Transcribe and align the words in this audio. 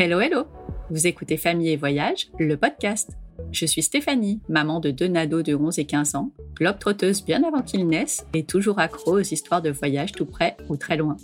Hello, 0.00 0.20
hello 0.20 0.44
Vous 0.90 1.08
écoutez 1.08 1.36
Famille 1.36 1.70
et 1.70 1.76
Voyage, 1.76 2.28
le 2.38 2.56
podcast. 2.56 3.16
Je 3.50 3.66
suis 3.66 3.82
Stéphanie, 3.82 4.40
maman 4.48 4.78
de 4.78 4.92
deux 4.92 5.08
nados 5.08 5.42
de 5.42 5.56
11 5.56 5.76
et 5.80 5.86
15 5.86 6.14
ans, 6.14 6.30
globe-trotteuse 6.54 7.24
bien 7.24 7.42
avant 7.42 7.62
qu'ils 7.62 7.84
naissent 7.84 8.24
et 8.32 8.44
toujours 8.44 8.78
accro 8.78 9.18
aux 9.18 9.22
histoires 9.22 9.60
de 9.60 9.70
voyage 9.70 10.12
tout 10.12 10.24
près 10.24 10.56
ou 10.68 10.76
très 10.76 10.96
loin. 10.96 11.16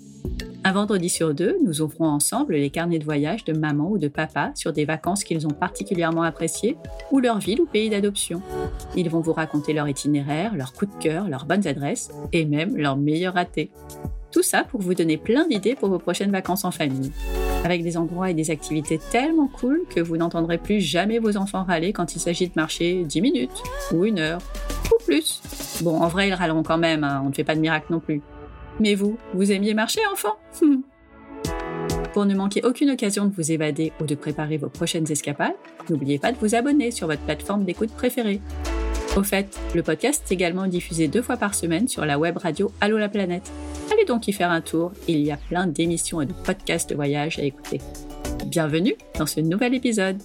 Un 0.64 0.72
vendredi 0.72 1.08
sur 1.08 1.34
deux, 1.34 1.56
nous 1.64 1.82
ouvrons 1.82 2.08
ensemble 2.08 2.54
les 2.54 2.70
carnets 2.70 2.98
de 2.98 3.04
voyage 3.04 3.44
de 3.44 3.52
maman 3.52 3.92
ou 3.92 3.96
de 3.96 4.08
papa 4.08 4.50
sur 4.56 4.72
des 4.72 4.86
vacances 4.86 5.22
qu'ils 5.22 5.46
ont 5.46 5.52
particulièrement 5.52 6.22
appréciées 6.22 6.76
ou 7.12 7.20
leur 7.20 7.38
ville 7.38 7.60
ou 7.60 7.66
pays 7.66 7.90
d'adoption. 7.90 8.42
Ils 8.96 9.08
vont 9.08 9.20
vous 9.20 9.34
raconter 9.34 9.72
leur 9.72 9.88
itinéraire, 9.88 10.56
leurs 10.56 10.72
coups 10.72 10.92
de 10.96 11.00
cœur, 11.00 11.28
leurs 11.28 11.46
bonnes 11.46 11.68
adresses 11.68 12.10
et 12.32 12.44
même 12.44 12.76
leurs 12.76 12.96
meilleurs 12.96 13.34
ratés. 13.34 13.70
Tout 14.32 14.42
ça 14.42 14.64
pour 14.64 14.80
vous 14.80 14.94
donner 14.94 15.16
plein 15.16 15.46
d'idées 15.46 15.76
pour 15.76 15.90
vos 15.90 16.00
prochaines 16.00 16.32
vacances 16.32 16.64
en 16.64 16.72
famille. 16.72 17.12
Avec 17.64 17.82
des 17.82 17.96
endroits 17.96 18.30
et 18.30 18.34
des 18.34 18.50
activités 18.50 18.98
tellement 19.10 19.48
cool 19.48 19.84
que 19.88 19.98
vous 19.98 20.18
n'entendrez 20.18 20.58
plus 20.58 20.80
jamais 20.80 21.18
vos 21.18 21.38
enfants 21.38 21.64
râler 21.64 21.94
quand 21.94 22.14
il 22.14 22.20
s'agit 22.20 22.46
de 22.46 22.52
marcher 22.56 23.04
10 23.04 23.22
minutes, 23.22 23.62
ou 23.90 24.04
une 24.04 24.18
heure, 24.18 24.40
ou 24.92 25.02
plus. 25.02 25.40
Bon, 25.82 25.98
en 25.98 26.08
vrai, 26.08 26.28
ils 26.28 26.34
râleront 26.34 26.62
quand 26.62 26.76
même, 26.76 27.04
hein, 27.04 27.22
on 27.24 27.30
ne 27.30 27.34
fait 27.34 27.42
pas 27.42 27.54
de 27.54 27.60
miracle 27.60 27.86
non 27.88 28.00
plus. 28.00 28.20
Mais 28.80 28.94
vous, 28.94 29.16
vous 29.32 29.50
aimiez 29.50 29.72
marcher, 29.72 30.00
enfant? 30.12 30.36
Pour 32.12 32.26
ne 32.26 32.34
manquer 32.34 32.62
aucune 32.64 32.90
occasion 32.90 33.24
de 33.24 33.34
vous 33.34 33.50
évader 33.50 33.92
ou 33.98 34.04
de 34.04 34.14
préparer 34.14 34.58
vos 34.58 34.68
prochaines 34.68 35.10
escapades, 35.10 35.54
n'oubliez 35.88 36.18
pas 36.18 36.32
de 36.32 36.38
vous 36.38 36.54
abonner 36.54 36.90
sur 36.90 37.06
votre 37.06 37.22
plateforme 37.22 37.64
d'écoute 37.64 37.92
préférée. 37.92 38.40
Au 39.16 39.22
fait, 39.22 39.56
le 39.76 39.84
podcast 39.84 40.24
est 40.28 40.34
également 40.34 40.66
diffusé 40.66 41.06
deux 41.06 41.22
fois 41.22 41.36
par 41.36 41.54
semaine 41.54 41.86
sur 41.86 42.04
la 42.04 42.18
web 42.18 42.36
radio 42.36 42.72
Allo 42.80 42.98
la 42.98 43.08
planète. 43.08 43.48
Allez 43.92 44.04
donc 44.04 44.26
y 44.26 44.32
faire 44.32 44.50
un 44.50 44.60
tour, 44.60 44.90
il 45.06 45.20
y 45.20 45.30
a 45.30 45.36
plein 45.36 45.68
d'émissions 45.68 46.20
et 46.20 46.26
de 46.26 46.32
podcasts 46.32 46.90
de 46.90 46.96
voyage 46.96 47.38
à 47.38 47.42
écouter. 47.42 47.80
Bienvenue 48.46 48.96
dans 49.16 49.26
ce 49.26 49.38
nouvel 49.38 49.72
épisode. 49.74 50.20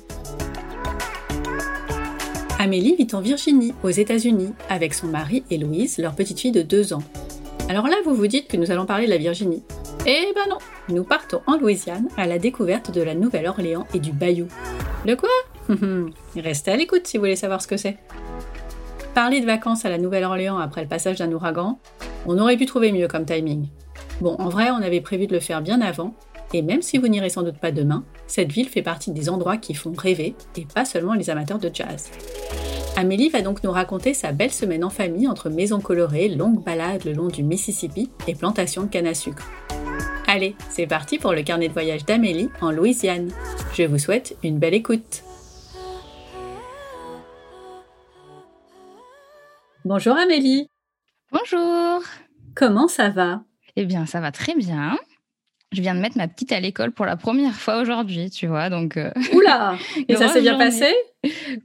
Amélie 2.58 2.96
vit 2.96 3.08
en 3.14 3.22
Virginie, 3.22 3.76
aux 3.84 3.92
États-Unis, 3.92 4.54
avec 4.70 4.96
son 4.96 5.06
mari 5.06 5.44
et 5.52 5.60
Louise, 5.60 6.00
leur 6.00 6.16
petite 6.16 6.40
fille 6.40 6.52
de 6.52 6.64
2 6.64 6.94
ans. 6.94 7.04
Alors 7.70 7.88
là, 7.88 7.96
vous 8.06 8.16
vous 8.16 8.28
dites 8.28 8.48
que 8.48 8.58
nous 8.58 8.72
allons 8.72 8.88
parler 8.88 9.06
de 9.06 9.12
la 9.12 9.18
Virginie. 9.18 9.62
Eh 10.08 10.34
ben 10.34 10.50
non, 10.50 10.58
nous 10.90 11.04
partons 11.04 11.42
en 11.46 11.58
Louisiane 11.58 12.08
à 12.18 12.26
la 12.26 12.40
découverte 12.40 12.90
de 12.90 13.02
la 13.02 13.14
Nouvelle-Orléans 13.14 13.86
et 13.94 14.00
du 14.00 14.12
Bayou. 14.12 14.48
Le 15.06 15.16
quoi? 15.16 15.30
Restez 16.36 16.72
à 16.72 16.76
l'écoute 16.76 17.06
si 17.06 17.18
vous 17.18 17.22
voulez 17.22 17.36
savoir 17.36 17.62
ce 17.62 17.68
que 17.68 17.78
c'est. 17.78 17.98
Parler 19.20 19.42
de 19.42 19.46
vacances 19.46 19.84
à 19.84 19.90
la 19.90 19.98
Nouvelle-Orléans 19.98 20.60
après 20.60 20.82
le 20.82 20.88
passage 20.88 21.18
d'un 21.18 21.30
ouragan, 21.34 21.78
on 22.26 22.38
aurait 22.38 22.56
pu 22.56 22.66
trouver 22.66 22.94
mieux 22.94 23.10
comme 23.10 23.26
timing. 23.26 23.68
Bon, 24.22 24.38
en 24.40 24.48
vrai, 24.48 24.72
on 24.72 24.82
avait 24.82 25.02
prévu 25.02 25.28
de 25.28 25.34
le 25.34 25.42
faire 25.42 25.62
bien 25.62 25.82
avant, 25.82 26.14
et 26.54 26.62
même 26.62 26.82
si 26.82 26.98
vous 26.98 27.10
n'irez 27.10 27.30
sans 27.30 27.44
doute 27.44 27.58
pas 27.58 27.74
demain, 27.74 28.06
cette 28.28 28.50
ville 28.50 28.70
fait 28.70 28.82
partie 28.82 29.12
des 29.12 29.28
endroits 29.28 29.58
qui 29.58 29.74
font 29.74 29.92
rêver, 29.92 30.36
et 30.56 30.66
pas 30.74 30.86
seulement 30.86 31.16
les 31.16 31.30
amateurs 31.30 31.60
de 31.60 31.70
jazz. 31.74 32.10
Amélie 32.96 33.28
va 33.28 33.42
donc 33.42 33.62
nous 33.62 33.72
raconter 33.72 34.14
sa 34.14 34.32
belle 34.32 34.54
semaine 34.54 34.86
en 34.86 34.90
famille 34.90 35.28
entre 35.28 35.50
maisons 35.50 35.82
colorées, 35.82 36.30
longues 36.30 36.64
balades 36.64 37.04
le 37.04 37.12
long 37.12 37.28
du 37.28 37.44
Mississippi 37.44 38.10
et 38.26 38.36
plantations 38.36 38.84
de 38.84 38.88
canne 38.88 39.06
à 39.06 39.14
sucre. 39.14 39.52
Allez, 40.28 40.56
c'est 40.70 40.88
parti 40.88 41.18
pour 41.18 41.34
le 41.34 41.44
carnet 41.44 41.68
de 41.68 41.74
voyage 41.74 42.06
d'Amélie 42.06 42.48
en 42.62 42.72
Louisiane. 42.72 43.32
Je 43.74 43.84
vous 43.84 44.00
souhaite 44.00 44.38
une 44.44 44.60
belle 44.60 44.76
écoute. 44.76 45.24
Bonjour 49.86 50.18
Amélie. 50.18 50.68
Bonjour. 51.32 52.04
Comment 52.54 52.88
ça 52.88 53.10
va? 53.10 53.44
Eh 53.76 53.86
bien, 53.86 54.06
ça 54.06 54.20
va 54.20 54.32
très 54.32 54.56
bien. 54.56 54.98
Je 55.72 55.82
viens 55.82 55.96
de 55.96 56.02
mettre 56.02 56.18
ma 56.18 56.28
petite 56.28 56.52
à 56.52 56.60
l'école 56.60 56.92
pour 56.92 57.06
la 57.06 57.16
première 57.16 57.54
fois 57.54 57.82
aujourd'hui, 57.82 58.30
tu 58.30 58.48
vois, 58.48 58.70
donc. 58.70 58.98
Euh, 58.98 59.12
Oula 59.34 59.78
Et 60.08 60.16
ça 60.16 60.28
s'est 60.34 60.42
bien 60.42 60.58
passé? 60.58 60.94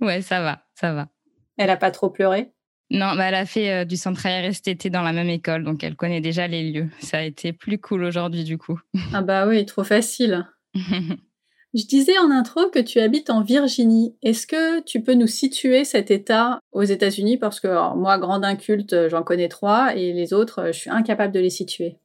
Ouais, 0.01 0.21
ça 0.21 0.41
va, 0.43 0.63
ça 0.75 0.93
va. 0.93 1.09
Elle 1.57 1.71
a 1.71 1.77
pas 1.77 1.91
trop 1.91 2.11
pleuré? 2.11 2.53
Non, 2.91 3.15
bah 3.17 3.25
elle 3.25 3.35
a 3.35 3.47
fait 3.47 3.73
euh, 3.73 3.85
du 3.85 3.97
centre 3.97 4.25
aéré 4.27 4.53
cet 4.53 4.69
été 4.69 4.91
dans 4.91 5.03
la 5.03 5.13
même 5.13 5.31
école, 5.31 5.65
donc 5.65 5.83
elle 5.83 5.97
connaît 5.97 6.21
déjà 6.21 6.47
les 6.47 6.71
lieux. 6.71 6.91
Ça 7.01 7.19
a 7.19 7.23
été 7.23 7.53
plus 7.53 7.79
cool 7.79 8.05
aujourd'hui 8.05 8.45
du 8.45 8.59
coup. 8.59 8.79
Ah 9.13 9.23
bah 9.23 9.47
oui, 9.47 9.65
trop 9.65 9.85
facile. 9.85 10.47
Je 11.75 11.87
disais 11.87 12.17
en 12.19 12.31
intro 12.31 12.71
que 12.71 12.79
tu 12.79 13.01
habites 13.01 13.31
en 13.31 13.43
Virginie. 13.43 14.17
Est-ce 14.23 14.47
que 14.47 14.81
tu 14.83 15.03
peux 15.03 15.15
nous 15.15 15.27
situer 15.27 15.85
cet 15.85 16.11
État 16.13 16.61
aux 16.73 16.85
États-Unis? 16.85 17.37
Parce 17.37 17.59
que 17.59 17.97
moi, 17.97 18.17
grande 18.19 18.45
inculte, 18.45 19.09
j'en 19.09 19.25
connais 19.25 19.49
trois, 19.49 19.95
et 19.97 20.13
les 20.13 20.33
autres, 20.33 20.67
je 20.69 20.79
suis 20.79 20.91
incapable 20.91 21.33
de 21.35 21.41
les 21.41 21.51
situer. 21.51 21.99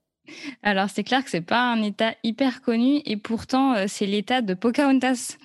Alors, 0.64 0.90
c'est 0.90 1.04
clair 1.04 1.24
que 1.24 1.30
c'est 1.30 1.42
pas 1.42 1.72
un 1.72 1.82
État 1.82 2.14
hyper 2.24 2.62
connu 2.62 3.02
et 3.06 3.18
pourtant, 3.18 3.74
euh, 3.74 3.86
c'est 3.88 4.06
l'État 4.06 4.42
de 4.42 4.54
Pocahontas. 4.54 5.38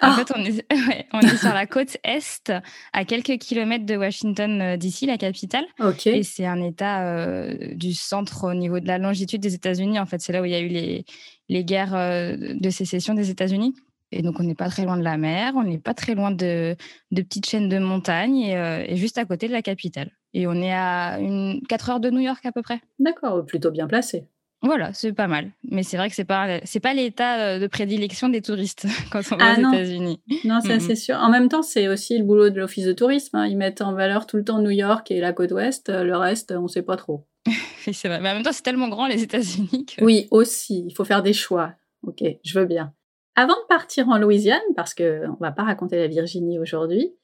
En 0.00 0.08
ah! 0.08 0.16
fait, 0.16 0.32
on 0.36 0.44
est, 0.44 0.66
on 1.12 1.20
est 1.20 1.36
sur 1.36 1.52
la 1.52 1.66
côte 1.66 1.96
Est, 2.04 2.52
à 2.92 3.04
quelques 3.04 3.38
kilomètres 3.38 3.86
de 3.86 3.96
Washington, 3.96 4.60
euh, 4.60 4.76
d'ici, 4.76 5.06
la 5.06 5.18
capitale. 5.18 5.64
Et 6.06 6.22
c'est 6.22 6.46
un 6.46 6.62
État 6.62 7.02
euh, 7.06 7.54
du 7.74 7.94
centre 7.94 8.48
au 8.48 8.54
niveau 8.54 8.80
de 8.80 8.86
la 8.86 8.98
longitude 8.98 9.40
des 9.40 9.54
États-Unis. 9.54 9.98
En 9.98 10.06
fait, 10.06 10.20
c'est 10.20 10.32
là 10.32 10.42
où 10.42 10.44
il 10.44 10.52
y 10.52 10.56
a 10.56 10.60
eu 10.60 10.68
les, 10.68 11.04
les 11.48 11.64
guerres 11.64 11.92
de 11.92 12.70
sécession 12.70 13.14
des 13.14 13.30
États-Unis. 13.30 13.74
Et 14.12 14.22
donc, 14.22 14.40
on 14.40 14.42
n'est 14.42 14.54
pas 14.54 14.68
très 14.68 14.84
loin 14.84 14.96
de 14.96 15.04
la 15.04 15.16
mer, 15.16 15.52
on 15.56 15.62
n'est 15.62 15.78
pas 15.78 15.94
très 15.94 16.14
loin 16.14 16.30
de, 16.30 16.76
de 17.10 17.22
petites 17.22 17.46
chaînes 17.46 17.68
de 17.68 17.78
montagnes 17.78 18.38
et, 18.38 18.86
et, 18.88 18.96
juste 18.96 19.18
à 19.18 19.24
côté 19.24 19.46
de 19.46 19.52
la 19.52 19.62
capitale. 19.62 20.10
Et 20.34 20.46
on 20.46 20.54
est 20.54 20.72
à 20.72 21.18
une 21.20 21.60
4 21.68 21.90
heures 21.90 22.00
de 22.00 22.10
New 22.10 22.20
York 22.20 22.44
à 22.44 22.52
peu 22.52 22.62
près. 22.62 22.80
D'accord, 22.98 23.44
plutôt 23.46 23.70
bien 23.70 23.86
placé. 23.86 24.26
Voilà, 24.62 24.92
c'est 24.92 25.12
pas 25.14 25.26
mal. 25.26 25.52
Mais 25.70 25.82
c'est 25.82 25.96
vrai 25.96 26.10
que 26.10 26.14
c'est 26.14 26.24
pas 26.24 26.60
c'est 26.64 26.80
pas 26.80 26.92
l'état 26.92 27.40
euh, 27.40 27.58
de 27.58 27.66
prédilection 27.66 28.28
des 28.28 28.42
touristes 28.42 28.86
quand 29.10 29.20
on 29.32 29.36
va 29.36 29.54
ah 29.56 29.58
aux 29.58 29.72
États-Unis. 29.72 30.20
Non, 30.44 30.60
ça 30.60 30.78
c'est 30.80 30.96
sûr. 30.96 31.16
En 31.16 31.30
même 31.30 31.48
temps, 31.48 31.62
c'est 31.62 31.88
aussi 31.88 32.18
le 32.18 32.24
boulot 32.24 32.50
de 32.50 32.58
l'office 32.58 32.84
de 32.84 32.92
tourisme. 32.92 33.36
Hein. 33.36 33.46
Ils 33.46 33.56
mettent 33.56 33.80
en 33.80 33.94
valeur 33.94 34.26
tout 34.26 34.36
le 34.36 34.44
temps 34.44 34.60
New 34.60 34.70
York 34.70 35.10
et 35.10 35.20
la 35.20 35.32
côte 35.32 35.52
ouest. 35.52 35.88
Le 35.88 36.14
reste, 36.16 36.52
on 36.52 36.68
sait 36.68 36.82
pas 36.82 36.96
trop. 36.96 37.26
c'est 37.80 38.08
vrai. 38.08 38.20
Mais 38.20 38.30
en 38.30 38.34
même 38.34 38.42
temps, 38.42 38.52
c'est 38.52 38.62
tellement 38.62 38.88
grand 38.88 39.06
les 39.06 39.22
États-Unis. 39.22 39.86
Oui, 40.02 40.28
aussi. 40.30 40.84
Il 40.86 40.94
faut 40.94 41.04
faire 41.04 41.22
des 41.22 41.32
choix. 41.32 41.72
Ok, 42.02 42.22
je 42.44 42.58
veux 42.58 42.66
bien. 42.66 42.92
Avant 43.36 43.54
de 43.54 43.66
partir 43.68 44.08
en 44.08 44.18
Louisiane, 44.18 44.60
parce 44.76 44.94
que 44.94 45.26
on 45.28 45.36
va 45.40 45.52
pas 45.52 45.62
raconter 45.62 45.96
la 45.96 46.08
Virginie 46.08 46.58
aujourd'hui, 46.58 47.14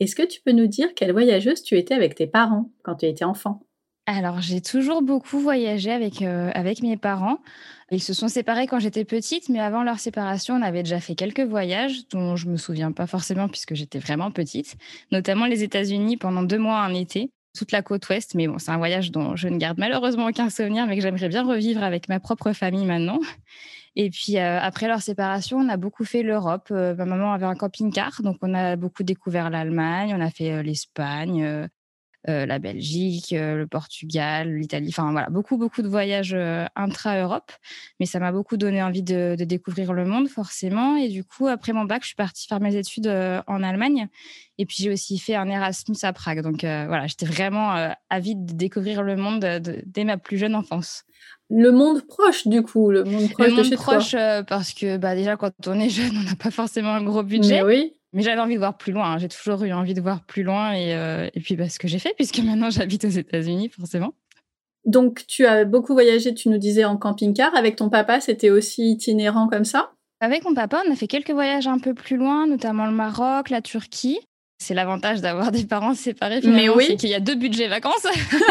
est-ce 0.00 0.14
que 0.14 0.22
tu 0.22 0.40
peux 0.40 0.52
nous 0.52 0.66
dire 0.68 0.94
quelle 0.94 1.12
voyageuse 1.12 1.62
tu 1.62 1.76
étais 1.76 1.94
avec 1.94 2.14
tes 2.14 2.26
parents 2.26 2.70
quand 2.82 2.96
tu 2.96 3.06
étais 3.06 3.24
enfant? 3.24 3.68
Alors, 4.10 4.40
j'ai 4.40 4.62
toujours 4.62 5.02
beaucoup 5.02 5.38
voyagé 5.38 5.90
avec, 5.90 6.22
euh, 6.22 6.50
avec 6.54 6.80
mes 6.80 6.96
parents. 6.96 7.40
Ils 7.90 8.02
se 8.02 8.14
sont 8.14 8.28
séparés 8.28 8.66
quand 8.66 8.78
j'étais 8.78 9.04
petite, 9.04 9.50
mais 9.50 9.58
avant 9.58 9.82
leur 9.82 9.98
séparation, 9.98 10.54
on 10.54 10.62
avait 10.62 10.82
déjà 10.82 10.98
fait 10.98 11.14
quelques 11.14 11.42
voyages 11.46 12.08
dont 12.08 12.34
je 12.34 12.48
me 12.48 12.56
souviens 12.56 12.90
pas 12.90 13.06
forcément 13.06 13.48
puisque 13.48 13.74
j'étais 13.74 13.98
vraiment 13.98 14.30
petite, 14.30 14.76
notamment 15.12 15.44
les 15.44 15.62
États-Unis 15.62 16.16
pendant 16.16 16.42
deux 16.42 16.56
mois 16.56 16.80
en 16.80 16.94
été, 16.94 17.30
toute 17.54 17.70
la 17.70 17.82
côte 17.82 18.08
ouest. 18.08 18.34
Mais 18.34 18.46
bon, 18.46 18.58
c'est 18.58 18.70
un 18.70 18.78
voyage 18.78 19.10
dont 19.10 19.36
je 19.36 19.48
ne 19.48 19.58
garde 19.58 19.76
malheureusement 19.78 20.26
aucun 20.26 20.48
souvenir, 20.48 20.86
mais 20.86 20.96
que 20.96 21.02
j'aimerais 21.02 21.28
bien 21.28 21.46
revivre 21.46 21.82
avec 21.82 22.08
ma 22.08 22.18
propre 22.18 22.54
famille 22.54 22.86
maintenant. 22.86 23.18
Et 24.00 24.10
puis 24.10 24.38
euh, 24.38 24.60
après 24.60 24.86
leur 24.86 25.02
séparation, 25.02 25.58
on 25.58 25.68
a 25.68 25.76
beaucoup 25.76 26.04
fait 26.04 26.22
l'Europe. 26.22 26.68
Euh, 26.70 26.94
ma 26.94 27.04
maman 27.04 27.32
avait 27.32 27.46
un 27.46 27.56
camping-car, 27.56 28.22
donc 28.22 28.36
on 28.42 28.54
a 28.54 28.76
beaucoup 28.76 29.02
découvert 29.02 29.50
l'Allemagne, 29.50 30.14
on 30.16 30.20
a 30.20 30.30
fait 30.30 30.62
l'Espagne, 30.62 31.42
euh, 32.28 32.46
la 32.46 32.60
Belgique, 32.60 33.30
le 33.32 33.64
Portugal, 33.64 34.54
l'Italie, 34.54 34.90
enfin 34.90 35.10
voilà, 35.10 35.30
beaucoup, 35.30 35.56
beaucoup 35.56 35.82
de 35.82 35.88
voyages 35.88 36.36
intra-Europe. 36.76 37.50
Mais 37.98 38.06
ça 38.06 38.20
m'a 38.20 38.30
beaucoup 38.30 38.56
donné 38.56 38.84
envie 38.84 39.02
de, 39.02 39.34
découvrir 39.34 39.92
le 39.92 40.04
monde, 40.04 40.28
forcément. 40.28 40.96
Et 40.96 41.08
du 41.08 41.24
coup, 41.24 41.48
après 41.48 41.72
mon 41.72 41.84
bac, 41.84 42.02
je 42.02 42.08
suis 42.08 42.16
partie 42.16 42.46
faire 42.46 42.60
mes 42.60 42.76
études 42.76 43.08
en 43.08 43.62
Allemagne. 43.64 44.08
Et 44.58 44.66
puis, 44.66 44.76
j'ai 44.78 44.92
aussi 44.92 45.18
fait 45.18 45.36
un 45.36 45.48
Erasmus 45.48 45.96
à 46.02 46.12
Prague. 46.12 46.42
Donc 46.42 46.60
voilà, 46.60 47.06
j'étais 47.06 47.26
vraiment 47.26 47.92
avide 48.10 48.44
de 48.46 48.52
découvrir 48.52 49.02
le 49.02 49.16
monde 49.16 49.44
dès 49.86 50.04
ma 50.04 50.18
plus 50.18 50.38
jeune 50.38 50.54
enfance. 50.54 51.04
Le 51.50 51.70
monde 51.72 52.06
proche, 52.06 52.46
du 52.46 52.62
coup, 52.62 52.90
le 52.90 53.04
monde 53.04 53.30
proche 53.30 53.46
le 53.46 53.54
monde 53.54 53.64
de 53.64 53.68
chez 53.70 53.76
proche, 53.76 54.16
parce 54.46 54.72
que 54.74 54.98
bah, 54.98 55.14
déjà, 55.14 55.36
quand 55.36 55.52
on 55.66 55.80
est 55.80 55.88
jeune, 55.88 56.12
on 56.20 56.22
n'a 56.22 56.36
pas 56.36 56.50
forcément 56.50 56.90
un 56.90 57.02
gros 57.02 57.22
budget. 57.22 57.62
Mais 57.62 57.62
oui. 57.62 57.92
Mais 58.12 58.22
j'avais 58.22 58.40
envie 58.40 58.54
de 58.54 58.58
voir 58.58 58.76
plus 58.76 58.92
loin. 58.92 59.12
Hein. 59.12 59.18
J'ai 59.18 59.28
toujours 59.28 59.62
eu 59.64 59.72
envie 59.72 59.94
de 59.94 60.00
voir 60.00 60.24
plus 60.24 60.42
loin. 60.42 60.72
Et, 60.72 60.94
euh, 60.94 61.28
et 61.34 61.40
puis, 61.40 61.56
bah, 61.56 61.68
ce 61.68 61.78
que 61.78 61.88
j'ai 61.88 61.98
fait, 61.98 62.14
puisque 62.16 62.38
maintenant 62.38 62.70
j'habite 62.70 63.04
aux 63.04 63.10
États-Unis, 63.10 63.68
forcément. 63.68 64.14
Donc, 64.84 65.26
tu 65.26 65.44
as 65.44 65.64
beaucoup 65.64 65.92
voyagé, 65.92 66.32
tu 66.34 66.48
nous 66.48 66.58
disais, 66.58 66.84
en 66.84 66.96
camping-car. 66.96 67.54
Avec 67.54 67.76
ton 67.76 67.90
papa, 67.90 68.20
c'était 68.20 68.50
aussi 68.50 68.90
itinérant 68.92 69.48
comme 69.48 69.64
ça? 69.64 69.92
Avec 70.20 70.44
mon 70.44 70.54
papa, 70.54 70.82
on 70.86 70.92
a 70.92 70.96
fait 70.96 71.06
quelques 71.06 71.30
voyages 71.30 71.66
un 71.66 71.78
peu 71.78 71.94
plus 71.94 72.16
loin, 72.16 72.46
notamment 72.46 72.86
le 72.86 72.92
Maroc, 72.92 73.50
la 73.50 73.60
Turquie. 73.60 74.18
C'est 74.58 74.74
l'avantage 74.74 75.20
d'avoir 75.20 75.52
des 75.52 75.64
parents 75.64 75.94
séparés, 75.94 76.40
finalement, 76.40 76.74
oui. 76.76 76.96
qu'il 76.96 77.10
y 77.10 77.14
a 77.14 77.20
deux 77.20 77.36
budgets 77.36 77.68
vacances. 77.68 78.06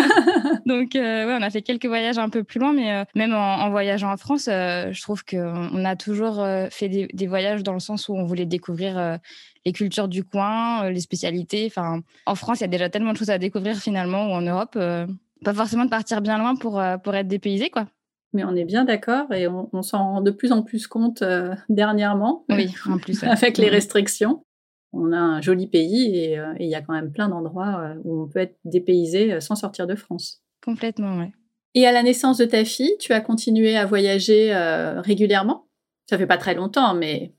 Donc, 0.65 0.95
euh, 0.95 1.27
ouais, 1.27 1.37
on 1.37 1.41
a 1.41 1.49
fait 1.49 1.61
quelques 1.61 1.85
voyages 1.85 2.17
un 2.17 2.29
peu 2.29 2.43
plus 2.43 2.59
loin, 2.59 2.73
mais 2.73 2.93
euh, 2.93 3.03
même 3.15 3.33
en, 3.33 3.69
voyageant 3.69 4.11
en 4.11 4.17
France, 4.17 4.47
euh, 4.49 4.91
je 4.91 5.01
trouve 5.01 5.23
qu'on 5.25 5.85
a 5.85 5.95
toujours 5.95 6.45
fait 6.71 6.89
des, 6.89 7.07
des, 7.13 7.27
voyages 7.27 7.63
dans 7.63 7.73
le 7.73 7.79
sens 7.79 8.07
où 8.09 8.15
on 8.15 8.25
voulait 8.25 8.45
découvrir 8.45 9.19
les 9.65 9.71
cultures 9.73 10.07
du 10.07 10.23
coin, 10.23 10.89
les 10.89 11.01
spécialités. 11.01 11.65
Enfin, 11.67 12.01
en 12.25 12.35
France, 12.35 12.59
il 12.59 12.61
y 12.61 12.65
a 12.65 12.69
déjà 12.69 12.89
tellement 12.89 13.13
de 13.13 13.17
choses 13.17 13.29
à 13.29 13.37
découvrir 13.37 13.77
finalement, 13.77 14.27
ou 14.27 14.31
en 14.31 14.41
Europe, 14.41 14.77
pas 15.43 15.53
forcément 15.53 15.85
de 15.85 15.89
partir 15.89 16.21
bien 16.21 16.37
loin 16.37 16.55
pour, 16.55 16.81
pour 17.03 17.15
être 17.15 17.27
dépaysé, 17.27 17.69
quoi. 17.69 17.87
Mais 18.33 18.43
on 18.43 18.55
est 18.55 18.65
bien 18.65 18.83
d'accord 18.83 19.31
et 19.33 19.47
on, 19.47 19.81
s'en 19.81 19.97
rend 19.97 20.21
de 20.21 20.31
plus 20.31 20.51
en 20.51 20.61
plus 20.61 20.87
compte 20.87 21.21
euh, 21.21 21.55
dernièrement. 21.69 22.45
Oui, 22.49 22.73
en 22.89 22.97
plus. 22.97 23.23
avec 23.23 23.57
les 23.57 23.69
restrictions. 23.69 24.43
On 24.93 25.11
a 25.11 25.17
un 25.17 25.41
joli 25.41 25.67
pays 25.67 26.15
et 26.15 26.39
euh, 26.39 26.53
il 26.59 26.67
y 26.67 26.75
a 26.75 26.81
quand 26.81 26.93
même 26.93 27.11
plein 27.11 27.29
d'endroits 27.29 27.79
euh, 27.79 27.95
où 28.03 28.23
on 28.23 28.27
peut 28.27 28.39
être 28.39 28.57
dépaysé 28.65 29.39
sans 29.41 29.55
sortir 29.55 29.87
de 29.87 29.95
France. 29.95 30.41
Complètement, 30.63 31.17
oui. 31.17 31.25
Et 31.75 31.85
à 31.85 31.91
la 31.91 32.01
naissance 32.03 32.37
de 32.37 32.45
ta 32.45 32.65
fille, 32.65 32.95
tu 32.99 33.13
as 33.13 33.21
continué 33.21 33.77
à 33.77 33.85
voyager 33.85 34.51
régulièrement? 35.03 35.67
Ça 36.09 36.17
fait 36.17 36.25
pas 36.25 36.37
très 36.37 36.55
longtemps, 36.55 36.95
mais. 36.95 37.35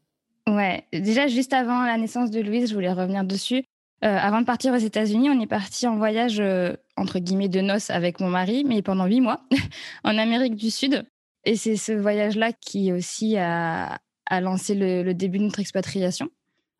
Ouais, 0.47 0.85
déjà 0.93 1.27
juste 1.27 1.53
avant 1.53 1.85
la 1.85 1.97
naissance 1.97 2.31
de 2.31 2.41
Louise, 2.41 2.69
je 2.69 2.75
voulais 2.75 2.93
revenir 2.93 3.25
dessus. 3.25 3.65
avant 4.01 4.41
de 4.41 4.47
partir 4.47 4.73
aux 4.73 4.79
États-Unis, 4.79 5.29
on 5.31 5.41
est 5.41 5.49
parti 5.49 5.89
en 5.89 5.97
voyage 5.97 6.41
entre 6.97 7.19
guillemets 7.19 7.49
de 7.49 7.61
noces 7.61 7.91
avec 7.91 8.21
mon 8.21 8.29
mari, 8.29 8.63
mais 8.65 8.81
pendant 8.81 9.07
huit 9.07 9.21
mois 9.21 9.41
en 10.05 10.17
Amérique 10.19 10.55
du 10.55 10.71
Sud. 10.71 11.05
Et 11.45 11.57
c'est 11.57 11.77
ce 11.77 11.93
voyage-là 11.93 12.53
qui 12.53 12.93
aussi 12.93 13.37
a, 13.37 13.99
lancé 14.31 14.75
le, 14.75 15.13
début 15.15 15.39
de 15.39 15.45
notre 15.45 15.61
expatriation. 15.61 16.29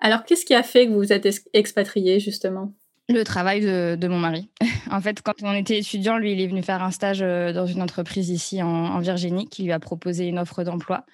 Alors, 0.01 0.25
qu'est-ce 0.25 0.45
qui 0.45 0.55
a 0.55 0.63
fait 0.63 0.87
que 0.87 0.93
vous 0.93 0.99
vous 0.99 1.13
êtes 1.13 1.29
expatrié 1.53 2.21
justement? 2.21 2.73
Le 3.09 3.23
travail 3.25 3.63
de, 3.63 4.09
mon 4.09 4.19
mari. 4.19 4.51
en 4.91 5.01
fait, 5.01 5.23
quand 5.23 5.43
on 5.43 5.55
était 5.55 5.79
étudiant, 5.79 6.19
lui, 6.19 6.33
il 6.33 6.41
est 6.41 6.47
venu 6.47 6.63
faire 6.63 6.83
un 6.83 6.91
stage 6.91 7.23
euh, 7.23 7.53
dans 7.53 7.67
une 7.67 7.81
entreprise 7.81 8.29
ici 8.29 8.63
en, 8.63 8.99
Virginie 9.01 9.49
qui 9.49 9.63
lui 9.63 9.73
a 9.73 9.81
proposé 9.81 10.27
une 10.27 10.39
offre 10.39 10.63
d'emploi. 10.63 11.05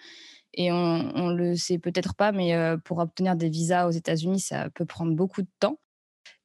Et 0.56 0.70
on 0.70 1.30
ne 1.30 1.34
le 1.34 1.56
sait 1.56 1.78
peut-être 1.78 2.14
pas, 2.14 2.30
mais 2.30 2.54
euh, 2.54 2.76
pour 2.76 2.98
obtenir 2.98 3.34
des 3.34 3.48
visas 3.48 3.88
aux 3.88 3.90
États-Unis, 3.90 4.40
ça 4.40 4.70
peut 4.70 4.84
prendre 4.84 5.14
beaucoup 5.14 5.42
de 5.42 5.48
temps. 5.58 5.78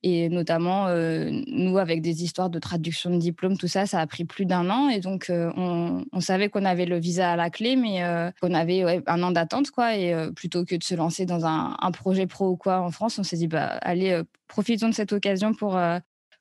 Et 0.01 0.29
notamment, 0.29 0.87
euh, 0.87 1.29
nous, 1.47 1.77
avec 1.77 2.01
des 2.01 2.23
histoires 2.23 2.49
de 2.49 2.57
traduction 2.57 3.09
de 3.09 3.17
diplôme, 3.17 3.57
tout 3.57 3.67
ça, 3.67 3.85
ça 3.85 3.99
a 3.99 4.07
pris 4.07 4.23
plus 4.23 4.45
d'un 4.45 4.69
an. 4.69 4.87
Et 4.87 5.01
donc, 5.01 5.29
euh, 5.29 5.51
on, 5.57 6.21
savait 6.21 6.47
qu'on 6.49 6.63
avait 6.63 6.85
le 6.85 6.97
visa 6.97 7.33
à 7.33 7.35
la 7.35 7.49
clé, 7.49 7.75
mais 7.75 8.03
euh, 8.03 8.31
qu'on 8.41 8.53
avait 8.53 9.01
un 9.07 9.23
an 9.23 9.31
d'attente, 9.31 9.71
quoi. 9.71 9.97
Et 9.97 10.15
plutôt 10.35 10.63
que 10.63 10.75
de 10.75 10.83
se 10.83 10.95
lancer 10.95 11.25
dans 11.25 11.45
un, 11.45 11.91
projet 11.91 12.27
pro 12.27 12.49
ou 12.51 12.55
quoi 12.55 12.79
en 12.79 12.91
France, 12.91 13.19
on 13.19 13.23
s'est 13.23 13.35
dit, 13.35 13.47
bah, 13.47 13.77
allez, 13.81 14.21
profitons 14.47 14.87
de 14.87 14.93
cette 14.93 15.11
occasion 15.11 15.53
pour, 15.53 15.77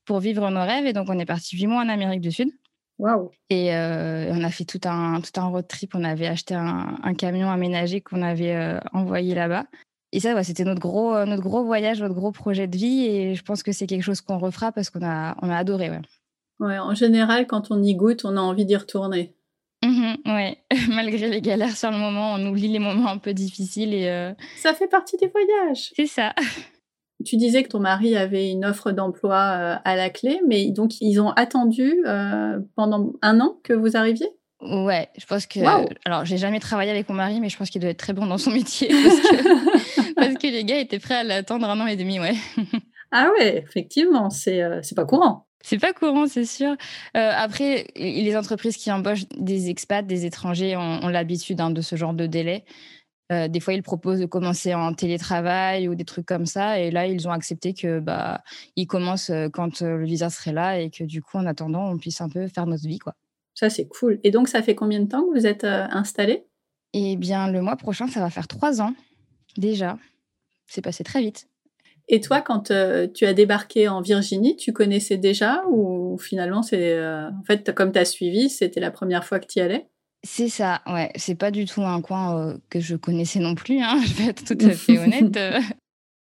pour 0.04 0.20
vivre 0.20 0.48
nos 0.50 0.60
rêves. 0.60 0.86
Et 0.86 0.92
donc, 0.92 1.08
on 1.08 1.18
est 1.18 1.26
parti 1.26 1.56
huit 1.56 1.66
mois 1.66 1.82
en 1.82 1.88
Amérique 1.88 2.20
du 2.20 2.30
Sud. 2.30 2.50
Wow. 3.00 3.32
Et 3.50 3.70
on 3.72 4.44
a 4.44 4.50
fait 4.50 4.64
tout 4.66 4.80
un, 4.84 5.20
tout 5.20 5.40
un 5.40 5.46
road 5.46 5.66
trip. 5.66 5.96
On 5.96 6.04
avait 6.04 6.28
acheté 6.28 6.54
un, 6.54 6.96
un 7.02 7.14
camion 7.14 7.50
aménagé 7.50 8.02
qu'on 8.02 8.22
avait 8.22 8.78
envoyé 8.92 9.34
là-bas. 9.34 9.64
Et 10.12 10.20
ça, 10.20 10.42
c'était 10.42 10.64
notre 10.64 10.80
gros, 10.80 11.14
euh, 11.14 11.26
notre 11.26 11.42
gros 11.42 11.64
voyage, 11.64 12.00
notre 12.00 12.14
gros 12.14 12.32
projet 12.32 12.66
de 12.66 12.76
vie. 12.76 13.04
Et 13.06 13.34
je 13.34 13.42
pense 13.42 13.62
que 13.62 13.72
c'est 13.72 13.86
quelque 13.86 14.02
chose 14.02 14.20
qu'on 14.20 14.38
refera 14.38 14.72
parce 14.72 14.90
qu'on 14.90 15.04
a, 15.04 15.36
on 15.42 15.50
a 15.50 15.56
adoré. 15.56 15.90
Ouais. 15.90 16.00
ouais, 16.60 16.78
en 16.78 16.94
général, 16.94 17.46
quand 17.46 17.70
on 17.70 17.82
y 17.82 17.94
goûte, 17.94 18.24
on 18.24 18.36
a 18.36 18.40
envie 18.40 18.64
d'y 18.64 18.76
retourner. 18.76 19.34
Mmh 19.84 20.14
ouais, 20.26 20.58
malgré 20.88 21.28
les 21.28 21.40
galères 21.40 21.76
sur 21.76 21.90
le 21.90 21.98
moment, 21.98 22.32
on 22.34 22.46
oublie 22.46 22.66
les 22.68 22.80
moments 22.80 23.10
un 23.10 23.18
peu 23.18 23.32
difficiles. 23.32 23.94
et 23.94 24.08
euh, 24.08 24.32
Ça 24.56 24.74
fait 24.74 24.88
partie 24.88 25.16
des 25.18 25.28
voyages. 25.28 25.92
C'est 25.94 26.06
ça. 26.06 26.34
Tu 27.24 27.36
disais 27.36 27.64
que 27.64 27.68
ton 27.68 27.80
mari 27.80 28.16
avait 28.16 28.48
une 28.48 28.64
offre 28.64 28.92
d'emploi 28.92 29.34
euh, 29.34 29.74
à 29.84 29.96
la 29.96 30.08
clé, 30.08 30.40
mais 30.46 30.70
donc 30.70 31.00
ils 31.00 31.20
ont 31.20 31.30
attendu 31.30 32.04
pendant 32.76 33.12
un 33.22 33.40
an 33.40 33.58
que 33.64 33.72
vous 33.72 33.96
arriviez? 33.96 34.37
Ouais, 34.60 35.08
je 35.16 35.24
pense 35.24 35.46
que. 35.46 35.60
Alors, 36.04 36.24
j'ai 36.24 36.36
jamais 36.36 36.58
travaillé 36.58 36.90
avec 36.90 37.08
mon 37.08 37.14
mari, 37.14 37.40
mais 37.40 37.48
je 37.48 37.56
pense 37.56 37.70
qu'il 37.70 37.80
doit 37.80 37.90
être 37.90 37.98
très 37.98 38.12
bon 38.12 38.26
dans 38.26 38.38
son 38.38 38.50
métier 38.52 38.88
parce 38.88 39.20
que, 39.20 40.14
parce 40.14 40.34
que 40.34 40.46
les 40.48 40.64
gars 40.64 40.78
étaient 40.78 40.98
prêts 40.98 41.14
à 41.14 41.24
l'attendre 41.24 41.68
un 41.68 41.78
an 41.80 41.86
et 41.86 41.96
demi, 41.96 42.18
ouais. 42.18 42.34
ah 43.12 43.30
ouais, 43.38 43.58
effectivement, 43.58 44.30
c'est 44.30 44.62
euh, 44.62 44.80
pas 44.96 45.04
courant. 45.04 45.46
C'est 45.62 45.78
pas 45.78 45.92
courant, 45.92 46.26
c'est 46.26 46.44
sûr. 46.44 46.70
Euh, 47.16 47.30
après, 47.36 47.86
les 47.96 48.36
entreprises 48.36 48.76
qui 48.76 48.90
embauchent 48.90 49.28
des 49.36 49.70
expats, 49.70 50.06
des 50.06 50.24
étrangers, 50.24 50.76
ont, 50.76 51.08
l'habitude 51.08 51.60
hein, 51.60 51.70
de 51.70 51.80
ce 51.80 51.96
genre 51.96 52.14
de 52.14 52.26
délai. 52.26 52.64
Euh, 53.30 53.46
des 53.46 53.60
fois, 53.60 53.74
ils 53.74 53.82
proposent 53.82 54.20
de 54.20 54.26
commencer 54.26 54.72
en 54.74 54.94
télétravail 54.94 55.88
ou 55.88 55.94
des 55.94 56.04
trucs 56.04 56.26
comme 56.26 56.46
ça. 56.46 56.80
Et 56.80 56.90
là, 56.90 57.06
ils 57.06 57.28
ont 57.28 57.32
accepté 57.32 57.74
que 57.74 58.00
bah, 58.00 58.42
ils 58.76 58.86
commencent 58.86 59.32
quand 59.52 59.82
le 59.82 60.04
visa 60.04 60.30
serait 60.30 60.52
là 60.52 60.78
et 60.80 60.90
que 60.90 61.04
du 61.04 61.22
coup, 61.22 61.36
en 61.36 61.46
attendant, 61.46 61.90
on 61.90 61.98
puisse 61.98 62.20
un 62.20 62.28
peu 62.28 62.48
faire 62.48 62.66
notre 62.66 62.86
vie, 62.86 62.98
quoi. 62.98 63.14
Ça, 63.58 63.70
c'est 63.70 63.88
cool. 63.88 64.20
Et 64.22 64.30
donc, 64.30 64.46
ça 64.46 64.62
fait 64.62 64.76
combien 64.76 65.00
de 65.00 65.08
temps 65.08 65.26
que 65.26 65.36
vous 65.36 65.44
êtes 65.44 65.64
euh, 65.64 65.88
installé? 65.90 66.44
Eh 66.92 67.16
bien, 67.16 67.50
le 67.50 67.60
mois 67.60 67.74
prochain, 67.74 68.06
ça 68.06 68.20
va 68.20 68.30
faire 68.30 68.46
trois 68.46 68.80
ans 68.80 68.94
déjà. 69.56 69.98
C'est 70.68 70.80
passé 70.80 71.02
très 71.02 71.20
vite. 71.20 71.48
Et 72.06 72.20
toi, 72.20 72.40
quand 72.40 72.70
euh, 72.70 73.08
tu 73.12 73.26
as 73.26 73.34
débarqué 73.34 73.88
en 73.88 74.00
Virginie, 74.00 74.54
tu 74.54 74.72
connaissais 74.72 75.16
déjà 75.16 75.64
ou 75.68 76.18
finalement, 76.18 76.62
c'est 76.62 76.92
euh, 76.92 77.30
en 77.30 77.42
fait, 77.48 77.74
comme 77.74 77.90
tu 77.90 77.98
as 77.98 78.04
suivi, 78.04 78.48
c'était 78.48 78.78
la 78.78 78.92
première 78.92 79.24
fois 79.24 79.40
que 79.40 79.46
tu 79.48 79.58
y 79.58 79.62
allais? 79.62 79.88
C'est 80.22 80.48
ça, 80.48 80.80
ouais. 80.86 81.10
C'est 81.16 81.34
pas 81.34 81.50
du 81.50 81.64
tout 81.64 81.82
un 81.82 82.00
coin 82.00 82.56
que 82.70 82.78
je 82.78 82.94
connaissais 82.94 83.40
non 83.40 83.56
plus, 83.56 83.80
hein, 83.80 84.00
je 84.06 84.14
vais 84.14 84.30
être 84.30 84.44
tout 84.44 84.64
à 84.64 84.70
fait 84.70 85.00
honnête. 85.00 85.36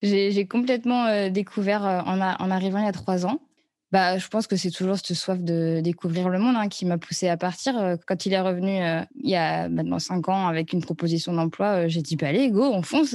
J'ai 0.02 0.48
complètement 0.48 1.30
découvert 1.30 1.82
en, 1.82 2.20
en, 2.20 2.50
arrivant 2.50 2.80
il 2.80 2.84
y 2.84 2.88
a 2.88 2.92
trois 2.92 3.26
ans. 3.26 3.38
Bah, 3.92 4.16
je 4.16 4.26
pense 4.28 4.46
que 4.46 4.56
c'est 4.56 4.70
toujours 4.70 4.96
cette 4.96 5.14
soif 5.14 5.38
de 5.38 5.80
découvrir 5.84 6.30
le 6.30 6.38
monde 6.38 6.56
hein, 6.56 6.68
qui 6.68 6.86
m'a 6.86 6.96
poussé 6.96 7.28
à 7.28 7.36
partir. 7.36 7.76
Euh, 7.78 7.96
quand 8.06 8.24
il 8.24 8.32
est 8.32 8.40
revenu 8.40 8.82
euh, 8.82 9.02
il 9.22 9.28
y 9.28 9.36
a 9.36 9.68
maintenant 9.68 9.98
cinq 9.98 10.30
ans 10.30 10.48
avec 10.48 10.72
une 10.72 10.80
proposition 10.80 11.34
d'emploi, 11.34 11.66
euh, 11.66 11.88
j'ai 11.88 12.00
dit 12.00 12.16
bah, 12.16 12.28
allez, 12.28 12.50
go, 12.50 12.64
on 12.64 12.80
fonce. 12.80 13.14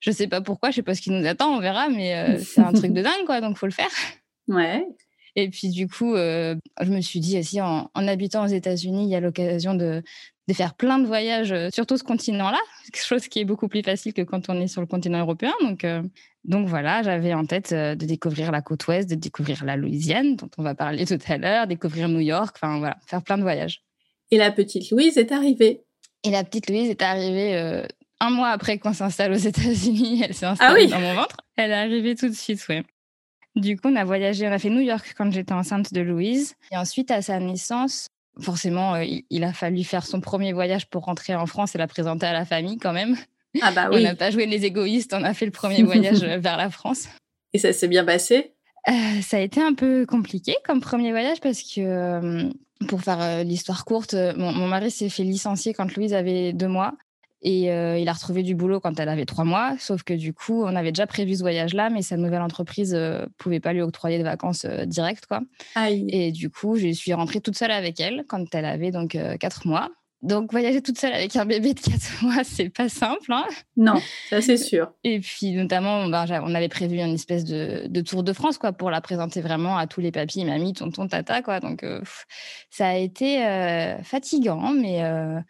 je 0.00 0.10
sais 0.10 0.26
pas 0.26 0.40
pourquoi, 0.40 0.70
je 0.70 0.76
sais 0.76 0.82
pas 0.82 0.96
ce 0.96 1.02
qui 1.02 1.10
nous 1.10 1.24
attend, 1.24 1.54
on 1.54 1.60
verra, 1.60 1.88
mais 1.88 2.38
c'est 2.44 2.60
un 2.60 2.72
truc 2.72 2.92
de 2.92 3.00
dingue, 3.00 3.24
quoi, 3.26 3.40
donc 3.40 3.56
faut 3.56 3.66
le 3.66 3.72
faire. 3.72 3.90
Ouais. 4.48 4.84
Et 5.36 5.48
puis 5.48 5.68
du 5.68 5.86
coup, 5.86 6.16
je 6.16 6.90
me 6.90 7.00
suis 7.00 7.20
dit 7.20 7.38
aussi 7.38 7.60
en, 7.60 7.88
en 7.94 8.08
habitant 8.08 8.44
aux 8.44 8.48
États-Unis, 8.48 9.04
il 9.04 9.08
y 9.08 9.14
a 9.14 9.20
l'occasion 9.20 9.74
de, 9.74 10.02
de 10.48 10.52
faire 10.52 10.74
plein 10.74 10.98
de 10.98 11.06
voyages 11.06 11.54
sur 11.70 11.86
tout 11.86 11.96
ce 11.96 12.02
continent-là, 12.02 12.58
chose 12.94 13.28
qui 13.28 13.38
est 13.38 13.44
beaucoup 13.44 13.68
plus 13.68 13.82
facile 13.82 14.12
que 14.12 14.22
quand 14.22 14.48
on 14.48 14.60
est 14.60 14.66
sur 14.66 14.80
le 14.80 14.88
continent 14.88 15.20
européen. 15.20 15.52
Donc, 15.62 15.86
donc 16.44 16.66
voilà, 16.66 17.02
j'avais 17.02 17.34
en 17.34 17.46
tête 17.46 17.72
euh, 17.72 17.94
de 17.94 18.04
découvrir 18.04 18.50
la 18.50 18.62
côte 18.62 18.86
ouest, 18.88 19.08
de 19.08 19.14
découvrir 19.14 19.64
la 19.64 19.76
Louisiane, 19.76 20.36
dont 20.36 20.50
on 20.58 20.62
va 20.62 20.74
parler 20.74 21.06
tout 21.06 21.18
à 21.28 21.36
l'heure, 21.38 21.66
découvrir 21.66 22.08
New 22.08 22.20
York, 22.20 22.56
enfin 22.56 22.78
voilà, 22.78 22.96
faire 23.06 23.22
plein 23.22 23.38
de 23.38 23.42
voyages. 23.42 23.82
Et 24.30 24.38
la 24.38 24.50
petite 24.50 24.90
Louise 24.90 25.18
est 25.18 25.30
arrivée 25.30 25.82
Et 26.24 26.30
la 26.30 26.42
petite 26.42 26.68
Louise 26.68 26.90
est 26.90 27.02
arrivée 27.02 27.56
euh, 27.56 27.86
un 28.18 28.30
mois 28.30 28.48
après 28.48 28.78
qu'on 28.78 28.94
s'installe 28.94 29.32
aux 29.32 29.36
États-Unis. 29.36 30.22
Elle 30.28 30.34
s'est 30.34 30.46
ah 30.46 30.52
installée 30.52 30.86
dans 30.86 31.00
mon 31.00 31.14
ventre. 31.14 31.36
Elle 31.56 31.70
est 31.70 31.74
arrivée 31.74 32.14
tout 32.14 32.28
de 32.28 32.34
suite, 32.34 32.64
oui. 32.68 32.82
Du 33.54 33.76
coup, 33.76 33.88
on 33.88 33.96
a 33.96 34.04
voyagé, 34.04 34.48
on 34.48 34.52
a 34.52 34.58
fait 34.58 34.70
New 34.70 34.80
York 34.80 35.14
quand 35.16 35.30
j'étais 35.30 35.52
enceinte 35.52 35.92
de 35.92 36.00
Louise. 36.00 36.54
Et 36.70 36.76
ensuite, 36.76 37.10
à 37.10 37.20
sa 37.20 37.38
naissance, 37.38 38.08
forcément, 38.40 38.94
euh, 38.94 39.04
il 39.28 39.44
a 39.44 39.52
fallu 39.52 39.84
faire 39.84 40.06
son 40.06 40.20
premier 40.20 40.54
voyage 40.54 40.86
pour 40.86 41.04
rentrer 41.04 41.34
en 41.34 41.46
France 41.46 41.74
et 41.74 41.78
la 41.78 41.86
présenter 41.86 42.26
à 42.26 42.32
la 42.32 42.46
famille 42.46 42.78
quand 42.78 42.94
même. 42.94 43.16
Ah 43.60 43.72
bah 43.72 43.88
oui. 43.90 43.98
On 43.98 44.02
n'a 44.02 44.14
pas 44.14 44.30
joué 44.30 44.46
les 44.46 44.64
égoïstes, 44.64 45.12
on 45.12 45.24
a 45.24 45.34
fait 45.34 45.44
le 45.44 45.52
premier 45.52 45.82
voyage 45.82 46.22
vers 46.22 46.56
la 46.56 46.70
France. 46.70 47.08
Et 47.52 47.58
ça 47.58 47.72
s'est 47.72 47.88
bien 47.88 48.04
passé? 48.04 48.54
Euh, 48.88 49.20
Ça 49.20 49.36
a 49.36 49.40
été 49.40 49.60
un 49.60 49.74
peu 49.74 50.06
compliqué 50.06 50.56
comme 50.64 50.80
premier 50.80 51.10
voyage 51.10 51.40
parce 51.40 51.62
que, 51.62 51.80
euh, 51.80 52.50
pour 52.88 53.02
faire 53.02 53.20
euh, 53.20 53.42
l'histoire 53.42 53.84
courte, 53.84 54.14
mon, 54.36 54.66
mari 54.66 54.90
s'est 54.90 55.08
fait 55.08 55.22
licencier 55.22 55.74
quand 55.74 55.94
Louise 55.94 56.14
avait 56.14 56.52
deux 56.52 56.68
mois. 56.68 56.94
Et 57.44 57.62
il 57.64 58.08
a 58.08 58.12
retrouvé 58.12 58.44
du 58.44 58.54
boulot 58.54 58.78
quand 58.78 59.00
elle 59.00 59.08
avait 59.08 59.24
trois 59.24 59.42
mois, 59.42 59.74
sauf 59.80 60.04
que 60.04 60.14
du 60.14 60.32
coup, 60.32 60.62
on 60.62 60.76
avait 60.76 60.92
déjà 60.92 61.08
prévu 61.08 61.34
ce 61.34 61.40
voyage-là, 61.40 61.90
mais 61.90 62.00
sa 62.00 62.16
nouvelle 62.16 62.40
entreprise 62.40 62.94
ne 62.94 63.26
pouvait 63.36 63.58
pas 63.58 63.72
lui 63.72 63.82
octroyer 63.82 64.16
de 64.18 64.22
vacances 64.22 64.64
directes. 64.64 65.26
Quoi. 65.26 65.40
Et 65.90 66.30
du 66.30 66.50
coup, 66.50 66.76
je 66.76 66.92
suis 66.92 67.12
rentrée 67.12 67.40
toute 67.40 67.58
seule 67.58 67.72
avec 67.72 67.98
elle 67.98 68.26
quand 68.28 68.54
elle 68.54 68.64
avait 68.64 68.92
donc 68.92 69.18
quatre 69.40 69.66
mois. 69.66 69.90
Donc, 70.22 70.52
voyager 70.52 70.80
toute 70.80 70.98
seule 70.98 71.12
avec 71.12 71.34
un 71.34 71.44
bébé 71.44 71.74
de 71.74 71.80
4 71.80 72.22
mois, 72.22 72.44
c'est 72.44 72.68
pas 72.68 72.88
simple. 72.88 73.32
Hein 73.32 73.44
non, 73.76 74.00
ça 74.30 74.40
c'est 74.40 74.56
sûr. 74.56 74.92
Et 75.02 75.18
puis, 75.18 75.50
notamment, 75.52 76.08
ben, 76.08 76.26
on 76.44 76.54
avait 76.54 76.68
prévu 76.68 76.98
une 76.98 77.14
espèce 77.14 77.44
de, 77.44 78.00
tour 78.02 78.22
de 78.22 78.32
France, 78.32 78.56
quoi, 78.56 78.72
pour 78.72 78.90
la 78.90 79.00
présenter 79.00 79.40
vraiment 79.40 79.76
à 79.76 79.88
tous 79.88 80.00
les 80.00 80.12
papis, 80.12 80.44
mamies, 80.44 80.74
tonton, 80.74 81.08
tata, 81.08 81.42
quoi. 81.42 81.58
Donc, 81.58 81.82
euh, 81.82 82.00
ça 82.70 82.88
a 82.88 82.94
été 82.94 83.44
euh, 83.44 84.00
fatigant, 84.04 84.70
mais, 84.70 85.02
euh, 85.02 85.40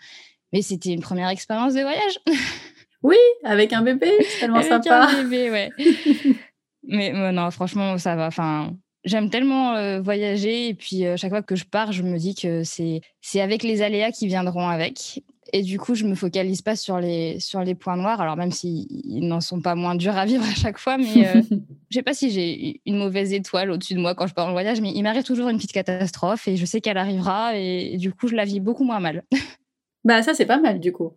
mais 0.55 0.63
c'était 0.63 0.93
une 0.93 1.03
première 1.03 1.29
expérience 1.29 1.75
de 1.75 1.83
voyage. 1.83 2.19
oui, 3.03 3.19
avec 3.45 3.75
un 3.75 3.83
bébé, 3.83 4.11
c'est 4.23 4.41
tellement 4.41 4.57
avec 4.57 4.71
sympa. 4.71 5.09
un 5.11 5.23
bébé, 5.23 5.51
ouais. 5.51 5.71
mais 6.85 7.13
non, 7.13 7.51
franchement, 7.51 7.99
ça 7.99 8.17
va. 8.17 8.29
Enfin, 8.29 8.73
J'aime 9.05 9.31
tellement 9.31 9.75
euh, 9.75 10.01
voyager 10.01 10.69
et 10.69 10.75
puis 10.75 11.07
euh, 11.07 11.17
chaque 11.17 11.31
fois 11.31 11.43
que 11.43 11.57
je 11.57 11.65
pars, 11.65 11.91
je 11.91 12.05
me 12.05 12.19
dis 12.19 12.37
que 12.37 12.63
c'est 12.63 13.01
c'est 13.21 13.41
avec 13.41 13.65
les 13.65 13.83
aléas 13.83 14.13
qui 14.13 14.29
viendront 14.29 14.69
avec. 14.69 15.25
Et 15.53 15.63
du 15.63 15.79
coup, 15.79 15.97
je 15.97 16.05
me 16.05 16.15
focalise 16.15 16.63
pas 16.63 16.77
sur 16.77 17.01
les 17.01 17.41
sur 17.41 17.63
les 17.63 17.75
points 17.75 17.97
noirs. 17.97 18.21
Alors 18.21 18.37
même 18.37 18.53
s'ils 18.53 19.27
n'en 19.27 19.41
sont 19.41 19.61
pas 19.61 19.75
moins 19.75 19.97
durs 19.97 20.17
à 20.17 20.25
vivre 20.25 20.45
à 20.45 20.55
chaque 20.55 20.79
fois, 20.79 20.99
mais 20.99 21.27
euh, 21.27 21.43
je 21.91 21.97
sais 21.97 22.03
pas 22.03 22.15
si 22.15 22.31
j'ai 22.31 22.81
une 22.87 22.97
mauvaise 22.97 23.33
étoile 23.33 23.73
au-dessus 23.73 23.95
de 23.95 23.99
moi 23.99 24.15
quand 24.15 24.29
je 24.29 24.35
pars 24.35 24.47
en 24.47 24.53
voyage, 24.53 24.81
mais 24.81 24.93
il 24.95 25.03
m'arrive 25.03 25.25
toujours 25.25 25.49
une 25.49 25.57
petite 25.57 25.73
catastrophe 25.73 26.47
et 26.47 26.57
je 26.57 26.65
sais 26.65 26.81
qu'elle 26.81 26.99
arrivera 26.99 27.57
et, 27.57 27.97
du 27.97 28.13
coup, 28.13 28.29
je 28.29 28.37
la 28.37 28.45
vis 28.45 28.61
beaucoup 28.61 28.85
moins 28.85 29.01
mal. 29.01 29.25
bah 30.05 30.23
ça 30.23 30.33
c'est 30.33 30.47
pas 30.47 30.59
mal 30.59 30.79
du 30.79 30.93
coup. 30.93 31.11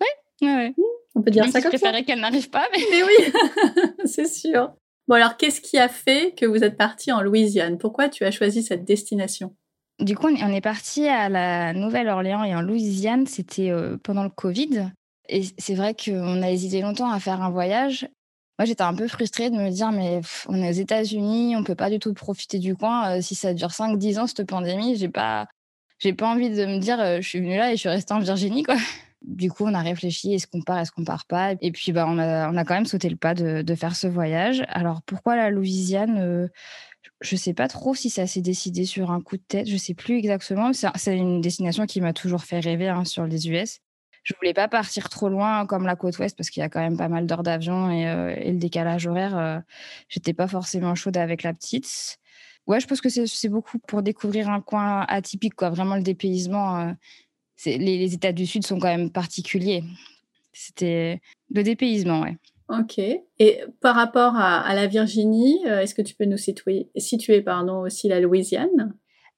Ouais, 0.00 0.46
ouais, 0.46 0.54
ouais. 0.54 0.74
On 1.16 1.22
peut 1.22 1.32
dire 1.32 1.44
ça 1.46 1.60
comme 1.60 1.70
ça. 1.72 1.76
Je 1.76 1.78
préférais 1.78 2.04
qu'elle 2.04 2.20
n'arrive 2.20 2.48
pas, 2.48 2.66
mais, 2.72 2.82
mais 2.92 3.02
oui, 3.02 3.32
c'est 4.04 4.26
sûr. 4.26 4.72
Bon 5.06 5.16
alors, 5.16 5.36
qu'est-ce 5.36 5.60
qui 5.60 5.78
a 5.78 5.88
fait 5.88 6.34
que 6.36 6.46
vous 6.46 6.64
êtes 6.64 6.76
parti 6.76 7.12
en 7.12 7.20
Louisiane? 7.20 7.78
Pourquoi 7.78 8.08
tu 8.08 8.24
as 8.24 8.30
choisi 8.30 8.62
cette 8.62 8.84
destination? 8.84 9.54
Du 10.00 10.16
coup, 10.16 10.28
on 10.28 10.52
est 10.52 10.60
parti 10.60 11.06
à 11.06 11.28
la 11.28 11.72
Nouvelle-Orléans 11.72 12.42
et 12.42 12.54
en 12.54 12.62
Louisiane. 12.62 13.26
C'était 13.26 13.70
pendant 14.02 14.24
le 14.24 14.30
Covid. 14.30 14.90
Et 15.28 15.42
c'est 15.58 15.74
vrai 15.74 15.94
qu'on 15.94 16.42
a 16.42 16.50
hésité 16.50 16.80
longtemps 16.80 17.10
à 17.10 17.20
faire 17.20 17.42
un 17.42 17.50
voyage. 17.50 18.08
Moi, 18.58 18.66
j'étais 18.66 18.82
un 18.82 18.94
peu 18.94 19.08
frustrée 19.08 19.50
de 19.50 19.56
me 19.56 19.70
dire, 19.70 19.90
mais 19.92 20.20
on 20.48 20.62
est 20.62 20.68
aux 20.68 20.72
États-Unis, 20.72 21.56
on 21.56 21.64
peut 21.64 21.74
pas 21.74 21.90
du 21.90 21.98
tout 21.98 22.14
profiter 22.14 22.58
du 22.58 22.76
coin. 22.76 23.20
si 23.20 23.34
ça 23.34 23.52
dure 23.52 23.70
5-10 23.70 24.18
ans, 24.18 24.26
cette 24.26 24.46
pandémie, 24.46 24.96
j'ai 24.96 25.08
pas, 25.08 25.48
j'ai 25.98 26.12
pas 26.12 26.28
envie 26.28 26.50
de 26.50 26.64
me 26.64 26.78
dire, 26.78 26.98
je 27.20 27.28
suis 27.28 27.40
venue 27.40 27.56
là 27.56 27.72
et 27.72 27.76
je 27.76 27.80
suis 27.80 27.88
restée 27.88 28.14
en 28.14 28.20
Virginie, 28.20 28.62
quoi. 28.62 28.76
Du 29.26 29.50
coup, 29.50 29.64
on 29.64 29.74
a 29.74 29.80
réfléchi, 29.80 30.34
est-ce 30.34 30.46
qu'on 30.46 30.62
part, 30.62 30.78
est-ce 30.78 30.92
qu'on 30.92 31.04
part 31.04 31.26
pas? 31.26 31.54
Et 31.60 31.72
puis, 31.72 31.92
bah, 31.92 32.06
on, 32.08 32.18
a, 32.18 32.50
on 32.50 32.56
a 32.56 32.64
quand 32.64 32.74
même 32.74 32.86
sauté 32.86 33.08
le 33.08 33.16
pas 33.16 33.34
de, 33.34 33.74
faire 33.74 33.96
ce 33.96 34.06
voyage. 34.06 34.64
Alors, 34.68 35.02
pourquoi 35.02 35.36
la 35.36 35.50
Louisiane 35.50 36.50
Je 37.20 37.36
sais 37.36 37.54
pas 37.54 37.68
trop 37.68 37.94
si 37.94 38.10
ça 38.10 38.26
s'est 38.26 38.42
décidé 38.42 38.84
sur 38.84 39.10
un 39.10 39.20
coup 39.20 39.36
de 39.36 39.42
tête, 39.42 39.68
je 39.68 39.76
sais 39.76 39.94
plus 39.94 40.18
exactement. 40.18 40.72
C'est 40.72 41.16
une 41.16 41.40
destination 41.40 41.86
qui 41.86 42.00
m'a 42.00 42.12
toujours 42.12 42.44
fait 42.44 42.60
rêver 42.60 42.88
hein, 42.88 43.04
sur 43.04 43.26
les 43.26 43.48
US 43.48 43.80
je 44.24 44.32
voulais 44.40 44.54
pas 44.54 44.68
partir 44.68 45.08
trop 45.10 45.28
loin 45.28 45.66
comme 45.66 45.86
la 45.86 45.96
côte 45.96 46.18
ouest 46.18 46.36
parce 46.36 46.50
qu'il 46.50 46.60
y 46.62 46.64
a 46.64 46.68
quand 46.68 46.80
même 46.80 46.96
pas 46.96 47.08
mal 47.08 47.26
d'heures 47.26 47.42
d'avion 47.42 47.90
et, 47.90 48.08
euh, 48.08 48.34
le 48.34 48.58
décalage 48.58 49.06
horaire. 49.06 49.36
Euh, 49.36 49.60
j'étais 50.08 50.32
pas 50.32 50.48
forcément 50.48 50.94
chaude 50.94 51.18
avec 51.18 51.42
la 51.42 51.52
petite. 51.52 52.18
Ouais, 52.66 52.80
je 52.80 52.86
pense 52.86 53.02
que 53.02 53.10
c'est 53.10 53.48
beaucoup 53.50 53.78
pour 53.78 54.02
découvrir 54.02 54.48
un 54.48 54.62
coin 54.62 55.02
atypique, 55.08 55.54
quoi. 55.54 55.68
Vraiment 55.68 55.96
le 55.96 56.02
dépaysement. 56.02 56.94
Euh, 57.66 57.76
les, 57.78 57.98
les, 57.98 58.14
États 58.14 58.32
du 58.32 58.46
Sud 58.46 58.66
sont 58.66 58.78
quand 58.78 58.88
même 58.88 59.10
particuliers. 59.10 59.82
C'était 60.52 61.20
le 61.50 61.62
dépaysement, 61.62 62.22
ouais. 62.22 62.36
Ok. 62.68 62.98
Et 62.98 63.60
par 63.80 63.94
rapport 63.94 64.36
à, 64.36 64.74
la 64.74 64.86
Virginie, 64.86 65.62
est-ce 65.64 65.94
que 65.94 66.02
tu 66.02 66.14
peux 66.14 66.24
nous 66.24 66.38
situer, 66.38 66.88
situer 66.96 67.42
pardon, 67.42 67.80
aussi 67.80 68.08
la 68.08 68.20
Louisiane? 68.20 68.94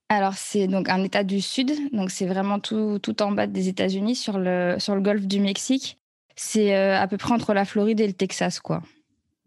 Alors, 0.08 0.35
c'est 0.35 0.68
donc 0.68 0.88
un 0.88 1.02
État 1.02 1.25
du 1.25 1.40
Sud, 1.40 1.73
donc 1.92 2.11
c'est 2.11 2.26
vraiment 2.26 2.61
tout, 2.61 3.00
tout 3.00 3.20
en 3.23 3.32
bas 3.32 3.49
des 3.49 3.68
États-Unis, 3.68 4.14
sur 4.14 4.38
le, 4.38 4.76
sur 4.78 4.94
le 4.94 5.00
golfe 5.00 5.26
du 5.26 5.40
Mexique. 5.40 5.99
C'est 6.37 6.76
euh, 6.76 6.96
à 6.96 7.08
peu 7.08 7.16
près 7.16 7.32
entre 7.32 7.54
la 7.54 7.64
Floride 7.64 8.00
et 8.00 8.06
le 8.06 8.12
Texas, 8.12 8.61
quoi. 8.61 8.82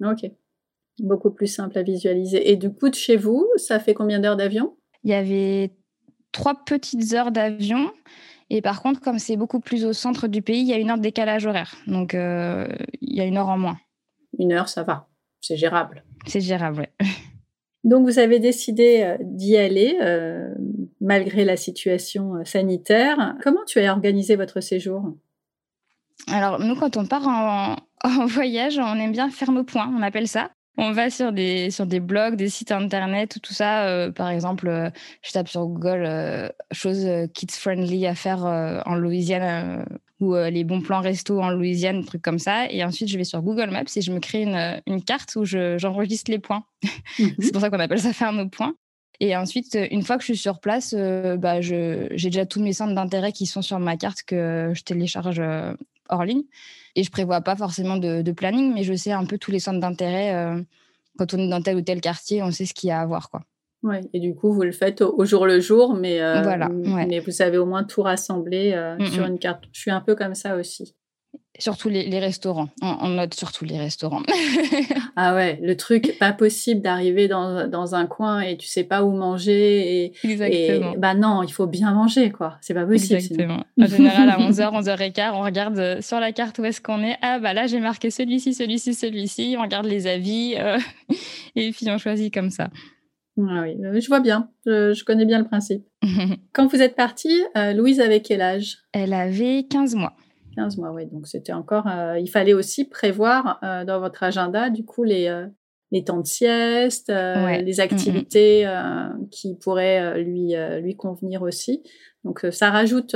Ok. 0.04 0.30
Beaucoup 1.00 1.32
plus 1.32 1.48
simple 1.48 1.78
à 1.78 1.84
visualiser. 1.84 2.52
Et 2.52 2.58
du 2.58 2.74
coup, 2.74 2.90
de 2.90 2.96
chez 2.96 3.16
vous, 3.16 3.48
ça 3.56 3.80
fait 3.80 3.94
combien 3.94 4.20
d'heures 4.20 4.36
d'avion? 4.36 4.76
Il 5.06 5.12
y 5.12 5.14
avait 5.14 5.72
trois 6.34 6.56
petites 6.66 7.14
heures 7.14 7.32
d'avion. 7.32 7.92
Et 8.50 8.62
par 8.62 8.82
contre, 8.82 9.00
comme 9.00 9.20
c'est 9.20 9.38
beaucoup 9.38 9.60
plus 9.60 9.86
au 9.86 9.94
centre 9.94 10.28
du 10.28 10.42
pays, 10.42 10.62
il 10.62 10.68
y 10.68 10.74
a 10.74 10.78
une 10.78 10.90
heure 10.90 10.98
de 10.98 11.04
décalage 11.04 11.46
horaire. 11.46 11.76
Donc, 11.88 12.14
euh, 12.14 12.68
il 13.02 13.16
y 13.16 13.22
a 13.22 13.26
une 13.26 13.38
heure 13.38 13.50
en 13.50 13.58
moins. 13.58 13.78
Une 14.38 14.54
heure, 14.54 14.70
ça 14.70 14.84
va. 14.84 15.08
C'est 15.42 15.58
gérable. 15.58 16.04
C'est 16.26 16.42
gérable, 16.42 16.88
oui. 17.02 17.08
Donc 17.86 18.06
vous 18.06 18.20
avez 18.20 18.40
décidé 18.40 19.04
euh, 19.04 19.18
d'y 19.22 19.56
aller 19.56 19.98
euh, 20.02 20.54
malgré 21.00 21.46
la 21.46 21.56
situation 21.56 22.44
sanitaire. 22.44 23.36
Comment 23.42 23.64
tu 23.66 23.80
as 23.80 23.92
organisé 23.94 24.36
votre 24.36 24.60
séjour? 24.60 25.14
Alors 26.28 26.60
nous, 26.60 26.76
quand 26.76 26.98
on 26.98 27.06
part 27.06 27.28
en, 27.28 27.76
en, 28.04 28.26
voyage, 28.26 28.78
on 28.80 28.96
aime 28.96 29.14
bien 29.14 29.30
faire 29.30 29.52
nos 29.52 29.64
points, 29.64 29.90
on 29.96 30.02
appelle 30.02 30.28
ça. 30.28 30.52
On 30.82 30.92
va 30.92 31.10
sur 31.10 31.32
des, 31.32 31.72
sur 31.72 31.86
des 31.86 32.00
blogs, 32.00 32.36
des 32.36 32.50
sites 32.50 32.72
internet, 32.72 33.40
tout 33.44 33.54
ça. 33.54 34.10
par 34.16 34.30
exemple, 34.30 34.92
je 35.22 35.32
tape 35.32 35.50
sur 35.50 35.68
Google 35.68 36.52
choses 36.72 37.06
kids 37.34 37.52
friendly 37.52 38.08
à 38.08 38.16
faire 38.16 38.46
en 38.46 38.96
Louisiane 38.96 39.86
ou 40.20 40.36
euh, 40.36 40.50
les 40.50 40.64
bons 40.64 40.82
plans 40.82 41.02
resto 41.02 41.42
en 41.42 41.50
Louisiane, 41.50 42.04
trucs 42.06 42.22
comme 42.22 42.40
ça. 42.40 42.70
Et 42.72 42.84
ensuite, 42.84 43.10
je 43.10 43.18
vais 43.18 43.24
sur 43.24 43.42
Google 43.42 43.70
Maps 43.70 43.84
et 43.96 44.02
je 44.02 44.12
me 44.12 44.20
crée 44.20 44.44
une, 44.44 44.82
une 44.86 45.04
carte 45.04 45.36
où 45.36 45.46
j'enregistre 45.46 46.32
les 46.32 46.40
points. 46.40 46.64
Mhm. 47.20 47.36
c'est 47.40 47.52
pour 47.52 47.62
ça 47.62 47.70
qu'on 47.70 47.80
appelle 47.80 48.00
ça 48.00 48.14
faire 48.14 48.34
nos 48.34 48.48
points. 48.48 48.76
Et 49.22 49.36
ensuite, 49.36 49.78
une 49.92 50.04
fois 50.04 50.16
que 50.18 50.22
je 50.22 50.28
suis 50.34 50.38
sur 50.38 50.60
place, 50.60 50.96
euh, 50.98 51.36
bah, 51.36 51.60
j'ai 51.60 52.10
déjà 52.12 52.46
tous 52.46 52.62
mes 52.62 52.72
centres 52.72 52.96
d'intérêt 52.96 53.34
qui 53.34 53.46
sont 53.46 53.62
sur 53.62 53.80
ma 53.80 53.98
carte 53.98 54.24
que 54.24 54.72
je 54.74 54.84
télécharge 54.84 55.40
euh, 55.40 55.74
hors 56.10 56.26
ligne. 56.26 56.44
Et 56.96 57.04
je 57.04 57.12
prévois 57.12 57.42
pas 57.42 57.56
forcément 57.56 57.98
de, 57.98 58.22
de, 58.22 58.32
planning, 58.32 58.74
mais 58.74 58.84
je 58.84 58.94
sais 58.94 59.12
un 59.12 59.26
peu 59.26 59.38
tous 59.38 59.52
les 59.52 59.60
centres 59.60 59.80
d'intérêt. 59.80 60.56
quand 61.18 61.34
on 61.34 61.38
est 61.38 61.50
dans 61.50 61.62
tel 61.62 61.78
ou 61.78 61.82
tel 61.82 62.02
quartier, 62.02 62.44
on 62.44 62.52
sait 62.52 62.66
ce 62.66 62.74
qu'il 62.74 62.90
y 62.90 62.92
a 62.92 63.02
à 63.02 63.06
voir. 63.06 63.30
Quoi. 63.30 63.42
Ouais, 63.82 64.02
et 64.14 64.20
du 64.20 64.36
coup, 64.36 64.52
vous 64.52 64.64
le 64.64 64.74
faites 64.74 65.02
au, 65.02 65.24
jour 65.24 65.46
le 65.46 65.62
jour, 65.62 65.94
mais, 65.94 66.22
euh, 66.22 66.42
voilà, 66.42 66.68
mais 66.70 67.20
vous 67.20 67.32
savez 67.32 67.58
au 67.58 67.66
moins 67.66 67.86
tout 67.86 68.02
rassembler 68.02 68.74
euh, 68.74 68.98
mm, 68.98 69.06
sur 69.06 69.24
mm. 69.24 69.32
une 69.32 69.40
carte. 69.40 69.64
Je 69.72 69.80
suis 69.80 69.92
un 69.92 70.02
peu 70.02 70.16
comme 70.16 70.36
ça 70.36 70.58
aussi. 70.58 70.96
Surtout 71.60 71.90
les, 71.90 72.06
les 72.06 72.20
restaurants. 72.20 72.70
On, 72.82 73.10
note 73.10 73.34
surtout 73.34 73.66
les 73.66 73.78
restaurants. 73.78 74.24
ah 75.16 75.36
ouais, 75.36 75.60
le 75.62 75.76
truc, 75.76 76.18
pas 76.20 76.32
possible 76.32 76.82
d'arriver 76.82 77.28
dans, 77.28 77.68
dans, 77.68 77.96
un 77.96 78.06
coin 78.06 78.42
et 78.42 78.58
tu 78.58 78.68
sais 78.68 78.84
pas 78.84 79.04
où 79.04 79.12
manger. 79.12 80.04
Et, 80.06 80.14
Exactement. 80.24 80.96
bah 80.98 81.14
non, 81.14 81.44
il 81.44 81.52
faut 81.52 81.68
bien 81.68 81.94
manger, 81.94 82.32
quoi. 82.32 82.58
C'est 82.62 82.74
pas 82.74 82.86
possible. 82.86 83.20
Exactement. 83.20 83.64
En 83.80 83.86
général, 83.86 84.30
à 84.30 84.38
11h, 84.38 84.84
11h15, 84.84 85.32
on 85.34 85.42
regarde 85.42 85.80
euh, 85.80 86.02
sur 86.02 86.20
la 86.20 86.32
carte 86.32 86.58
où 86.60 86.66
est-ce 86.66 86.82
qu'on 86.82 87.04
est. 87.04 87.18
Ah 87.22 87.40
bah 87.40 87.54
là, 87.54 87.68
j'ai 87.68 87.80
marqué 87.80 88.10
celui-ci, 88.10 88.54
celui-ci, 88.54 88.94
celui-ci. 88.94 89.56
On 89.58 89.62
regarde 89.62 89.86
les 89.86 90.08
avis 90.08 90.56
et 91.56 91.72
puis 91.72 91.90
on 91.90 91.98
choisit 91.98 92.34
comme 92.34 92.50
ça. 92.50 92.70
Ah 93.48 93.64
oui, 93.64 94.02
je 94.02 94.08
vois 94.08 94.20
bien, 94.20 94.50
je, 94.66 95.04
connais 95.04 95.26
bien 95.26 95.40
le 95.40 95.46
principe. 95.46 95.84
Quand 96.54 96.68
vous 96.68 96.82
êtes 96.82 96.96
partie, 96.96 97.42
euh, 97.56 97.74
Louise 97.74 98.02
avait 98.02 98.22
quel 98.22 98.42
âge? 98.42 98.80
Elle 98.92 99.14
avait 99.14 99.66
15 99.70 99.96
mois. 99.96 100.14
15 100.56 100.78
mois, 100.78 100.92
oui. 100.92 101.06
Donc 101.08 101.28
c'était 101.28 101.54
encore. 101.54 101.88
Euh, 101.88 102.20
il 102.20 102.30
fallait 102.30 102.54
aussi 102.54 102.86
prévoir 102.86 103.60
euh, 103.64 103.86
dans 103.86 104.00
votre 104.00 104.24
agenda, 104.24 104.70
du 104.70 104.86
coup, 104.86 105.04
les, 105.04 105.46
les 105.92 106.04
temps 106.04 106.20
de 106.20 106.28
sieste, 106.28 107.10
les 107.10 107.80
activités 107.80 108.68
qui 109.32 109.56
pourraient 109.56 110.22
lui, 110.24 110.54
lui 110.82 110.96
convenir 110.96 111.42
aussi. 111.42 111.84
Donc 112.24 112.46
ça 112.52 112.70
rajoute 112.70 113.16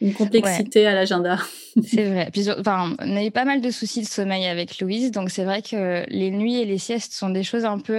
une 0.00 0.14
complexité 0.14 0.86
à 0.86 0.94
l'agenda. 0.94 1.38
c'est 1.82 2.10
vrai. 2.10 2.30
Puis, 2.32 2.50
enfin, 2.50 2.94
on 3.00 3.16
a 3.16 3.24
eu 3.24 3.30
pas 3.30 3.44
mal 3.44 3.60
de 3.60 3.70
soucis 3.70 4.02
de 4.02 4.06
sommeil 4.06 4.46
avec 4.46 4.80
Louise, 4.80 5.10
donc 5.10 5.30
c'est 5.30 5.44
vrai 5.44 5.62
que 5.62 6.04
les 6.08 6.30
nuits 6.30 6.60
et 6.60 6.64
les 6.64 6.78
siestes 6.78 7.12
sont 7.12 7.30
des 7.30 7.42
choses 7.42 7.64
un 7.64 7.78
peu 7.78 7.98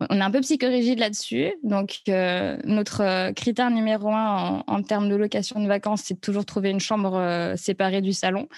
on 0.00 0.20
est 0.20 0.22
un 0.22 0.30
peu 0.30 0.40
psychorigide 0.40 0.98
là-dessus. 0.98 1.52
Donc, 1.62 2.00
euh, 2.08 2.56
notre 2.64 3.02
euh, 3.02 3.32
critère 3.32 3.70
numéro 3.70 4.10
un 4.10 4.64
en, 4.66 4.82
termes 4.82 5.08
de 5.08 5.14
location 5.14 5.60
de 5.60 5.68
vacances, 5.68 6.02
c'est 6.04 6.14
de 6.14 6.20
toujours 6.20 6.44
trouver 6.44 6.70
une 6.70 6.80
chambre 6.80 7.16
euh, 7.16 7.56
séparée 7.56 8.00
du 8.00 8.12
salon 8.12 8.48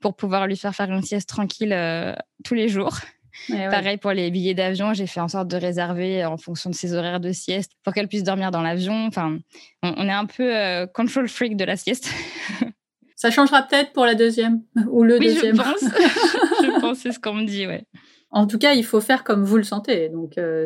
pour 0.00 0.14
pouvoir 0.14 0.46
lui 0.46 0.56
faire 0.56 0.74
faire 0.74 0.90
une 0.90 1.02
sieste 1.02 1.28
tranquille 1.28 1.74
tous 2.44 2.54
les 2.54 2.68
jours. 2.68 2.98
Pareil 3.48 3.96
pour 3.96 4.12
les 4.12 4.30
billets 4.30 4.52
d'avion, 4.52 4.92
j'ai 4.92 5.06
fait 5.06 5.20
en 5.20 5.28
sorte 5.28 5.48
de 5.48 5.56
réserver 5.56 6.26
en 6.26 6.36
fonction 6.36 6.68
de 6.68 6.74
ses 6.74 6.92
horaires 6.92 7.20
de 7.20 7.32
sieste 7.32 7.72
pour 7.82 7.94
qu'elle 7.94 8.06
puisse 8.06 8.22
dormir 8.22 8.50
dans 8.50 8.60
l'avion. 8.60 9.06
Enfin, 9.06 9.38
on, 9.82 10.06
est 10.06 10.12
un 10.12 10.26
peu 10.26 10.86
control 10.92 11.26
freak 11.26 11.56
de 11.56 11.64
la 11.64 11.76
sieste. 11.76 12.10
Ça 13.16 13.30
changera 13.30 13.62
peut-être 13.62 13.94
pour 13.94 14.04
la 14.04 14.14
deuxième 14.14 14.60
ou 14.90 15.04
le 15.04 15.18
deuxième. 15.18 15.56
Je 15.56 15.62
pense, 15.62 15.80
je 16.62 16.80
pense 16.80 16.98
c'est 16.98 17.12
ce 17.12 17.18
qu'on 17.18 17.32
me 17.32 17.46
dit, 17.46 17.66
ouais. 17.66 17.86
En 18.34 18.48
tout 18.48 18.58
cas, 18.58 18.74
il 18.74 18.84
faut 18.84 19.00
faire 19.00 19.22
comme 19.22 19.44
vous 19.44 19.56
le 19.56 19.62
sentez. 19.62 20.08
Donc, 20.08 20.38
euh, 20.38 20.64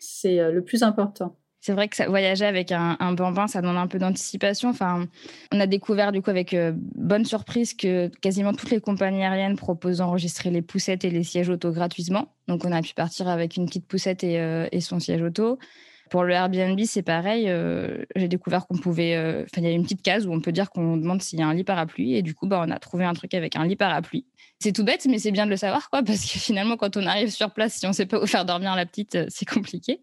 c'est 0.00 0.40
euh, 0.40 0.50
le 0.50 0.64
plus 0.64 0.82
important. 0.82 1.36
C'est 1.60 1.72
vrai 1.72 1.88
que 1.88 1.94
ça, 1.94 2.08
voyager 2.08 2.44
avec 2.44 2.72
un, 2.72 3.12
bambin, 3.12 3.46
ça 3.46 3.62
demande 3.62 3.76
un 3.76 3.86
peu 3.86 4.00
d'anticipation. 4.00 4.70
Enfin, 4.70 5.06
on 5.52 5.60
a 5.60 5.68
découvert 5.68 6.10
du 6.10 6.20
coup 6.20 6.30
avec 6.30 6.52
euh, 6.52 6.72
bonne 6.76 7.24
surprise 7.24 7.74
que 7.74 8.08
quasiment 8.20 8.52
toutes 8.52 8.70
les 8.70 8.80
compagnies 8.80 9.22
aériennes 9.22 9.56
proposent 9.56 9.98
d'enregistrer 9.98 10.50
les 10.50 10.62
poussettes 10.62 11.04
et 11.04 11.10
les 11.10 11.22
sièges 11.22 11.48
auto 11.48 11.70
gratuitement. 11.70 12.34
Donc, 12.48 12.64
on 12.64 12.72
a 12.72 12.82
pu 12.82 12.92
partir 12.92 13.28
avec 13.28 13.56
une 13.56 13.66
petite 13.66 13.86
poussette 13.86 14.24
et, 14.24 14.66
et 14.72 14.80
son 14.80 14.98
siège 14.98 15.22
auto. 15.22 15.58
Pour 16.14 16.22
le 16.22 16.32
Airbnb, 16.32 16.78
c'est 16.84 17.02
pareil. 17.02 17.52
J'ai 18.14 18.28
découvert 18.28 18.68
qu'on 18.68 18.78
pouvait. 18.78 19.18
Enfin, 19.42 19.62
il 19.62 19.64
y 19.64 19.66
a 19.66 19.70
une 19.72 19.82
petite 19.82 20.02
case 20.02 20.28
où 20.28 20.32
on 20.32 20.40
peut 20.40 20.52
dire 20.52 20.70
qu'on 20.70 20.96
demande 20.96 21.20
s'il 21.20 21.40
y 21.40 21.42
a 21.42 21.48
un 21.48 21.54
lit 21.54 21.64
parapluie. 21.64 22.14
Et 22.14 22.22
du 22.22 22.34
coup, 22.36 22.46
bah, 22.46 22.62
on 22.64 22.70
a 22.70 22.78
trouvé 22.78 23.04
un 23.04 23.14
truc 23.14 23.34
avec 23.34 23.56
un 23.56 23.66
lit 23.66 23.74
parapluie. 23.74 24.24
C'est 24.60 24.70
tout 24.70 24.84
bête, 24.84 25.04
mais 25.10 25.18
c'est 25.18 25.32
bien 25.32 25.44
de 25.44 25.50
le 25.50 25.56
savoir, 25.56 25.90
quoi, 25.90 26.04
parce 26.04 26.20
que 26.20 26.38
finalement, 26.38 26.76
quand 26.76 26.96
on 26.96 27.04
arrive 27.04 27.30
sur 27.30 27.50
place, 27.50 27.74
si 27.74 27.86
on 27.86 27.88
ne 27.88 27.94
sait 27.94 28.06
pas 28.06 28.22
où 28.22 28.26
faire 28.26 28.44
dormir 28.44 28.76
la 28.76 28.86
petite, 28.86 29.16
euh, 29.16 29.26
c'est 29.28 29.44
compliqué. 29.44 30.02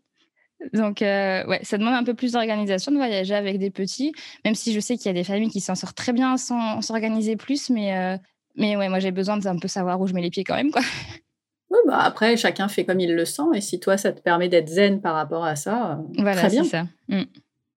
Donc, 0.73 1.01
euh, 1.01 1.45
ouais, 1.47 1.61
ça 1.63 1.77
demande 1.77 1.93
un 1.93 2.03
peu 2.03 2.13
plus 2.13 2.33
d'organisation 2.33 2.91
de 2.91 2.97
voyager 2.97 3.33
avec 3.33 3.57
des 3.57 3.71
petits, 3.71 4.11
même 4.43 4.53
si 4.53 4.73
je 4.73 4.79
sais 4.79 4.97
qu'il 4.97 5.05
y 5.05 5.09
a 5.09 5.13
des 5.13 5.23
familles 5.23 5.49
qui 5.49 5.61
s'en 5.61 5.75
sortent 5.75 5.97
très 5.97 6.13
bien 6.13 6.35
sans 6.35 6.81
s'organiser 6.81 7.37
plus, 7.37 7.69
mais, 7.69 7.97
euh, 7.97 8.17
mais 8.55 8.75
ouais, 8.75 8.89
moi 8.89 8.99
j'ai 8.99 9.11
besoin 9.11 9.37
d'un 9.37 9.57
peu 9.57 9.67
savoir 9.67 9.99
où 10.01 10.07
je 10.07 10.13
mets 10.13 10.21
les 10.21 10.29
pieds 10.29 10.43
quand 10.43 10.55
même, 10.55 10.71
quoi. 10.71 10.83
Oui, 11.71 11.79
bah 11.87 11.99
après, 11.99 12.37
chacun 12.37 12.67
fait 12.67 12.85
comme 12.85 12.99
il 12.99 13.15
le 13.15 13.25
sent, 13.25 13.41
et 13.55 13.61
si 13.61 13.79
toi, 13.79 13.97
ça 13.97 14.11
te 14.11 14.21
permet 14.21 14.49
d'être 14.49 14.69
zen 14.69 15.01
par 15.01 15.15
rapport 15.15 15.45
à 15.45 15.55
ça, 15.55 15.99
voilà, 16.17 16.35
très 16.35 16.49
bien. 16.49 16.63
ça. 16.63 16.83
Mm. 17.07 17.23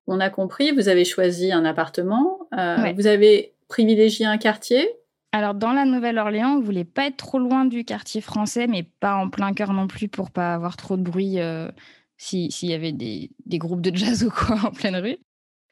On 0.07 0.21
a 0.21 0.29
compris, 0.29 0.73
vous 0.73 0.89
avez 0.89 1.07
choisi 1.07 1.53
un 1.53 1.65
appartement, 1.65 2.41
vous 2.53 3.07
avez 3.07 3.55
privilégié 3.69 4.27
un 4.27 4.37
quartier, 4.37 4.87
alors, 5.35 5.55
dans 5.55 5.73
la 5.73 5.85
Nouvelle-Orléans, 5.85 6.59
on 6.59 6.61
voulait 6.61 6.85
pas 6.85 7.07
être 7.07 7.17
trop 7.17 7.41
loin 7.41 7.65
du 7.65 7.85
quartier 7.85 8.21
français, 8.21 8.69
mais 8.69 8.85
pas 8.85 9.17
en 9.17 9.29
plein 9.29 9.53
cœur 9.53 9.73
non 9.73 9.89
plus 9.89 10.07
pour 10.07 10.31
pas 10.31 10.55
avoir 10.55 10.77
trop 10.77 10.97
de 10.97 11.03
bruit 11.03 11.41
euh, 11.41 11.69
s'il 12.17 12.53
y 12.63 12.73
avait 12.73 12.93
des, 12.93 13.31
groupes 13.59 13.81
de 13.81 13.93
jazz 13.93 14.23
ou 14.29 14.31
quoi 14.31 14.61
en 14.65 14.71
pleine 14.71 14.95
rue. 14.95 15.17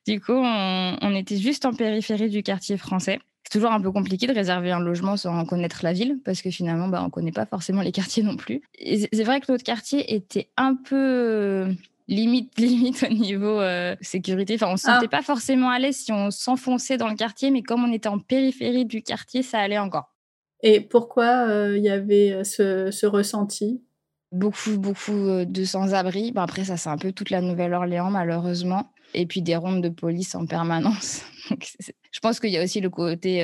Du 0.04 0.20
coup, 0.20 0.32
on, 0.32 1.14
était 1.14 1.36
juste 1.36 1.64
en 1.64 1.72
périphérie 1.72 2.28
du 2.28 2.42
quartier 2.42 2.76
français. 2.76 3.20
C'est 3.52 3.58
toujours 3.58 3.72
un 3.72 3.82
peu 3.82 3.92
compliqué 3.92 4.26
de 4.26 4.32
réserver 4.32 4.70
un 4.70 4.80
logement 4.80 5.18
sans 5.18 5.44
connaître 5.44 5.80
la 5.82 5.92
ville, 5.92 6.20
parce 6.24 6.40
que 6.40 6.48
finalement, 6.48 6.88
bah, 6.88 7.00
on 7.02 7.06
ne 7.06 7.10
connaît 7.10 7.32
pas 7.32 7.44
forcément 7.44 7.82
les 7.82 7.92
quartiers 8.00 8.22
non 8.22 8.34
plus. 8.34 8.62
c'est 8.82 9.24
vrai 9.24 9.42
que 9.42 9.52
notre 9.52 9.62
quartier 9.62 10.14
était 10.14 10.48
un 10.56 10.74
peu 10.74 11.66
limite, 12.08 12.54
limite 12.58 13.02
au 13.02 13.12
niveau 13.12 13.60
euh, 13.60 13.94
sécurité. 14.00 14.54
Enfin, 14.54 14.68
on 14.72 14.78
se 14.78 14.84
sentait 14.84 15.04
ah. 15.04 15.16
pas 15.18 15.20
forcément 15.20 15.68
à 15.68 15.78
l'aise 15.78 15.96
si 15.96 16.12
on 16.12 16.30
s'enfonçait 16.30 16.96
dans 16.96 17.08
le 17.08 17.14
quartier, 17.14 17.50
mais 17.50 17.62
comme 17.62 17.84
on 17.84 17.92
était 17.92 18.08
en 18.08 18.18
périphérie 18.18 18.86
du 18.86 19.02
quartier, 19.02 19.42
ça 19.42 19.58
allait 19.58 19.78
encore. 19.78 20.14
Et 20.62 20.80
pourquoi 20.80 21.46
euh, 21.46 21.76
il 21.76 21.84
y 21.84 21.90
avait 21.90 22.44
ce, 22.44 23.04
ressenti? 23.04 23.82
Beaucoup, 24.30 24.78
beaucoup 24.78 25.44
de 25.44 25.64
sans-abri. 25.64 26.32
après, 26.36 26.64
ça, 26.64 26.78
c'est 26.78 26.88
un 26.88 26.96
peu 26.96 27.12
toute 27.12 27.28
la 27.28 27.42
Nouvelle-Orléans, 27.42 28.10
malheureusement. 28.10 28.91
Et 29.14 29.26
puis 29.26 29.42
des 29.42 29.56
rondes 29.56 29.82
de 29.82 29.88
police 29.88 30.34
en 30.34 30.46
permanence. 30.46 31.22
je 31.50 32.20
pense 32.20 32.40
qu'il 32.40 32.50
y 32.50 32.58
a 32.58 32.62
aussi 32.62 32.80
le 32.80 32.90
côté 32.90 33.42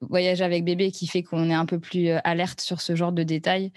voyage 0.00 0.42
avec 0.42 0.64
bébé 0.64 0.90
qui 0.90 1.06
fait 1.06 1.22
qu'on 1.22 1.50
est 1.50 1.54
un 1.54 1.66
peu 1.66 1.78
plus 1.78 2.10
alerte 2.24 2.60
sur 2.60 2.80
ce 2.80 2.94
genre 2.94 3.12
de 3.12 3.22
détails. 3.22 3.72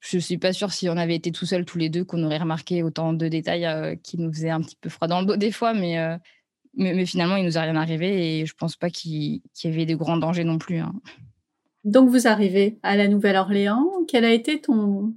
Je 0.00 0.16
ne 0.16 0.20
suis 0.20 0.38
pas 0.38 0.52
sûre 0.52 0.72
si 0.72 0.88
on 0.88 0.96
avait 0.96 1.16
été 1.16 1.32
tout 1.32 1.46
seuls 1.46 1.64
tous 1.64 1.78
les 1.78 1.88
deux 1.88 2.04
qu'on 2.04 2.22
aurait 2.22 2.38
remarqué 2.38 2.82
autant 2.82 3.12
de 3.12 3.28
détails 3.28 3.66
euh, 3.66 3.96
qui 3.96 4.18
nous 4.18 4.32
faisaient 4.32 4.50
un 4.50 4.60
petit 4.60 4.76
peu 4.80 4.88
froid 4.88 5.08
dans 5.08 5.20
le 5.20 5.26
dos 5.26 5.36
des 5.36 5.50
fois, 5.50 5.74
mais, 5.74 5.98
euh, 5.98 6.16
mais, 6.74 7.04
finalement, 7.04 7.36
il 7.36 7.44
nous 7.44 7.58
a 7.58 7.62
rien 7.62 7.76
arrivé 7.76 8.40
et 8.40 8.46
je 8.46 8.52
ne 8.52 8.58
pense 8.58 8.76
pas 8.76 8.90
qu'il 8.90 9.40
y 9.64 9.66
avait 9.66 9.86
de 9.86 9.96
grands 9.96 10.16
dangers 10.16 10.44
non 10.44 10.58
plus. 10.58 10.78
Hein. 10.78 10.94
Donc, 11.84 12.10
vous 12.10 12.28
arrivez 12.28 12.78
à 12.82 12.96
la 12.96 13.08
Nouvelle-Orléans. 13.08 13.90
Quel 14.06 14.24
a 14.24 14.32
été 14.32 14.60
ton, 14.60 15.14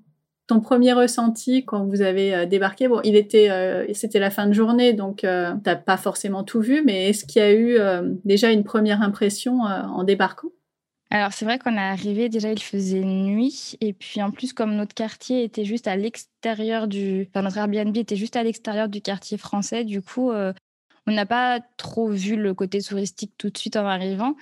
premier 0.60 0.93
ressenti 0.93 1.63
quand 1.65 1.86
vous 1.86 2.01
avez 2.01 2.36
euh, 2.36 2.46
débarqué 2.46 2.88
Bon, 2.88 3.00
il 3.03 3.15
était, 3.15 3.50
c'était 3.93 4.20
la 4.20 4.29
fin 4.29 4.48
de 4.48 4.53
journée, 4.53 4.93
donc 4.93 5.20
tu 5.20 5.25
n'as 5.25 5.75
pas 5.75 5.98
forcément 5.98 6.43
tout 6.43 6.62
vu, 6.62 6.84
mais 6.86 7.10
est-ce 7.10 7.25
qu'il 7.25 7.41
y 7.41 7.46
a 7.46 7.53
eu 7.53 7.77
déjà 8.25 8.51
une 8.51 8.63
première 8.63 9.01
impression 9.01 9.62
en 9.62 10.03
débarquant? 10.03 10.50
Alors, 11.13 11.34
c'est 11.34 11.43
vrai 11.43 11.60
qu'on 11.60 11.74
est 11.74 11.77
arrivé, 11.77 12.29
déjà, 12.29 12.53
il 12.53 12.62
faisait 12.62 13.03
nuit. 13.03 13.75
Et 13.81 13.91
puis, 13.91 14.22
en 14.22 14.31
plus, 14.31 14.53
comme 14.53 14.75
notre 14.75 14.96
quartier 14.96 15.43
était 15.43 15.65
juste 15.65 15.88
à 15.88 15.98
l'extérieur 15.98 16.88
du. 16.88 17.27
Enfin, 17.29 17.41
notre 17.41 17.58
Airbnb 17.58 17.96
était 17.98 18.15
juste 18.15 18.38
à 18.38 18.43
l'extérieur 18.43 18.88
du 18.88 19.01
quartier 19.01 19.38
français, 19.38 19.84
du 19.84 20.01
coup, 20.01 20.31
euh, 20.31 20.53
on 21.12 21.15
n'a 21.15 21.25
pas 21.25 21.60
trop 21.77 22.10
vu 22.10 22.36
le 22.36 22.53
côté 22.53 22.82
touristique 22.82 23.34
tout 23.38 23.50
de 23.50 23.58
suite 23.58 23.75
en 23.75 23.86
arrivant. 23.86 24.36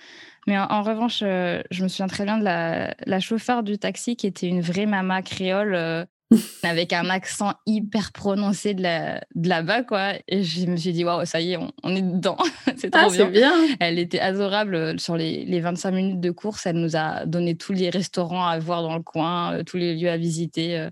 Mais 0.48 0.58
en, 0.58 0.82
revanche, 0.82 1.22
euh, 1.24 1.62
je 1.70 1.84
me 1.84 1.88
souviens 1.88 2.08
très 2.08 2.24
bien 2.24 2.38
de 2.38 2.44
la, 2.44 2.96
la, 3.06 3.20
chauffeur 3.20 3.62
du 3.62 3.78
taxi 3.78 4.16
qui 4.16 4.26
était 4.26 4.48
une 4.48 4.62
vraie 4.62 4.86
mama 4.86 5.22
créole. 5.22 5.76
Euh, 5.76 6.06
avec 6.64 6.94
un 6.94 7.10
accent 7.10 7.54
hyper 7.66 8.12
prononcé 8.12 8.74
de, 8.74 8.84
la, 8.84 9.22
de 9.36 9.50
là-bas, 9.50 9.84
quoi. 9.84 10.14
Et 10.28 10.44
je 10.44 10.66
me 10.68 10.76
suis 10.76 10.92
dit, 10.92 11.04
waouh, 11.04 11.26
ça 11.26 11.42
y 11.42 11.54
est, 11.54 11.58
on, 11.84 11.96
est 11.96 12.02
dedans. 12.02 12.38
c'est 12.78 12.92
trop 12.92 13.12
ah, 13.20 13.26
bien. 13.26 13.54
Elle 13.80 13.98
était 13.98 14.20
adorable 14.20 14.76
euh, 14.76 14.98
sur 14.98 15.18
les, 15.18 15.46
les, 15.46 15.60
25 15.60 15.92
minutes 15.92 16.20
de 16.20 16.32
course. 16.32 16.66
Elle 16.66 16.78
nous 16.78 16.96
a 16.96 17.26
donné 17.26 17.56
tous 17.56 17.74
les 17.74 17.90
restaurants 17.90 18.46
à 18.46 18.60
voir 18.60 18.84
dans 18.84 18.96
le 18.96 19.04
coin, 19.04 19.54
euh, 19.54 19.64
tous 19.64 19.78
les 19.78 19.96
lieux 19.96 20.10
à 20.10 20.18
visiter. 20.18 20.78
Euh, 20.78 20.90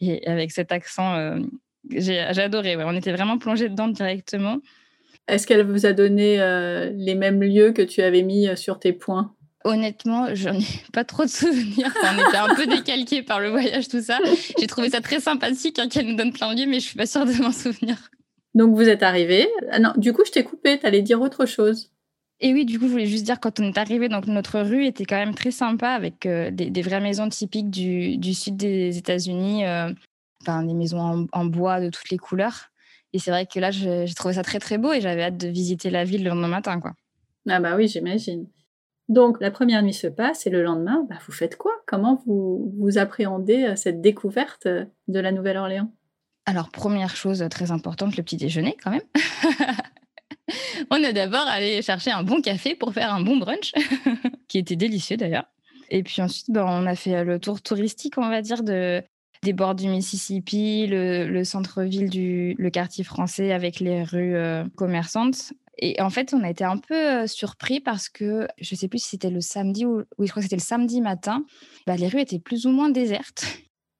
et 0.00 0.26
avec 0.26 0.52
cet 0.52 0.70
accent, 0.70 1.38
j'ai, 1.88 2.18
adoré. 2.18 2.76
On 2.76 2.94
était 2.94 3.12
vraiment 3.12 3.38
plongé 3.38 3.68
dedans 3.70 3.88
directement. 3.88 4.58
Est-ce 5.26 5.46
qu'elle 5.46 5.66
vous 5.66 5.86
a 5.86 5.92
donné 5.92 6.36
les 6.94 7.14
mêmes 7.14 7.42
lieux 7.42 7.72
que 7.72 7.82
tu 7.82 8.02
avais 8.02 8.22
mis 8.22 8.48
sur 8.56 8.78
tes 8.78 8.92
points? 8.92 9.34
Honnêtement, 9.64 10.34
je 10.34 10.50
n'ai 10.50 10.66
pas 10.92 11.04
trop 11.04 11.24
de 11.24 11.30
souvenirs. 11.30 11.92
on 12.02 12.28
était 12.28 12.36
un 12.36 12.54
peu 12.54 12.66
décalqué 12.66 13.22
par 13.22 13.40
le 13.40 13.48
voyage, 13.48 13.88
tout 13.88 14.02
ça. 14.02 14.18
J'ai 14.58 14.66
trouvé 14.66 14.90
ça 14.90 15.00
très 15.00 15.20
sympathique 15.20 15.78
hein, 15.78 15.88
qu'elle 15.88 16.06
nous 16.06 16.16
donne 16.16 16.32
plein 16.32 16.54
de 16.54 16.60
lieux, 16.60 16.68
mais 16.68 16.80
je 16.80 16.86
suis 16.86 16.96
pas 16.96 17.06
sûre 17.06 17.24
de 17.24 17.32
m'en 17.42 17.52
souvenir. 17.52 18.10
Donc 18.54 18.74
vous 18.76 18.88
êtes 18.88 19.02
arrivé. 19.02 19.48
Ah 19.70 19.78
non, 19.78 19.92
du 19.96 20.12
coup, 20.12 20.22
je 20.26 20.30
t'ai 20.30 20.44
coupé. 20.44 20.78
Tu 20.78 20.86
allais 20.86 21.00
dire 21.00 21.20
autre 21.20 21.46
chose. 21.46 21.90
Et 22.40 22.52
oui, 22.52 22.66
du 22.66 22.78
coup, 22.78 22.86
je 22.86 22.92
voulais 22.92 23.06
juste 23.06 23.24
dire, 23.24 23.40
quand 23.40 23.58
on 23.58 23.64
est 23.64 23.78
arrivé, 23.78 24.08
donc 24.08 24.26
notre 24.26 24.60
rue 24.60 24.84
était 24.84 25.06
quand 25.06 25.16
même 25.16 25.34
très 25.34 25.50
sympa 25.50 25.90
avec 25.90 26.26
euh, 26.26 26.50
des, 26.50 26.82
vraies 26.82 27.00
maisons 27.00 27.28
typiques 27.28 27.70
du, 27.70 28.34
sud 28.34 28.56
des 28.56 28.98
États-Unis, 28.98 29.64
euh, 29.64 29.90
enfin, 30.42 30.62
des 30.62 30.74
maisons 30.74 31.00
en, 31.00 31.26
en, 31.32 31.44
bois 31.46 31.80
de 31.80 31.88
toutes 31.88 32.10
les 32.10 32.18
couleurs. 32.18 32.70
Et 33.14 33.20
c'est 33.20 33.30
vrai 33.30 33.46
que 33.46 33.60
là, 33.60 33.70
j'ai 33.70 34.12
trouvé 34.14 34.34
ça 34.34 34.42
très 34.42 34.58
très 34.58 34.76
beau 34.76 34.92
et 34.92 35.00
j'avais 35.00 35.22
hâte 35.22 35.36
de 35.36 35.46
visiter 35.46 35.88
la 35.88 36.02
ville 36.02 36.24
le 36.24 36.30
lendemain 36.30 36.48
matin, 36.48 36.80
quoi. 36.80 36.94
Ah 37.48 37.60
bah 37.60 37.76
oui, 37.76 37.86
j'imagine. 37.86 38.48
Donc 39.08 39.40
la 39.40 39.52
première 39.52 39.82
nuit 39.84 39.94
se 39.94 40.08
passe 40.08 40.48
et 40.48 40.50
le 40.50 40.64
lendemain, 40.64 41.06
bah, 41.08 41.16
vous 41.24 41.32
faites 41.32 41.56
quoi? 41.56 41.72
Comment 41.86 42.20
vous, 42.26 42.74
vous 42.76 42.98
appréhendez 42.98 43.64
euh, 43.64 43.76
cette 43.76 44.00
découverte 44.00 44.66
euh, 44.66 44.84
de 45.06 45.20
la 45.20 45.30
Nouvelle-Orléans? 45.30 45.92
Alors 46.46 46.70
première 46.70 47.14
chose 47.14 47.46
très 47.50 47.70
importante, 47.70 48.16
le 48.16 48.22
petit 48.24 48.36
déjeuner 48.36 48.76
quand 48.82 48.90
même. 48.90 49.02
on 50.90 51.04
a 51.04 51.12
d'abord 51.12 51.46
allé 51.46 51.82
chercher 51.82 52.10
un 52.10 52.24
bon 52.24 52.40
café 52.40 52.74
pour 52.74 52.92
faire 52.92 53.14
un 53.14 53.20
bon 53.20 53.36
brunch, 53.36 53.72
qui 54.48 54.58
était 54.58 54.76
délicieux 54.76 55.16
d'ailleurs. 55.16 55.46
Et 55.90 56.02
puis 56.02 56.20
ensuite, 56.20 56.50
bah, 56.50 56.64
on 56.66 56.86
a 56.86 56.96
fait 56.96 57.22
le 57.22 57.38
tour 57.38 57.62
touristique, 57.62 58.18
on 58.18 58.28
va 58.28 58.42
dire, 58.42 58.64
de, 58.64 59.02
des 59.44 59.52
bords 59.52 59.76
du 59.76 59.88
Mississippi, 59.88 60.86
le, 60.88 61.44
centre-ville 61.44 62.10
du 62.10 62.56
le 62.58 62.70
quartier 62.70 63.04
français 63.04 63.52
avec 63.52 63.78
les 63.78 64.02
rues 64.02 64.34
euh, 64.34 64.64
commerçantes. 64.74 65.52
Et 65.78 66.00
en 66.00 66.10
fait, 66.10 66.34
on 66.34 66.42
a 66.42 66.50
été 66.50 66.64
un 66.64 66.78
peu 66.78 67.26
surpris 67.26 67.80
parce 67.80 68.08
que 68.08 68.48
je 68.60 68.74
ne 68.74 68.78
sais 68.78 68.88
plus 68.88 69.00
si 69.00 69.10
c'était 69.10 69.30
le 69.30 69.40
samedi 69.40 69.84
ou 69.84 70.04
je 70.18 70.30
crois 70.30 70.40
que 70.40 70.42
c'était 70.42 70.56
le 70.56 70.60
samedi 70.60 71.00
matin. 71.00 71.44
Bah, 71.86 71.96
les 71.96 72.08
rues 72.08 72.20
étaient 72.20 72.38
plus 72.38 72.66
ou 72.66 72.70
moins 72.70 72.88
désertes. 72.88 73.44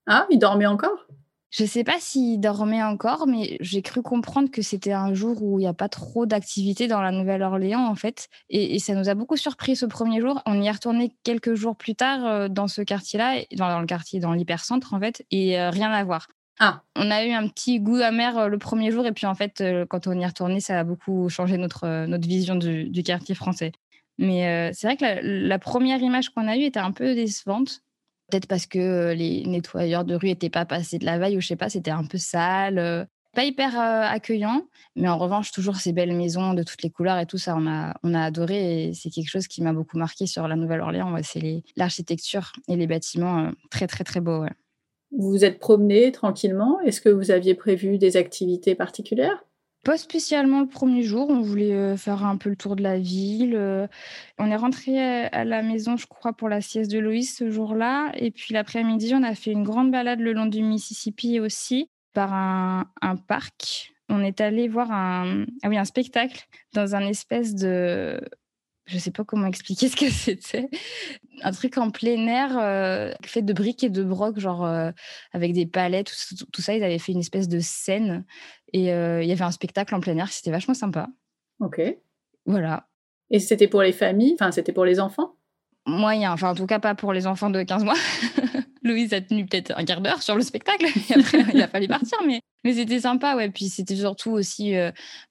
Ah, 0.07 0.27
ils 0.31 0.39
dormaient 0.39 0.67
encore? 0.67 1.07
Je 1.57 1.63
ne 1.63 1.69
sais 1.69 1.85
pas 1.85 2.01
s'ils 2.01 2.41
dormaient 2.41 2.83
encore, 2.83 3.29
mais 3.29 3.57
j'ai 3.61 3.81
cru 3.81 4.03
comprendre 4.03 4.51
que 4.51 4.61
c'était 4.61 4.93
un 4.93 5.15
jour 5.15 5.41
où 5.41 5.61
il 5.61 5.63
n'y 5.63 5.69
a 5.69 5.75
pas 5.75 5.89
trop 5.89 6.27
d'activité 6.27 6.89
dans 6.89 7.01
la 7.01 7.13
Nouvelle-Orléans, 7.13 7.87
en 7.87 7.95
fait. 7.95 8.29
Et, 8.51 8.81
ça 8.81 8.95
nous 8.95 9.09
a 9.09 9.15
beaucoup 9.15 9.37
surpris 9.37 9.77
ce 9.77 9.87
premier 9.87 10.21
jour. 10.21 10.43
On 10.47 10.61
y 10.61 10.67
est 10.67 10.71
retourné 10.73 11.15
quelques 11.23 11.55
jours 11.55 11.77
plus 11.77 11.95
tard 11.95 12.51
dans 12.51 12.67
ce 12.67 12.83
quartier-là, 12.83 13.37
dans, 13.57 13.69
dans, 13.69 13.81
le 13.81 13.87
quartier, 13.87 14.19
dans 14.19 14.33
l'hypercentre, 14.33 14.95
en 14.95 14.99
fait, 14.99 15.25
et 15.31 15.57
rien 15.69 15.93
à 15.93 16.03
voir. 16.03 16.27
Ah. 16.61 16.83
On 16.95 17.11
a 17.11 17.25
eu 17.25 17.33
un 17.33 17.49
petit 17.49 17.81
goût 17.81 17.97
amer 17.97 18.39
euh, 18.39 18.49
le 18.49 18.59
premier 18.59 18.91
jour 18.93 19.07
et 19.07 19.13
puis 19.13 19.27
en 19.27 19.35
fait, 19.35 19.61
euh, 19.61 19.87
quand 19.87 20.07
on 20.07 20.13
y 20.13 20.23
est 20.23 20.27
retourné, 20.27 20.61
ça 20.61 20.79
a 20.79 20.85
beaucoup 20.85 21.29
changé 21.29 21.57
notre, 21.59 21.85
euh, 21.85 22.07
notre 22.07 22.29
vision 22.29 22.55
du, 22.55 23.03
quartier 23.03 23.35
français. 23.35 23.73
Mais 24.19 24.73
c'est 24.73 24.87
vrai 24.87 24.97
que 24.97 25.05
la, 25.23 25.59
première 25.59 26.01
image 26.01 26.29
qu'on 26.31 26.47
a 26.47 26.57
eue 26.57 26.63
était 26.63 26.79
un 26.79 26.93
peu 26.93 27.17
décevante. 27.17 27.81
Peut-être 28.35 28.49
parce 28.49 28.67
que 28.67 29.13
les 29.13 29.45
nettoyeurs 29.45 30.05
de 30.05 30.17
rue 30.17 30.27
n'étaient 30.27 30.51
pas 30.51 30.65
passés 30.65 30.99
de 30.99 31.05
la 31.05 31.19
veille 31.19 31.37
ou 31.37 31.41
je 31.41 31.47
sais 31.47 31.55
pas, 31.55 31.69
c'était 31.69 31.93
un 31.93 32.03
peu 32.03 32.19
sale. 32.19 33.07
pas 33.33 33.45
hyper 33.45 33.79
accueillant, 33.79 34.67
mais 34.97 35.09
en 35.09 35.19
revanche, 35.19 35.53
toujours 35.53 35.77
ces 35.77 35.93
belles 35.93 36.17
maisons 36.17 36.53
de 36.53 36.65
toutes 36.65 36.83
les 36.83 36.91
couleurs 36.91 37.21
et 37.21 37.27
tout 37.27 37.39
ça, 37.39 37.55
on 37.57 37.69
a, 37.69 37.95
on 38.03 38.13
a 38.13 38.25
adoré 38.25 38.89
et 38.89 38.93
c'est 38.93 39.11
quelque 39.11 39.31
chose 39.31 39.47
qui 39.47 39.63
m'a 39.63 39.73
beaucoup 39.73 39.99
marqué 39.99 40.27
sur 40.27 40.49
la 40.49 40.57
Nouvelle-Orléans. 40.57 41.17
c'est 41.23 41.63
l'architecture 41.77 42.51
et 42.67 42.75
les 42.75 42.89
bâtiments 42.89 43.53
très, 43.71 43.87
très, 43.87 44.03
très 44.03 44.21
beaux. 44.21 44.45
Vous 45.17 45.31
vous 45.31 45.45
êtes 45.45 45.61
promené 45.61 46.11
tranquillement? 46.11 46.81
Est-ce 46.81 47.01
que 47.01 47.11
vous 47.11 47.31
aviez 47.31 47.55
prévu 47.55 47.99
des 47.99 48.17
activités 48.17 48.75
particulières? 48.75 49.45
Pas 49.85 49.99
spécialement 49.99 50.61
le 50.61 50.67
premier 50.67 51.03
jour, 51.03 51.29
on 51.29 51.41
voulait 51.41 51.75
euh, 51.75 51.97
faire 51.97 52.25
un 52.25 52.37
peu 52.37 52.51
le 52.51 52.57
tour 52.57 52.75
de 52.75 52.83
la 52.83 52.99
ville. 52.99 53.55
Euh. 53.55 53.87
On 54.39 54.51
est 54.51 54.57
rentré 54.57 54.99
à 55.27 55.45
la 55.45 55.63
maison, 55.63 55.97
je 55.97 56.07
crois, 56.07 56.33
pour 56.33 56.49
la 56.49 56.61
sieste 56.61 56.91
de 56.91 56.99
Loïs 56.99 57.37
ce 57.37 57.51
jour-là. 57.51 58.11
Et 58.17 58.31
puis 58.31 58.55
l'après-midi, 58.55 59.13
on 59.15 59.23
a 59.23 59.35
fait 59.35 59.53
une 59.53 59.63
grande 59.63 59.91
balade 59.91 60.21
le 60.21 60.33
long 60.33 60.47
du 60.47 60.63
Mississippi 60.63 61.39
aussi, 61.39 61.89
par 62.15 62.33
un, 62.33 63.17
parc. 63.29 63.93
On 64.09 64.23
est 64.25 64.41
allé 64.41 64.69
voir 64.69 64.91
un, 64.91 65.45
ah 65.63 65.69
oui, 65.69 65.79
un 65.79 65.85
spectacle 65.85 66.47
dans 66.73 66.95
un 66.97 67.07
espèce 67.07 67.55
de 67.55 68.21
je 68.87 68.99
sais 68.99 69.11
pas 69.11 69.25
comment 69.25 69.47
expliquer 69.47 69.89
ce 69.91 69.97
que 69.97 70.11
c'était. 70.11 70.69
Un 71.43 71.53
truc 71.53 71.79
en 71.79 71.91
plein 71.91 72.27
air, 72.27 72.57
euh, 72.59 73.13
fait 73.23 73.43
de 73.43 73.53
briques 73.53 73.85
et 73.85 73.91
de 73.91 74.03
brocs, 74.03 74.39
genre 74.39 74.65
euh, 74.65 74.91
avec 75.33 75.53
des 75.53 75.67
palais, 75.67 76.05
tout, 76.05 76.15
ça. 76.61 76.75
Ils 76.75 76.85
avaient 76.85 76.99
fait 76.99 77.13
une 77.13 77.21
espèce 77.21 77.49
de 77.49 77.61
scène 77.61 78.25
et 78.73 78.93
euh, 78.93 79.23
il 79.23 79.29
y 79.29 79.33
avait 79.33 79.45
un 79.45 79.51
spectacle 79.51 79.95
en 79.95 80.01
plein 80.01 80.17
air. 80.17 80.29
C'était 80.31 80.51
vachement 80.51 80.75
sympa. 80.75 81.09
Ok. 81.61 81.81
Voilà. 82.47 82.89
Et 83.31 83.41
c'était 83.41 83.69
pour 83.69 83.83
les 83.83 83.93
familles? 83.93 84.35
Enfin, 84.35 84.53
c'était 84.53 84.73
pour 84.73 84.85
les 84.85 85.01
enfants? 85.01 85.37
Moyen. 85.87 86.33
Enfin, 86.33 86.51
en 86.51 86.55
tout 86.55 86.67
cas, 86.67 86.79
pas 86.79 86.95
pour 86.95 87.13
les 87.13 87.27
enfants 87.27 87.51
de 87.51 87.63
15 87.63 87.85
mois. 87.85 87.95
Louise 88.83 89.15
a 89.15 89.21
tenu 89.23 89.47
peut-être 89.47 89.73
un 89.77 89.85
quart 89.85 90.03
d'heure 90.03 90.23
sur 90.23 90.35
le 90.37 90.43
spectacle 90.43 90.85
et 90.85 91.19
après, 91.19 91.43
il 91.55 91.63
a 91.63 91.69
fallu 91.69 91.89
partir. 91.89 92.19
Mais, 92.27 92.41
mais 92.65 92.75
c'était 92.75 93.01
sympa, 93.01 93.35
ouais. 93.35 93.49
Puis 93.51 93.71
c'était 93.71 93.97
surtout 93.97 94.33
aussi 94.33 94.75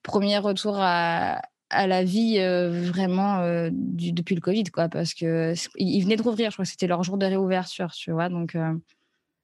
premier 0.01 0.39
retour 0.39 0.75
à, 0.79 1.39
à 1.73 1.87
la 1.87 2.03
vie 2.03 2.37
euh, 2.39 2.69
vraiment 2.69 3.39
euh, 3.39 3.69
depuis 3.71 4.35
le 4.35 4.41
Covid, 4.41 4.65
quoi, 4.65 4.89
parce 4.89 5.13
que 5.13 5.53
ils 5.77 6.01
venaient 6.01 6.15
de 6.15 6.21
rouvrir, 6.21 6.51
je 6.51 6.55
crois 6.55 6.65
que 6.65 6.71
c'était 6.71 6.87
leur 6.87 7.03
jour 7.03 7.17
de 7.17 7.25
réouverture, 7.25 7.91
tu 7.91 8.11
vois, 8.11 8.29
donc. 8.29 8.55
Euh 8.55 8.73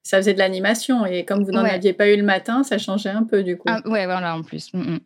ça 0.02 0.16
faisait 0.16 0.32
de 0.32 0.38
l'animation 0.38 1.04
et 1.04 1.24
comme 1.24 1.44
vous 1.44 1.52
n'en 1.52 1.64
aviez 1.64 1.92
pas 1.92 2.08
eu 2.08 2.16
le 2.16 2.22
matin, 2.22 2.62
ça 2.62 2.78
changeait 2.78 3.10
un 3.10 3.24
peu 3.24 3.42
du 3.42 3.58
coup. 3.58 3.68
Ah, 3.68 3.82
ouais, 3.86 4.06
voilà, 4.06 4.34
en 4.34 4.42
plus. 4.42 4.72
Mm, 4.72 4.94
mm. 4.94 5.00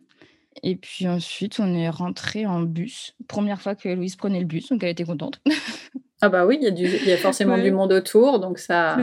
Et 0.63 0.75
puis 0.77 1.07
ensuite, 1.07 1.59
on 1.59 1.73
est 1.73 1.89
rentré 1.89 2.45
en 2.45 2.61
bus. 2.61 3.13
Première 3.27 3.61
fois 3.61 3.75
que 3.75 3.89
Louise 3.89 4.15
prenait 4.15 4.39
le 4.39 4.45
bus, 4.45 4.69
donc 4.69 4.83
elle 4.83 4.89
était 4.89 5.03
contente. 5.03 5.41
ah 6.21 6.29
bah 6.29 6.45
oui, 6.45 6.59
il 6.61 6.79
y, 6.79 7.07
y, 7.07 7.11
a 7.11 7.17
forcément 7.17 7.57
du 7.57 7.71
monde 7.71 7.91
autour, 7.91 8.39
donc 8.39 8.57
ça, 8.57 8.97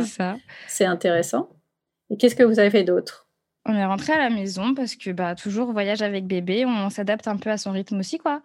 c'est 0.66 0.86
intéressant. 0.86 1.50
Et 2.10 2.16
qu'est-ce 2.16 2.34
que 2.34 2.42
vous 2.42 2.58
avez 2.58 2.70
fait 2.70 2.84
d'autre? 2.84 3.21
On 3.64 3.74
est 3.74 3.84
rentré 3.84 4.12
à 4.12 4.18
la 4.18 4.30
maison 4.30 4.74
parce 4.74 4.96
que 4.96 5.10
bah, 5.10 5.34
toujours 5.34 5.72
voyage 5.72 6.02
avec 6.02 6.26
bébé, 6.26 6.64
on 6.66 6.90
s'adapte 6.90 7.28
un 7.28 7.36
peu 7.36 7.50
à 7.50 7.58
son 7.58 7.72
rythme 7.72 7.98
aussi. 7.98 8.18
quoi. 8.18 8.42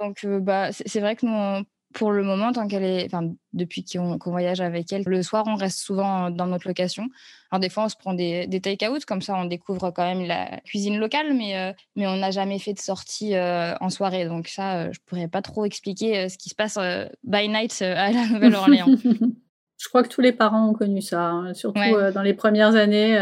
Donc 0.00 0.24
euh, 0.24 0.40
bah, 0.40 0.72
c'est 0.72 1.00
vrai 1.00 1.16
que 1.16 1.26
nous, 1.26 1.64
pour 1.94 2.10
le 2.10 2.22
moment, 2.22 2.52
tant 2.52 2.66
qu'elle 2.66 2.82
est, 2.84 3.06
enfin, 3.06 3.32
depuis 3.52 3.84
qu'on 3.84 4.18
voyage 4.26 4.60
avec 4.60 4.92
elle, 4.92 5.04
le 5.06 5.22
soir, 5.22 5.44
on 5.46 5.54
reste 5.54 5.78
souvent 5.78 6.30
dans 6.30 6.46
notre 6.46 6.68
location. 6.68 7.08
Alors, 7.50 7.60
des 7.60 7.68
fois, 7.68 7.84
on 7.84 7.88
se 7.88 7.96
prend 7.96 8.12
des, 8.14 8.46
des 8.46 8.60
take-out, 8.60 9.04
comme 9.04 9.22
ça, 9.22 9.36
on 9.36 9.44
découvre 9.44 9.90
quand 9.92 10.02
même 10.02 10.26
la 10.26 10.60
cuisine 10.64 10.98
locale, 10.98 11.32
mais, 11.34 11.56
euh, 11.56 11.72
mais 11.94 12.06
on 12.06 12.16
n'a 12.16 12.32
jamais 12.32 12.58
fait 12.58 12.74
de 12.74 12.80
sortie 12.80 13.34
euh, 13.36 13.74
en 13.80 13.90
soirée. 13.90 14.26
Donc, 14.26 14.48
ça, 14.48 14.78
euh, 14.78 14.92
je 14.92 14.98
pourrais 15.06 15.28
pas 15.28 15.40
trop 15.40 15.64
expliquer 15.64 16.28
ce 16.28 16.36
qui 16.36 16.48
se 16.50 16.54
passe 16.54 16.78
by 17.22 17.48
night 17.48 17.80
à 17.80 18.10
la 18.10 18.26
Nouvelle-Orléans. 18.30 18.88
Je 19.78 19.88
crois 19.88 20.02
que 20.02 20.08
tous 20.08 20.20
les 20.20 20.32
parents 20.32 20.68
ont 20.68 20.72
connu 20.72 21.02
ça, 21.02 21.30
hein. 21.30 21.54
surtout 21.54 21.80
dans 22.14 22.22
les 22.22 22.34
premières 22.34 22.74
années. 22.74 23.18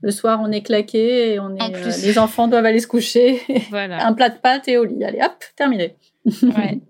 le 0.00 0.10
soir, 0.10 0.40
on 0.42 0.52
est 0.52 0.62
claqué 0.62 1.32
et 1.32 1.40
on 1.40 1.56
est, 1.56 2.02
les 2.02 2.18
enfants 2.18 2.48
doivent 2.48 2.66
aller 2.66 2.80
se 2.80 2.86
coucher. 2.86 3.40
Voilà. 3.70 4.06
Un 4.06 4.12
plat 4.12 4.28
de 4.28 4.38
pâtes 4.38 4.68
et 4.68 4.78
au 4.78 4.84
lit. 4.84 5.02
Allez, 5.04 5.20
hop, 5.22 5.44
terminé. 5.56 5.96
Ouais. 6.42 6.80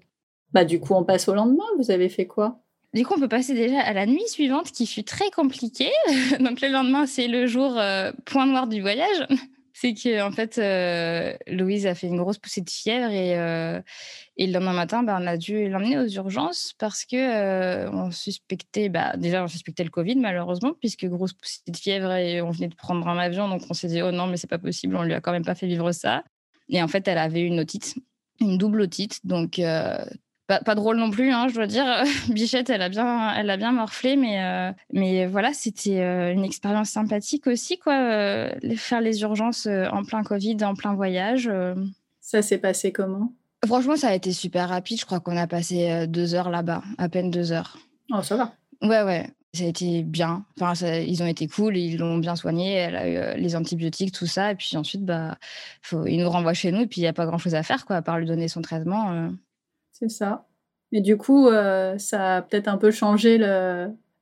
Bah, 0.52 0.64
du 0.64 0.80
coup, 0.80 0.94
on 0.94 1.04
passe 1.04 1.28
au 1.28 1.34
lendemain. 1.34 1.64
Vous 1.78 1.90
avez 1.90 2.08
fait 2.08 2.26
quoi? 2.26 2.60
Du 2.94 3.04
coup, 3.04 3.14
on 3.16 3.20
peut 3.20 3.28
passer 3.28 3.54
déjà 3.54 3.80
à 3.80 3.92
la 3.92 4.06
nuit 4.06 4.26
suivante 4.28 4.72
qui 4.72 4.86
fut 4.86 5.04
très 5.04 5.30
compliquée. 5.30 5.92
Donc, 6.40 6.60
le 6.60 6.68
lendemain, 6.68 7.06
c'est 7.06 7.28
le 7.28 7.46
jour 7.46 7.78
euh, 7.78 8.12
point 8.24 8.46
noir 8.46 8.66
du 8.66 8.80
voyage. 8.80 9.26
c'est 9.74 9.94
que 9.94 10.22
en 10.22 10.32
fait, 10.32 10.58
euh, 10.58 11.34
Louise 11.46 11.86
a 11.86 11.94
fait 11.94 12.06
une 12.06 12.16
grosse 12.16 12.38
poussée 12.38 12.62
de 12.62 12.70
fièvre 12.70 13.10
et, 13.10 13.38
euh, 13.38 13.80
et 14.38 14.46
le 14.46 14.52
lendemain 14.52 14.72
matin, 14.72 15.02
bah, 15.02 15.18
on 15.20 15.26
a 15.26 15.36
dû 15.36 15.68
l'emmener 15.68 15.98
aux 15.98 16.08
urgences 16.08 16.74
parce 16.78 17.04
que 17.04 17.88
on 17.90 18.10
suspectait, 18.10 18.88
bah, 18.88 19.16
déjà, 19.16 19.44
on 19.44 19.48
suspectait 19.48 19.84
le 19.84 19.90
Covid 19.90 20.16
malheureusement, 20.16 20.72
puisque 20.78 21.06
grosse 21.06 21.32
poussée 21.32 21.60
de 21.66 21.76
fièvre 21.76 22.12
et 22.12 22.40
on 22.40 22.50
venait 22.50 22.68
de 22.68 22.74
prendre 22.76 23.06
un 23.08 23.18
avion. 23.18 23.48
Donc, 23.48 23.62
on 23.68 23.74
s'est 23.74 23.88
dit, 23.88 24.00
oh 24.00 24.12
non, 24.12 24.26
mais 24.26 24.36
c'est 24.36 24.46
pas 24.46 24.58
possible, 24.58 24.96
on 24.96 25.02
lui 25.02 25.14
a 25.14 25.20
quand 25.20 25.32
même 25.32 25.44
pas 25.44 25.54
fait 25.54 25.66
vivre 25.66 25.92
ça. 25.92 26.24
Et 26.68 26.82
en 26.82 26.88
fait, 26.88 27.06
elle 27.08 27.18
avait 27.18 27.42
une 27.42 27.60
otite, 27.60 27.96
une 28.40 28.58
double 28.58 28.82
otite. 28.82 29.26
Donc, 29.26 29.60
pas, 30.48 30.74
drôle 30.74 30.96
non 30.96 31.10
plus, 31.10 31.30
hein, 31.30 31.48
je 31.48 31.54
dois 31.54 31.66
dire. 31.66 31.84
Bichette, 32.30 32.70
elle 32.70 32.80
a 32.80 32.88
bien, 32.88 33.34
elle 33.34 33.50
a 33.50 33.58
bien 33.58 33.72
morflé, 33.72 34.16
mais, 34.16 34.42
euh, 34.42 34.72
mais 34.92 35.26
voilà, 35.26 35.52
c'était 35.52 36.00
euh, 36.00 36.32
une 36.32 36.42
expérience 36.42 36.88
sympathique 36.88 37.46
aussi, 37.46 37.78
quoi. 37.78 37.92
Euh, 37.92 38.50
faire 38.76 39.02
les 39.02 39.20
urgences 39.20 39.66
en 39.66 40.04
plein 40.04 40.22
Covid, 40.22 40.56
en 40.62 40.74
plein 40.74 40.94
voyage. 40.94 41.50
Ça 42.20 42.40
s'est 42.40 42.58
passé 42.58 42.92
comment? 42.92 43.34
Franchement, 43.66 43.96
ça 43.96 44.08
a 44.08 44.14
été 44.14 44.32
super 44.32 44.68
rapide. 44.68 45.00
Je 45.00 45.06
crois 45.06 45.20
qu'on 45.20 45.36
a 45.36 45.46
passé 45.46 46.06
deux 46.06 46.34
heures 46.34 46.50
là-bas, 46.50 46.82
à 46.96 47.08
peine 47.08 47.30
deux 47.30 47.52
heures. 47.52 47.78
Oh, 48.12 48.22
ça 48.22 48.36
va. 48.36 48.52
Ouais, 48.82 49.02
ouais. 49.02 49.30
Ça 49.54 49.64
a 49.64 49.66
été 49.66 50.02
bien. 50.02 50.44
Enfin, 50.60 50.74
ils 50.86 51.22
ont 51.22 51.26
été 51.26 51.48
cool, 51.48 51.76
ils 51.76 51.96
l'ont 51.96 52.18
bien 52.18 52.36
soigné. 52.36 52.74
Elle 52.74 52.96
a 52.96 53.34
eu 53.34 53.40
les 53.40 53.56
antibiotiques, 53.56 54.12
tout 54.12 54.26
ça. 54.26 54.52
Et 54.52 54.54
puis 54.54 54.76
ensuite, 54.76 55.04
bah, 55.04 55.38
faut, 55.82 56.06
ils 56.06 56.18
nous 56.18 56.30
renvoient 56.30 56.54
chez 56.54 56.70
nous. 56.70 56.82
Et 56.82 56.86
puis, 56.86 57.00
il 57.00 57.04
n'y 57.04 57.08
a 57.08 57.12
pas 57.12 57.26
grand-chose 57.26 57.54
à 57.54 57.62
faire, 57.62 57.84
quoi, 57.86 57.96
à 57.96 58.02
part 58.02 58.18
lui 58.18 58.26
donner 58.26 58.46
son 58.48 58.62
traitement. 58.62 59.30
C'est 59.92 60.10
ça. 60.10 60.46
Et 60.92 61.00
du 61.00 61.16
coup, 61.16 61.48
euh, 61.48 61.98
ça 61.98 62.36
a 62.36 62.42
peut-être 62.42 62.68
un 62.68 62.78
peu 62.78 62.90
changé 62.90 63.38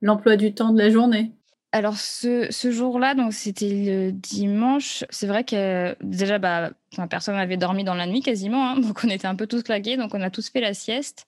l'emploi 0.01 0.37
du 0.37 0.55
temps 0.55 0.73
de 0.73 0.79
la 0.79 0.91
journée. 0.91 1.33
Alors 1.73 1.97
ce, 1.99 2.47
ce 2.51 2.71
jour-là, 2.71 3.15
donc 3.15 3.33
c'était 3.33 3.69
le 3.69 4.13
dimanche. 4.13 5.05
C'est 5.11 5.27
vrai 5.27 5.45
que 5.45 5.97
déjà, 6.01 6.39
bah, 6.39 6.71
personne 7.11 7.35
n'avait 7.37 7.57
dormi 7.57 7.85
dans 7.85 7.95
la 7.95 8.07
nuit 8.07 8.23
quasiment, 8.23 8.71
hein, 8.71 8.79
donc 8.81 9.01
on 9.05 9.09
était 9.09 9.27
un 9.27 9.35
peu 9.35 9.47
tous 9.47 9.63
claqués, 9.63 9.97
donc 9.97 10.15
on 10.15 10.23
a 10.23 10.31
tous 10.31 10.49
fait 10.49 10.61
la 10.61 10.75
sieste. 10.75 11.27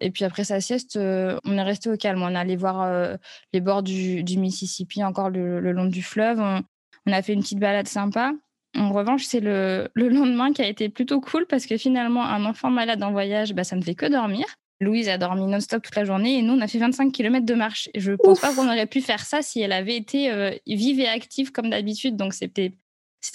Et 0.00 0.10
puis 0.10 0.24
après 0.24 0.44
sa 0.44 0.60
sieste, 0.60 0.96
euh, 0.96 1.38
on 1.44 1.56
est 1.58 1.62
resté 1.62 1.90
au 1.90 1.96
calme. 1.96 2.22
On 2.22 2.34
allait 2.34 2.56
voir 2.56 2.82
euh, 2.82 3.16
les 3.52 3.60
bords 3.60 3.82
du, 3.82 4.24
du, 4.24 4.38
Mississippi, 4.38 5.04
encore 5.04 5.30
le, 5.30 5.60
long 5.60 5.86
du 5.86 6.02
fleuve. 6.02 6.40
On, 6.40 6.62
on, 7.06 7.12
a 7.12 7.22
fait 7.22 7.34
une 7.34 7.42
petite 7.42 7.60
balade 7.60 7.86
sympa. 7.86 8.32
En 8.76 8.92
revanche, 8.92 9.24
c'est 9.24 9.40
le, 9.40 9.90
le, 9.94 10.08
lendemain 10.08 10.52
qui 10.52 10.62
a 10.62 10.66
été 10.66 10.88
plutôt 10.88 11.20
cool 11.20 11.46
parce 11.46 11.66
que 11.66 11.76
finalement, 11.76 12.24
un 12.24 12.44
enfant 12.46 12.70
malade 12.70 13.02
en 13.02 13.12
voyage, 13.12 13.54
bah, 13.54 13.64
ça 13.64 13.76
ne 13.76 13.82
fait 13.82 13.94
que 13.94 14.06
dormir. 14.06 14.46
Louise 14.80 15.08
a 15.08 15.18
dormi 15.18 15.46
non-stop 15.46 15.82
toute 15.82 15.96
la 15.96 16.04
journée 16.04 16.38
et 16.38 16.42
nous, 16.42 16.54
on 16.54 16.60
a 16.60 16.66
fait 16.66 16.78
25 16.78 17.12
km 17.12 17.46
de 17.46 17.54
marche. 17.54 17.88
Je 17.94 18.12
ne 18.12 18.16
pense 18.16 18.40
pas 18.40 18.54
qu'on 18.54 18.66
aurait 18.66 18.86
pu 18.86 19.00
faire 19.00 19.24
ça 19.24 19.42
si 19.42 19.60
elle 19.60 19.72
avait 19.72 19.96
été 19.96 20.30
euh, 20.30 20.50
vive 20.66 21.00
et 21.00 21.08
active 21.08 21.52
comme 21.52 21.70
d'habitude. 21.70 22.16
Donc, 22.16 22.34
c'était 22.34 22.72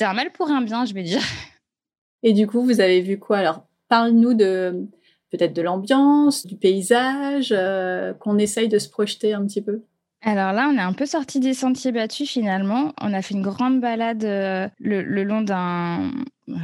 un 0.01 0.13
mal 0.13 0.31
pour 0.31 0.49
un 0.49 0.61
bien, 0.61 0.85
je 0.85 0.93
vais 0.93 1.03
dire. 1.03 1.21
Et 2.23 2.33
du 2.33 2.47
coup, 2.47 2.63
vous 2.63 2.81
avez 2.81 3.01
vu 3.01 3.17
quoi 3.17 3.37
Alors, 3.37 3.65
parle-nous 3.87 4.33
de 4.33 4.87
peut-être 5.31 5.53
de 5.53 5.61
l'ambiance, 5.61 6.45
du 6.45 6.57
paysage, 6.57 7.53
euh, 7.55 8.13
qu'on 8.13 8.37
essaye 8.37 8.67
de 8.67 8.77
se 8.77 8.89
projeter 8.89 9.33
un 9.33 9.45
petit 9.45 9.61
peu. 9.61 9.83
Alors 10.21 10.51
là, 10.51 10.69
on 10.69 10.77
est 10.77 10.81
un 10.81 10.91
peu 10.91 11.05
sorti 11.05 11.39
des 11.39 11.53
sentiers 11.53 11.93
battus 11.93 12.29
finalement. 12.29 12.93
On 12.99 13.13
a 13.13 13.21
fait 13.21 13.35
une 13.35 13.41
grande 13.41 13.79
balade 13.79 14.25
euh, 14.25 14.67
le, 14.79 15.23
long 15.23 15.41
d'un 15.41 16.11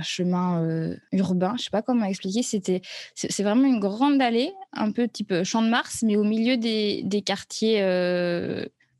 chemin 0.03 0.61
euh, 0.61 0.95
urbain. 1.13 1.55
Je 1.57 1.63
sais 1.63 1.69
pas 1.69 1.81
comment 1.81 2.05
expliquer. 2.05 2.43
C'était, 2.43 2.81
c'est 3.13 3.43
vraiment 3.43 3.65
une 3.65 3.79
grande 3.79 4.21
allée, 4.21 4.51
un 4.73 4.91
peu 4.91 5.07
type 5.07 5.31
euh, 5.31 5.43
Champ 5.45 5.61
de 5.61 5.69
Mars, 5.69 6.03
mais 6.05 6.17
au 6.17 6.25
milieu 6.25 6.57
des, 6.57 7.03
des 7.05 7.21
quartiers 7.21 7.79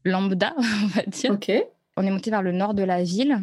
lambda, 0.06 0.54
on 0.84 0.88
va 0.88 1.02
dire. 1.04 1.32
Ok. 1.32 1.52
On 1.98 2.06
est 2.06 2.12
monté 2.12 2.30
vers 2.30 2.42
le 2.42 2.54
nord 2.54 2.74
de 2.74 2.84
la 2.84 3.04
ville. 3.04 3.38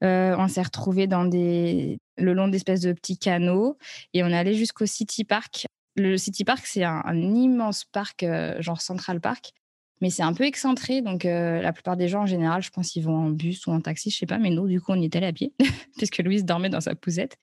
on 0.00 0.48
s'est 0.48 0.62
retrouvé 0.62 1.06
dans 1.06 1.26
des, 1.26 1.98
le 2.16 2.32
long 2.32 2.48
d'espèces 2.48 2.80
de 2.80 2.92
petits 2.92 3.18
canaux 3.18 3.76
et 4.14 4.22
on 4.22 4.28
est 4.28 4.36
allé 4.36 4.54
jusqu'au 4.54 4.86
City 4.86 5.24
Park. 5.24 5.66
Le 5.96 6.16
City 6.16 6.44
Park, 6.44 6.64
c'est 6.64 6.84
un, 6.84 7.02
un 7.04 7.16
immense 7.16 7.84
parc, 7.84 8.24
genre 8.60 8.80
Central 8.80 9.20
Park, 9.20 9.52
mais 10.00 10.10
c'est 10.10 10.22
un 10.22 10.32
peu 10.32 10.44
excentré. 10.44 11.02
Donc, 11.02 11.24
euh, 11.24 11.60
la 11.60 11.72
plupart 11.72 11.96
des 11.96 12.08
gens, 12.08 12.22
en 12.22 12.26
général, 12.26 12.62
je 12.62 12.70
pense, 12.70 12.96
ils 12.96 13.02
vont 13.02 13.16
en 13.16 13.30
bus 13.30 13.66
ou 13.66 13.72
en 13.72 13.80
taxi, 13.80 14.10
je 14.10 14.18
sais 14.18 14.26
pas. 14.26 14.38
Mais 14.38 14.50
nous, 14.50 14.66
du 14.68 14.80
coup, 14.80 14.92
on 14.92 15.00
y 15.00 15.04
est 15.04 15.16
allé 15.16 15.26
à 15.26 15.32
pied, 15.32 15.52
puisque 15.96 16.18
Louise 16.18 16.44
dormait 16.44 16.70
dans 16.70 16.80
sa 16.80 16.94
poussette. 16.94 17.36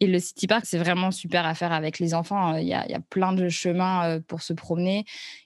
Et 0.00 0.06
le 0.06 0.18
City 0.18 0.46
Park, 0.46 0.64
c'est 0.64 0.78
vraiment 0.78 1.10
super 1.10 1.44
à 1.44 1.54
faire 1.54 1.72
avec 1.72 1.98
les 1.98 2.14
enfants. 2.14 2.56
Il 2.56 2.66
y 2.66 2.72
a, 2.72 2.86
il 2.86 2.90
y 2.90 2.94
a 2.94 3.00
plein 3.00 3.34
de 3.34 3.48
chemins 3.50 4.06
euh, 4.06 4.20
pour 4.20 4.40
se 4.40 4.54
promener. 4.54 5.04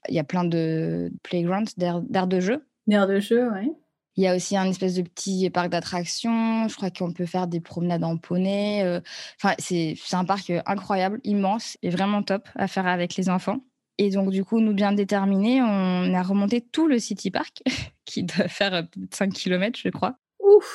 Il 0.09 0.15
y 0.15 0.21
a 0.21 0.25
plein 0.25 0.45
de 0.45 1.13
playgrounds, 1.25 1.75
d'aires 1.77 2.27
de 2.27 2.41
jeu. 2.41 2.65
D'aires 2.87 3.09
de 3.09 3.19
jeu, 3.19 3.51
oui. 3.53 3.73
Il 4.17 4.23
y 4.23 4.29
a 4.29 4.37
aussi 4.37 4.57
un 4.57 4.67
espèce 4.67 4.95
de 4.95 5.03
petit 5.03 5.51
parc 5.51 5.71
d'attractions. 5.71 6.69
Je 6.69 6.77
crois 6.77 6.91
qu'on 6.91 7.13
peut 7.13 7.27
faire 7.27 7.49
des 7.49 7.59
promenades 7.61 8.05
en 8.05 8.17
poney. 8.17 8.85
Euh. 8.85 9.01
Enfin, 9.43 9.57
c'est 9.59 9.97
un 10.13 10.25
parc 10.25 10.53
incroyable, 10.67 11.21
immense 11.25 11.77
et 11.83 11.91
vraiment 11.91 12.23
top 12.23 12.49
à 12.55 12.69
faire 12.69 12.87
avec 12.87 13.17
les 13.17 13.29
enfants. 13.29 13.59
Et 13.99 14.11
donc, 14.11 14.31
du 14.31 14.45
coup, 14.45 14.61
nous 14.61 14.75
bien 14.75 14.93
déterminés, 14.93 15.63
on 15.63 16.15
a 16.15 16.23
remonté 16.23 16.61
tout 16.61 16.89
le 16.89 16.99
City 16.99 17.31
Park, 17.31 17.63
qui 18.05 18.25
doit 18.25 18.49
faire 18.49 18.87
5 19.13 19.33
km, 19.33 19.79
je 19.83 19.89
crois. 19.89 20.19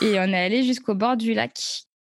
Et 0.02 0.20
on 0.20 0.24
est 0.24 0.38
allé 0.38 0.64
jusqu'au 0.64 0.96
bord 0.96 1.18
du 1.18 1.34
lac. 1.34 1.58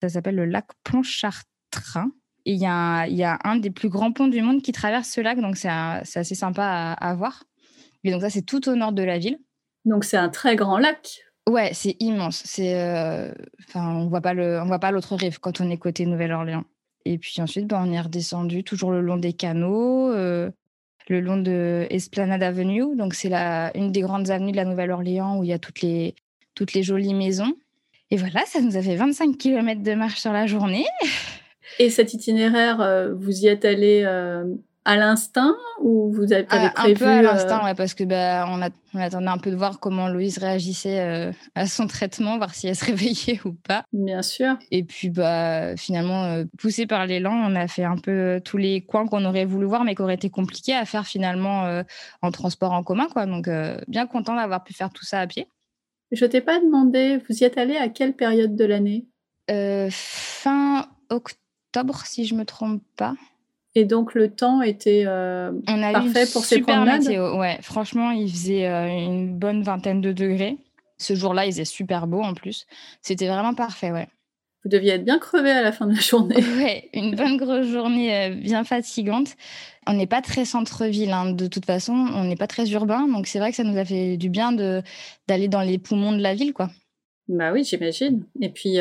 Ça 0.01 0.09
s'appelle 0.09 0.35
le 0.35 0.45
lac 0.45 0.65
Pontchartrain. 0.83 2.11
Et 2.45 2.53
il 2.53 2.59
y, 2.59 2.65
a, 2.67 3.07
y 3.07 3.23
a 3.23 3.39
un 3.43 3.55
des 3.55 3.71
plus 3.71 3.89
grands 3.89 4.11
ponts 4.11 4.27
du 4.27 4.41
monde 4.41 4.61
qui 4.61 4.71
traverse 4.71 5.09
ce 5.09 5.21
lac, 5.21 5.39
donc 5.39 5.57
c'est 5.57 5.69
assez 5.69 6.35
sympa 6.35 6.95
à, 6.99 7.15
voir. 7.15 7.43
Et 8.03 8.11
donc, 8.11 8.21
ça, 8.21 8.29
c'est 8.29 8.43
tout 8.43 8.69
au 8.69 8.75
nord 8.75 8.91
de 8.91 9.01
la 9.01 9.17
ville. 9.17 9.39
Donc, 9.83 10.03
c'est 10.03 10.17
un 10.17 10.29
très 10.29 10.55
grand 10.55 10.77
lac. 10.77 11.21
Ouais, 11.47 11.71
c'est 11.73 11.95
immense. 11.99 12.41
C'est, 12.45 12.79
euh, 12.79 13.31
enfin, 13.67 13.95
on 13.95 14.07
voit 14.07 14.21
pas 14.21 14.33
le, 14.33 14.59
on 14.59 14.65
voit 14.65 14.79
pas 14.79 14.91
l'autre 14.91 15.15
rive 15.15 15.39
quand 15.39 15.61
on 15.61 15.69
est 15.69 15.77
côté 15.77 16.05
Nouvelle-Orléans. 16.05 16.65
Et 17.05 17.19
puis 17.19 17.39
ensuite, 17.39 17.67
ben, 17.67 17.83
on 17.85 17.91
est 17.91 18.01
redescendu 18.01 18.63
toujours 18.63 18.91
le 18.91 19.01
long 19.01 19.17
des 19.17 19.33
canaux. 19.33 20.11
Euh, 20.11 20.49
le 21.07 21.21
long 21.21 21.37
de 21.37 21.87
Esplanade 21.89 22.43
Avenue. 22.43 22.95
Donc, 22.95 23.13
c'est 23.13 23.33
une 23.75 23.91
des 23.91 24.01
grandes 24.01 24.29
avenues 24.29 24.51
de 24.51 24.57
la 24.57 24.65
Nouvelle-Orléans 24.65 25.39
où 25.39 25.43
il 25.43 25.49
y 25.49 25.53
a 25.53 25.59
toutes 25.59 25.81
les, 25.81 26.15
toutes 26.55 26.73
les 26.73 26.83
jolies 26.83 27.13
maisons. 27.13 27.53
Et 28.11 28.17
voilà, 28.17 28.45
ça 28.45 28.61
nous 28.61 28.77
a 28.77 28.81
fait 28.81 28.95
25 28.95 29.37
km 29.37 29.81
de 29.81 29.93
marche 29.93 30.19
sur 30.19 30.31
la 30.31 30.45
journée. 30.45 30.85
Et 31.79 31.89
cet 31.89 32.13
itinéraire, 32.13 32.81
euh, 32.81 33.13
vous 33.13 33.43
y 33.43 33.47
êtes 33.47 33.65
allé 33.65 34.03
euh, 34.05 34.45
à 34.85 34.95
l'instinct 34.95 35.55
ou 35.81 36.11
vous 36.11 36.31
avez 36.31 36.43
prévu 36.43 36.65
Un 36.75 36.93
peu 36.93 37.07
à 37.07 37.21
l'instinct, 37.23 37.61
euh, 37.61 37.65
ouais, 37.65 37.73
parce 37.73 37.95
que 37.95 38.03
bah, 38.03 38.45
on, 38.47 38.61
a, 38.61 38.69
on, 38.93 38.99
attendait 38.99 39.27
un 39.27 39.39
peu 39.39 39.49
de 39.49 39.55
voir 39.55 39.79
comment 39.79 40.07
Louise 40.07 40.37
réagissait 40.37 40.99
euh, 40.99 41.31
à 41.55 41.65
son 41.65 41.87
traitement, 41.87 42.37
voir 42.37 42.53
si 42.53 42.67
elle 42.67 42.75
se 42.75 42.85
réveillait 42.91 43.41
ou 43.45 43.53
pas. 43.53 43.83
Bien 43.91 44.21
sûr. 44.21 44.57
Et 44.69 44.83
puis 44.83 45.09
bah, 45.09 45.75
finalement, 45.75 46.25
euh, 46.25 46.43
poussé 46.59 46.85
par 46.85 47.07
l'élan, 47.07 47.33
on 47.33 47.55
a 47.55 47.67
fait 47.67 47.83
un 47.83 47.97
peu 47.97 48.39
tous 48.45 48.57
les 48.57 48.81
coins 48.81 49.07
qu'on 49.07 49.25
aurait 49.25 49.45
voulu 49.45 49.65
voir, 49.65 49.83
mais 49.83 49.95
qui 49.95 50.03
auraient 50.03 50.13
été 50.13 50.29
compliqués 50.29 50.75
à 50.75 50.85
faire 50.85 51.07
finalement 51.07 51.83
en 52.21 52.31
transport 52.31 52.71
en 52.71 52.83
commun. 52.83 53.07
Quoi. 53.11 53.25
Donc 53.25 53.49
bien 53.87 54.05
content 54.05 54.35
d'avoir 54.35 54.63
pu 54.63 54.73
faire 54.73 54.91
tout 54.91 55.05
ça 55.05 55.19
à 55.19 55.27
pied. 55.27 55.47
Je 56.11 56.25
t'ai 56.25 56.41
pas 56.41 56.59
demandé, 56.59 57.19
vous 57.27 57.35
y 57.35 57.43
êtes 57.43 57.57
allé 57.57 57.75
à 57.75 57.89
quelle 57.89 58.13
période 58.13 58.55
de 58.55 58.65
l'année? 58.65 59.07
Fin 59.89 60.87
octobre, 61.09 62.01
si 62.05 62.25
je 62.25 62.35
me 62.35 62.45
trompe 62.45 62.83
pas. 62.95 63.15
Et 63.75 63.83
donc 63.83 64.13
le 64.13 64.31
temps 64.31 64.61
était 64.61 65.03
euh, 65.05 65.51
parfait 65.65 66.25
pour 66.31 66.45
ces 66.45 66.61
promenades? 66.61 67.03
Météo. 67.03 67.37
Ouais, 67.37 67.59
franchement, 67.61 68.11
il 68.11 68.31
faisait 68.31 68.67
euh, 68.67 68.87
une 68.87 69.37
bonne 69.37 69.63
vingtaine 69.63 69.99
de 69.99 70.13
degrés. 70.13 70.57
Ce 70.97 71.13
jour-là, 71.13 71.45
il 71.45 71.51
faisait 71.51 71.65
super 71.65 72.07
beau 72.07 72.21
en 72.21 72.33
plus. 72.33 72.65
C'était 73.01 73.27
vraiment 73.27 73.53
parfait, 73.53 73.91
ouais. 73.91 74.07
Vous 74.63 74.69
deviez 74.69 74.93
être 74.93 75.03
bien 75.03 75.19
crevé 75.19 75.51
à 75.51 75.61
la 75.61 75.73
fin 75.73 75.87
de 75.87 75.93
la 75.93 75.99
journée. 75.99 76.37
Ouais, 76.57 76.89
une 76.93 77.15
bonne 77.15 77.35
grosse 77.35 77.67
journée 77.67 78.15
euh, 78.15 78.29
bien 78.33 78.63
fatigante. 78.63 79.35
On 79.85 79.93
n'est 79.93 80.07
pas 80.07 80.21
très 80.21 80.45
centre-ville, 80.45 81.11
hein, 81.11 81.31
de 81.33 81.47
toute 81.47 81.65
façon. 81.65 81.93
On 81.93 82.23
n'est 82.23 82.37
pas 82.37 82.47
très 82.47 82.71
urbain, 82.71 83.09
donc 83.09 83.27
c'est 83.27 83.39
vrai 83.39 83.51
que 83.51 83.57
ça 83.57 83.65
nous 83.65 83.77
a 83.77 83.83
fait 83.83 84.15
du 84.15 84.29
bien 84.29 84.53
de 84.53 84.81
d'aller 85.27 85.49
dans 85.49 85.61
les 85.61 85.77
poumons 85.77 86.13
de 86.13 86.21
la 86.21 86.33
ville, 86.33 86.53
quoi. 86.53 86.69
Bah 87.27 87.51
oui, 87.51 87.65
j'imagine. 87.65 88.23
Et 88.41 88.49
puis 88.49 88.79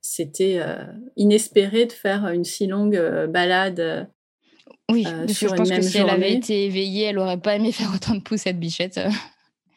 c'était 0.00 0.58
euh, 0.60 0.84
inespéré 1.16 1.86
de 1.86 1.92
faire 1.92 2.28
une 2.28 2.44
si 2.44 2.66
longue 2.66 2.96
euh, 2.96 3.26
balade. 3.26 4.08
Oui, 4.90 5.04
je 5.04 5.46
pense 5.46 5.70
que 5.70 5.82
si 5.82 5.98
elle 5.98 6.10
avait 6.10 6.32
été 6.32 6.64
éveillée, 6.64 7.06
elle 7.06 7.18
aurait 7.18 7.40
pas 7.40 7.56
aimé 7.56 7.72
faire 7.72 7.92
autant 7.94 8.14
de 8.14 8.20
pouces 8.20 8.42
cette 8.42 8.58
bichette. 8.58 9.00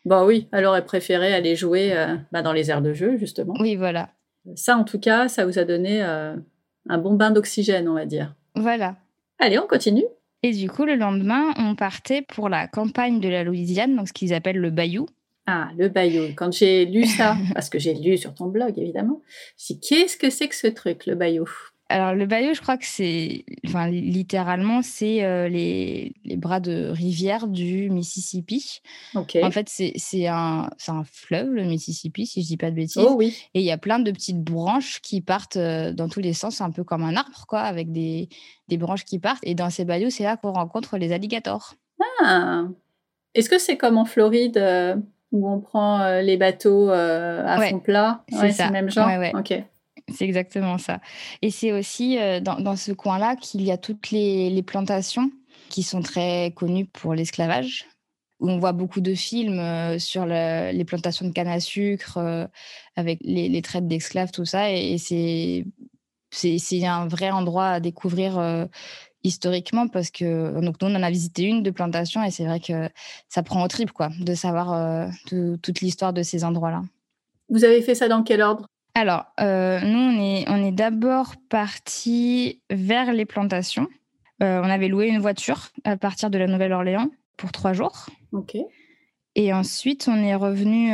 Bah 0.05 0.25
oui, 0.25 0.47
elle 0.51 0.65
aurait 0.65 0.85
préféré 0.85 1.33
aller 1.33 1.55
jouer 1.55 1.93
bah, 2.31 2.41
dans 2.41 2.51
les 2.51 2.69
aires 2.69 2.81
de 2.81 2.93
jeu, 2.93 3.17
justement. 3.17 3.53
Oui, 3.59 3.75
voilà. 3.75 4.09
Ça, 4.55 4.75
en 4.75 4.83
tout 4.83 4.99
cas, 4.99 5.27
ça 5.27 5.45
vous 5.45 5.59
a 5.59 5.63
donné 5.63 6.01
un 6.01 6.97
bon 6.97 7.13
bain 7.13 7.31
d'oxygène, 7.31 7.87
on 7.87 7.93
va 7.93 8.05
dire. 8.05 8.35
Voilà. 8.55 8.97
Allez, 9.39 9.59
on 9.59 9.67
continue. 9.67 10.05
Et 10.43 10.51
du 10.51 10.69
coup, 10.69 10.83
le 10.83 10.95
lendemain, 10.95 11.53
on 11.57 11.73
partait 11.75 12.21
pour 12.21 12.49
la 12.49 12.67
campagne 12.67 13.21
de 13.21 13.29
la 13.29 13.45
Louisiane, 13.45 13.95
donc 13.95 14.09
ce 14.09 14.13
qu'ils 14.13 14.33
appellent 14.33 14.57
le 14.57 14.71
Bayou. 14.71 15.07
Ah, 15.45 15.69
le 15.77 15.89
Bayou. 15.89 16.33
Quand 16.35 16.53
j'ai 16.53 16.85
lu 16.85 17.05
ça, 17.05 17.35
parce 17.53 17.69
que 17.69 17.79
j'ai 17.79 17.93
lu 17.93 18.17
sur 18.17 18.33
ton 18.33 18.47
blog, 18.47 18.77
évidemment, 18.77 19.21
je 19.57 19.73
qu'est-ce 19.73 20.17
que 20.17 20.29
c'est 20.29 20.47
que 20.47 20.55
ce 20.55 20.67
truc, 20.67 21.05
le 21.05 21.15
Bayou 21.15 21.47
alors, 21.89 22.15
le 22.15 22.25
bayou, 22.25 22.55
je 22.55 22.61
crois 22.61 22.77
que 22.77 22.87
c'est, 22.87 23.45
enfin, 23.67 23.87
littéralement, 23.87 24.81
c'est 24.81 25.23
euh, 25.23 25.47
les, 25.47 26.15
les, 26.23 26.37
bras 26.37 26.59
de 26.59 26.87
rivière 26.89 27.47
du 27.47 27.89
Mississippi. 27.91 28.81
En 29.13 29.51
fait, 29.51 29.69
c'est 29.69 30.27
un, 30.27 30.69
un 30.87 31.03
fleuve, 31.03 31.51
le 31.51 31.63
Mississippi, 31.65 32.25
si 32.25 32.41
je 32.41 32.47
dis 32.47 32.57
pas 32.57 32.71
de 32.71 32.75
bêtises. 32.75 32.97
Oh 33.05 33.13
oui. 33.15 33.37
Et 33.53 33.59
il 33.59 33.65
y 33.65 33.71
a 33.71 33.77
plein 33.77 33.99
de 33.99 34.09
petites 34.09 34.41
branches 34.41 35.01
qui 35.01 35.21
partent 35.21 35.57
euh, 35.57 35.93
dans 35.93 36.09
tous 36.09 36.21
les 36.21 36.33
sens, 36.33 36.61
un 36.61 36.71
peu 36.71 36.83
comme 36.83 37.03
un 37.03 37.15
arbre, 37.15 37.45
quoi, 37.47 37.59
avec 37.59 37.91
des, 37.91 38.27
des 38.69 38.77
branches 38.77 39.05
qui 39.05 39.19
partent. 39.19 39.43
Et 39.43 39.53
dans 39.53 39.69
ces 39.69 39.85
bayous, 39.85 40.09
c'est 40.09 40.23
là 40.23 40.35
qu'on 40.35 40.53
rencontre 40.53 40.97
les 40.97 41.11
alligators. 41.11 41.75
Ah 42.23 42.63
Est-ce 43.35 43.49
que 43.49 43.59
c'est 43.59 43.77
comme 43.77 43.99
en 43.99 44.05
Floride 44.05 44.57
euh, 44.57 44.95
où 45.33 45.49
on 45.49 45.59
prend 45.59 46.21
les 46.21 46.37
bateaux 46.37 46.89
à 46.89 47.59
fond 47.69 47.79
plat 47.79 48.23
C'est 48.29 48.65
le 48.65 48.71
même 48.71 48.89
genre? 48.89 49.07
Ouais, 49.07 49.17
ouais. 49.17 49.65
C'est 50.11 50.25
exactement 50.25 50.77
ça. 50.77 50.99
Et 51.41 51.49
c'est 51.49 51.71
aussi 51.71 52.17
euh, 52.19 52.39
dans, 52.39 52.75
ce 52.75 52.91
coin-là 52.91 53.35
qu'il 53.35 53.61
y 53.61 53.71
a 53.71 53.77
toutes 53.77 54.11
les, 54.11 54.63
plantations 54.63 55.31
qui 55.69 55.83
sont 55.83 56.01
très 56.01 56.51
connues 56.55 56.85
pour 56.85 57.13
l'esclavage. 57.13 57.85
Où 58.39 58.49
on 58.49 58.59
voit 58.59 58.73
beaucoup 58.73 58.99
de 58.99 59.15
films 59.15 59.59
euh, 59.59 59.99
sur 59.99 60.25
les 60.25 60.83
plantations 60.85 61.25
de 61.25 61.31
canne 61.31 61.47
à 61.47 61.59
sucre, 61.61 62.17
euh, 62.17 62.45
avec 62.95 63.19
les, 63.21 63.61
traites 63.61 63.87
d'esclaves, 63.87 64.31
tout 64.31 64.45
ça. 64.45 64.71
Et, 64.71 64.97
c'est, 64.97 65.65
c'est, 66.31 66.85
un 66.85 67.07
vrai 67.07 67.31
endroit 67.31 67.67
à 67.67 67.79
découvrir 67.79 68.67
historiquement 69.23 69.87
parce 69.87 70.09
que 70.09 70.59
donc 70.59 70.81
nous 70.81 70.89
on 70.89 70.95
en 70.95 71.03
a 71.03 71.09
visité 71.09 71.43
une 71.43 71.63
de 71.63 71.71
plantation 71.71 72.23
et 72.23 72.31
c'est 72.31 72.45
vrai 72.45 72.59
que 72.59 72.89
ça 73.29 73.43
prend 73.43 73.63
au 73.63 73.67
trip 73.67 73.91
quoi 73.91 74.09
de 74.19 74.33
savoir 74.33 75.09
toute 75.27 75.81
l'histoire 75.81 76.13
de 76.13 76.23
ces 76.23 76.43
endroits-là. 76.43 76.83
Vous 77.49 77.63
avez 77.63 77.81
fait 77.81 77.95
ça 77.95 78.07
dans 78.07 78.23
quel 78.23 78.41
ordre? 78.41 78.67
Alors, 78.95 79.25
euh, 79.39 79.79
nous, 79.81 79.99
on 79.99 80.21
est, 80.21 80.45
on 80.47 80.63
est 80.63 80.71
d'abord 80.71 81.33
parti 81.49 82.61
vers 82.69 83.11
les 83.11 83.25
plantations. 83.25 83.87
Euh, 84.41 84.61
on 84.63 84.69
avait 84.69 84.87
loué 84.87 85.07
une 85.07 85.19
voiture 85.19 85.69
à 85.83 85.97
partir 85.97 86.29
de 86.29 86.37
la 86.37 86.47
Nouvelle-Orléans 86.47 87.09
pour 87.37 87.51
trois 87.51 87.73
jours. 87.73 88.07
OK. 88.33 88.55
Et 89.35 89.53
ensuite, 89.53 90.07
on 90.07 90.17
est 90.17 90.35
revenu. 90.35 90.91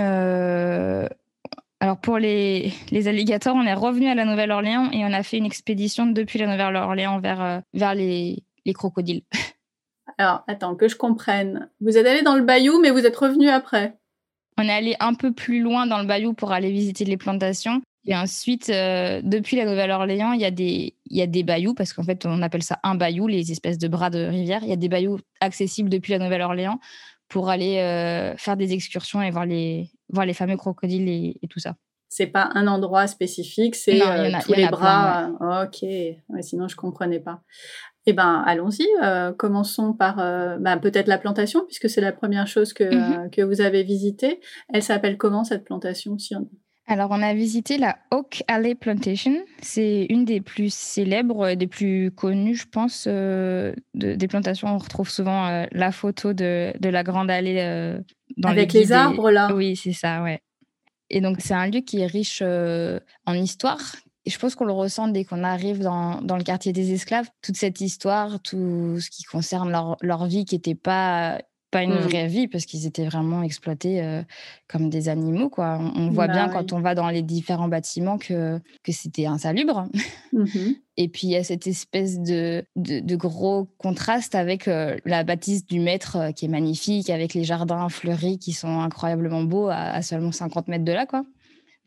Euh, 1.81 1.85
alors, 1.85 1.97
pour 1.99 2.17
les, 2.17 2.73
les, 2.91 3.07
alligators, 3.07 3.55
on 3.55 3.63
est 3.63 3.73
revenu 3.73 4.07
à 4.07 4.15
la 4.15 4.25
Nouvelle-Orléans 4.25 4.91
et 4.91 5.05
on 5.05 5.13
a 5.13 5.23
fait 5.23 5.37
une 5.37 5.45
expédition 5.45 6.07
depuis 6.07 6.39
la 6.39 6.47
Nouvelle-Orléans 6.47 7.19
vers, 7.19 7.61
vers 7.73 7.95
les, 7.95 8.43
les 8.65 8.73
crocodiles. 8.73 9.23
Alors, 10.17 10.43
attends, 10.47 10.75
que 10.75 10.89
je 10.89 10.97
comprenne. 10.97 11.69
Vous 11.79 11.97
êtes 11.97 12.05
allé 12.05 12.23
dans 12.23 12.35
le 12.35 12.43
bayou, 12.43 12.79
mais 12.81 12.89
vous 12.89 13.05
êtes 13.05 13.15
revenu 13.15 13.47
après. 13.47 13.97
On 14.57 14.63
est 14.63 14.73
allé 14.73 14.95
un 14.99 15.13
peu 15.13 15.31
plus 15.31 15.61
loin 15.61 15.87
dans 15.87 15.99
le 15.99 16.05
bayou 16.05 16.33
pour 16.33 16.51
aller 16.51 16.71
visiter 16.71 17.05
les 17.05 17.15
plantations. 17.15 17.81
Et 18.05 18.15
ensuite, 18.15 18.69
euh, 18.69 19.21
depuis 19.23 19.55
la 19.55 19.65
Nouvelle-Orléans, 19.65 20.33
il 20.33 20.41
y, 20.41 20.45
a 20.45 20.51
des, 20.51 20.95
il 21.05 21.17
y 21.17 21.21
a 21.21 21.27
des 21.27 21.43
bayous, 21.43 21.73
parce 21.73 21.93
qu'en 21.93 22.03
fait, 22.03 22.25
on 22.25 22.41
appelle 22.41 22.63
ça 22.63 22.79
un 22.83 22.95
bayou, 22.95 23.27
les 23.27 23.51
espèces 23.51 23.77
de 23.77 23.87
bras 23.87 24.09
de 24.09 24.19
rivière. 24.19 24.61
Il 24.63 24.69
y 24.69 24.73
a 24.73 24.77
des 24.77 24.89
bayous 24.89 25.19
accessibles 25.39 25.89
depuis 25.89 26.11
la 26.11 26.19
Nouvelle-Orléans 26.19 26.79
pour 27.29 27.49
aller 27.49 27.77
euh, 27.77 28.35
faire 28.35 28.57
des 28.57 28.73
excursions 28.73 29.21
et 29.21 29.31
voir 29.31 29.45
les, 29.45 29.89
voir 30.09 30.25
les 30.25 30.33
fameux 30.33 30.57
crocodiles 30.57 31.09
et, 31.09 31.47
tout 31.49 31.59
ça. 31.59 31.75
C'est 32.07 32.27
pas 32.27 32.49
un 32.55 32.67
endroit 32.67 33.05
spécifique, 33.07 33.75
c'est 33.75 34.01
euh, 34.01 34.31
tous 34.43 34.53
les 34.53 34.67
bras. 34.67 35.29
Ok, 35.63 35.85
sinon 36.41 36.67
je 36.67 36.75
comprenais 36.75 37.19
pas. 37.19 37.41
Eh 38.05 38.13
ben, 38.13 38.43
allons-y. 38.47 38.87
commençons 39.37 39.93
par 39.93 40.15
ben, 40.15 40.77
peut-être 40.81 41.07
la 41.07 41.19
plantation, 41.19 41.65
puisque 41.65 41.89
c'est 41.89 42.01
la 42.01 42.11
première 42.11 42.47
chose 42.47 42.73
que, 42.73 42.83
mm-hmm. 42.83 43.29
que 43.29 43.41
vous 43.43 43.61
avez 43.61 43.83
visitée. 43.83 44.39
Elle 44.73 44.81
s'appelle 44.81 45.17
comment 45.17 45.43
cette 45.43 45.65
plantation 45.65 46.17
alors, 46.89 47.11
on 47.11 47.21
a 47.21 47.35
visité 47.35 47.77
la 47.77 47.99
Oak 48.09 48.43
Alley 48.47 48.73
Plantation. 48.73 49.37
C'est 49.61 50.07
une 50.09 50.25
des 50.25 50.41
plus 50.41 50.73
célèbres, 50.73 51.53
des 51.53 51.67
plus 51.67 52.09
connues, 52.09 52.55
je 52.55 52.67
pense, 52.67 53.05
euh, 53.07 53.75
des 53.93 54.27
plantations. 54.27 54.67
On 54.69 54.79
retrouve 54.79 55.07
souvent 55.07 55.45
euh, 55.45 55.65
la 55.71 55.91
photo 55.91 56.33
de, 56.33 56.73
la 56.81 57.03
grande 57.03 57.29
allée 57.29 57.59
euh, 57.59 57.99
dans 58.37 58.49
Avec 58.49 58.73
les, 58.73 58.91
arbres, 58.91 59.31
là. 59.31 59.53
Oui, 59.53 59.75
c'est 59.75 59.93
ça, 59.93 60.21
ouais. 60.23 60.41
Et 61.09 61.21
donc, 61.21 61.37
c'est 61.39 61.53
un 61.53 61.67
lieu 61.67 61.81
qui 61.81 61.99
est 61.99 62.07
riche 62.07 62.41
en 62.41 63.33
histoire. 63.33 63.79
Et 64.25 64.29
je 64.29 64.37
pense 64.37 64.53
qu'on 64.53 64.65
le 64.65 64.73
ressent 64.73 65.07
dès 65.07 65.25
qu'on 65.25 65.43
arrive 65.43 65.79
dans, 65.79 66.19
le 66.21 66.43
quartier 66.43 66.71
des 66.71 66.93
esclaves. 66.93 67.27
Toute 67.41 67.57
cette 67.57 67.81
histoire, 67.81 68.39
tout 68.41 68.99
ce 68.99 69.09
qui 69.09 69.23
concerne 69.23 69.71
leur, 69.71 69.97
leur 70.01 70.27
vie 70.27 70.45
qui 70.45 70.55
n'était 70.55 70.75
pas 70.75 71.39
pas 71.71 71.83
une 71.83 71.93
mmh. 71.93 71.99
vraie 71.99 72.27
vie 72.27 72.47
parce 72.47 72.65
qu'ils 72.65 72.85
étaient 72.85 73.05
vraiment 73.05 73.43
exploités 73.43 74.01
euh, 74.01 74.23
comme 74.67 74.89
des 74.89 75.09
animaux 75.09 75.49
quoi. 75.49 75.79
On, 75.95 76.09
voit 76.09 76.27
bien 76.27 76.47
bah 76.47 76.53
quand 76.53 76.73
on 76.73 76.79
va 76.79 76.95
dans 76.95 77.09
les 77.09 77.21
différents 77.21 77.67
bâtiments 77.67 78.17
que, 78.17 78.59
que 78.83 78.91
c'était 78.91 79.25
insalubre. 79.25 79.87
Mmh 80.33 80.45
Et 81.01 81.07
puis 81.07 81.27
il 81.27 81.29
y 81.29 81.37
a 81.37 81.45
cette 81.45 81.65
espèce 81.65 82.19
de, 82.19 82.65
de, 82.75 83.15
gros 83.15 83.69
contraste 83.77 84.35
avec 84.35 84.67
euh, 84.67 84.97
la 85.05 85.23
bâtisse 85.23 85.65
du 85.65 85.79
maître 85.79 86.17
euh, 86.17 86.31
qui 86.33 86.43
est 86.43 86.49
magnifique, 86.49 87.09
avec 87.09 87.33
les 87.33 87.45
jardins 87.45 87.87
fleuris 87.87 88.37
qui 88.37 88.51
sont 88.51 88.81
incroyablement 88.81 89.43
beaux 89.43 89.69
à, 89.69 90.01
seulement 90.01 90.33
50 90.33 90.67
mètres 90.67 90.83
de 90.83 90.91
là 90.91 91.05
quoi. 91.05 91.23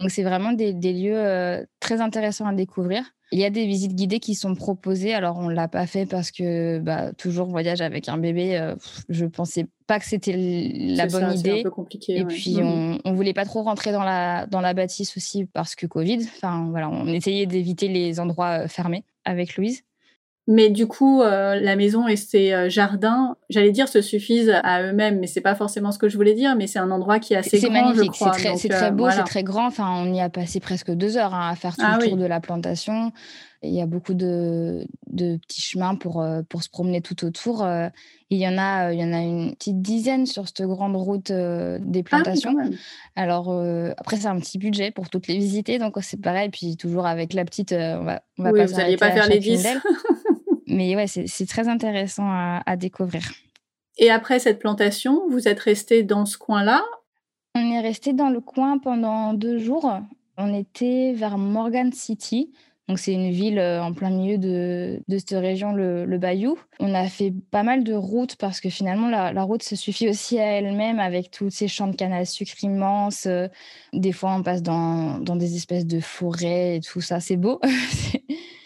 Donc 0.01 0.11
c'est 0.11 0.23
vraiment 0.23 0.53
des, 0.53 0.73
des 0.73 0.95
lieux 0.95 1.67
très 1.79 2.01
intéressants 2.01 2.47
à 2.47 2.55
découvrir. 2.55 3.05
Il 3.33 3.39
y 3.39 3.45
a 3.45 3.51
des 3.51 3.67
visites 3.67 3.95
guidées 3.95 4.21
qui 4.21 4.35
sont 4.35 4.55
proposées. 4.55 5.15
Alors, 5.15 5.39
on 5.39 5.49
ne 5.49 5.55
l'a 5.55 5.67
pas 5.67 5.87
fait 5.87 6.05
parce 6.05 6.31
que 6.31 6.79
bah, 6.79 7.13
toujours 7.15 7.49
voyage 7.49 7.81
avec 7.81 8.09
un 8.09 8.19
bébé, 8.19 8.59
euh, 8.59 8.75
je 9.09 9.25
ne 9.25 9.31
pensais 9.31 9.67
pas 9.87 9.99
que 9.99 10.05
c'était 10.05 10.37
la 10.37 11.07
bonne 11.07 11.33
idée. 11.33 11.61
Un 11.61 11.63
peu 11.63 11.71
compliqué. 11.71 12.19
Et 12.19 12.25
puis, 12.27 12.59
on 12.63 12.99
ne 13.05 13.15
voulait 13.15 13.33
pas 13.33 13.47
trop 13.47 13.63
rentrer 13.63 13.91
dans 13.91 14.05
la, 14.05 14.47
dans 14.47 14.61
la 14.61 14.75
bâtisse 14.75 15.17
aussi 15.17 15.47
parce 15.47 15.75
que 15.75 15.87
Covid. 15.87 16.19
Enfin, 16.37 16.69
voilà, 16.71 16.91
on 16.91 17.07
essayait 17.07 17.47
d'éviter 17.47 17.89
les 17.89 18.21
endroits 18.21 18.65
euh, 18.65 18.69
fermés 18.69 19.05
avec 19.25 19.57
Louise. 19.57 19.83
Mais 20.49 20.71
du 20.71 20.89
coup, 20.89 21.23
euh, 21.23 21.61
la 21.61 21.77
maison 21.77 22.09
et 22.09 22.17
ses 22.17 22.53
euh, 22.53 22.69
jardins, 22.69 23.37
j'allais 23.49 23.71
dire, 23.71 23.87
se 23.87 24.03
suffisent 24.03 24.53
à 24.65 24.83
eux-mêmes, 24.83 25.21
mais 25.21 25.29
c'est 25.29 25.41
pas 25.41 25.55
forcément 25.55 25.93
ce 25.93 25.99
que 25.99 26.09
je 26.09 26.17
voulais 26.17 26.35
dire. 26.35 26.57
Mais 26.57 26.67
c'est 26.67 26.81
un 26.81 26.91
endroit 26.91 27.21
qui 27.21 27.35
est 27.35 27.37
assez 27.37 27.61
grand, 27.61 27.71
magnifique. 27.71 28.11
C'est 28.17 28.31
très, 28.31 28.57
c'est 28.57 28.69
très 28.69 28.87
euh, 28.87 28.91
beau, 28.91 29.09
c'est 29.09 29.23
très 29.23 29.45
grand. 29.45 29.67
Enfin, 29.67 29.89
on 30.05 30.13
y 30.13 30.21
a 30.21 30.29
passé 30.29 30.59
presque 30.59 30.91
deux 30.91 31.17
heures 31.17 31.33
hein, 31.33 31.51
à 31.51 31.55
faire 31.55 31.77
tout 31.77 31.85
ah 31.85 31.99
le 32.01 32.09
tour 32.09 32.17
de 32.17 32.27
la 32.27 32.41
plantation. 32.41 33.13
Il 33.63 33.73
y 33.73 33.81
a 33.81 33.87
beaucoup 33.87 34.15
de, 34.15 34.85
de 35.13 35.37
petits 35.37 35.61
chemins 35.61 35.95
pour, 35.95 36.27
pour 36.49 36.65
se 36.65 36.69
promener 36.69 37.01
tout 37.01 37.25
autour. 37.25 37.65
Il 38.29 38.39
y 38.39 38.49
en 38.49 38.59
a, 38.59 38.93
il 38.93 38.99
y 38.99 39.05
en 39.05 39.13
a 39.13 39.21
une 39.21 39.55
petite 39.55 39.81
dizaine 39.81 40.27
sur 40.27 40.49
cette 40.49 40.63
grande 40.63 40.97
route 40.97 41.31
des 41.31 42.01
ah 42.01 42.03
plantations. 42.03 42.57
Alors 43.15 43.55
après, 43.97 44.17
c'est 44.17 44.27
un 44.27 44.41
petit 44.41 44.59
budget 44.59 44.91
pour 44.91 45.09
toutes 45.11 45.29
les 45.29 45.37
visiter, 45.37 45.79
donc 45.79 45.95
c'est 46.01 46.21
pareil. 46.21 46.49
Puis 46.49 46.77
toujours 46.77 47.07
avec 47.07 47.35
la 47.35 47.45
petite, 47.45 47.71
on 47.71 48.03
va, 48.03 48.23
on 48.37 48.43
va 48.43 48.51
oui, 48.51 48.67
vous 48.67 48.75
n'alliez 48.75 48.97
pas 48.97 49.13
faire 49.13 49.29
les 49.29 49.39
10 49.39 49.65
Mais 50.67 50.97
ouais, 50.97 51.07
c'est 51.07 51.47
très 51.47 51.69
intéressant 51.69 52.29
à, 52.31 52.77
découvrir. 52.77 53.23
Et 53.99 54.11
après 54.11 54.39
cette 54.39 54.59
plantation, 54.59 55.29
vous 55.29 55.49
êtes 55.49 55.61
resté 55.61 56.03
dans 56.03 56.25
ce 56.25 56.39
coin-là? 56.39 56.83
On 57.55 57.71
est 57.71 57.81
resté 57.81 58.13
dans 58.13 58.31
le 58.31 58.41
coin 58.41 58.79
pendant 58.79 59.35
deux 59.35 59.59
jours. 59.59 60.01
On 60.39 60.55
était 60.55 61.13
vers 61.15 61.37
Morgan 61.37 61.93
City. 61.93 62.53
Donc, 62.89 62.99
c'est 62.99 63.13
une 63.13 63.31
ville 63.31 63.59
euh, 63.59 63.83
en 63.83 63.93
plein 63.93 64.11
milieu 64.11 64.39
de, 64.39 65.01
de 65.07 65.19
cette 65.19 65.39
région, 65.39 65.73
le, 65.73 66.19
Bayou. 66.19 66.59
On 66.81 66.95
a 66.95 67.07
fait 67.07 67.33
pas 67.51 67.63
mal 67.63 67.85
de 67.85 67.95
routes 67.95 68.37
parce 68.37 68.61
que 68.61 68.71
finalement, 68.71 69.09
la, 69.09 69.43
route 69.43 69.63
se 69.63 69.77
suffit 69.77 70.09
aussi 70.09 70.39
à 70.39 70.47
elle-même 70.47 70.99
avec 70.99 71.31
tous 71.31 71.51
ces 71.51 71.69
champs 71.69 71.87
de 71.87 71.95
canne 71.95 72.13
à 72.13 72.25
sucre 72.25 72.53
immenses. 72.63 73.29
Des 73.93 74.13
fois, 74.13 74.35
on 74.35 74.43
passe 74.43 74.63
dans, 74.63 75.19
dans 75.19 75.37
des 75.37 75.55
espèces 75.57 75.87
de 75.87 76.01
forêts 76.01 76.77
et 76.77 76.81
tout 76.81 77.01
ça. 77.01 77.21
C'est 77.21 77.37
beau. 77.37 77.61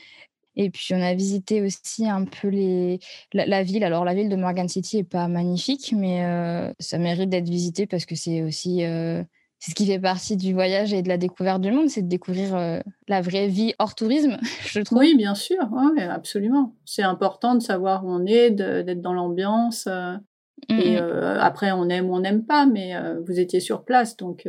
Et 0.56 0.70
puis, 0.70 0.94
on 0.94 1.02
a 1.02 1.14
visité 1.14 1.62
aussi 1.62 2.08
un 2.08 2.24
peu 2.24 2.48
les... 2.48 2.98
la, 3.34 3.62
ville. 3.62 3.84
Alors, 3.84 4.04
la 4.04 4.14
ville 4.14 4.30
de 4.30 4.36
Morgan 4.36 4.68
City 4.68 4.96
n'est 4.96 5.04
pas 5.04 5.28
magnifique, 5.28 5.94
mais 5.96 6.24
euh, 6.24 6.72
ça 6.80 6.98
mérite 6.98 7.28
d'être 7.28 7.48
visité 7.48 7.86
parce 7.86 8.06
que 8.06 8.14
c'est 8.14 8.42
aussi. 8.42 8.84
Euh, 8.84 9.22
c'est 9.58 9.70
ce 9.70 9.74
qui 9.74 9.86
fait 9.86 9.98
partie 9.98 10.36
du 10.36 10.52
voyage 10.52 10.92
et 10.92 11.00
de 11.00 11.08
la 11.08 11.16
découverte 11.16 11.62
du 11.62 11.72
monde, 11.72 11.88
c'est 11.88 12.02
de 12.02 12.08
découvrir 12.08 12.54
euh, 12.54 12.78
la 13.08 13.22
vraie 13.22 13.48
vie 13.48 13.72
hors 13.78 13.94
tourisme, 13.94 14.36
je 14.66 14.80
trouve. 14.80 14.98
Oui, 14.98 15.16
bien 15.16 15.34
sûr, 15.34 15.66
absolument. 16.10 16.74
C'est 16.84 17.02
important 17.02 17.54
de 17.54 17.60
savoir 17.60 18.04
où 18.04 18.10
on 18.10 18.26
est, 18.26 18.50
d'être 18.50 19.00
dans 19.00 19.14
l'ambiance. 19.14 19.86
Mmh, 19.86 20.78
et 20.78 21.00
mmh. 21.00 21.38
après, 21.40 21.72
on 21.72 21.88
aime 21.88 22.10
ou 22.10 22.14
on 22.14 22.20
n'aime 22.20 22.44
pas, 22.44 22.66
mais 22.66 22.92
vous 23.26 23.40
étiez 23.40 23.60
sur 23.60 23.82
place, 23.82 24.18
donc 24.18 24.46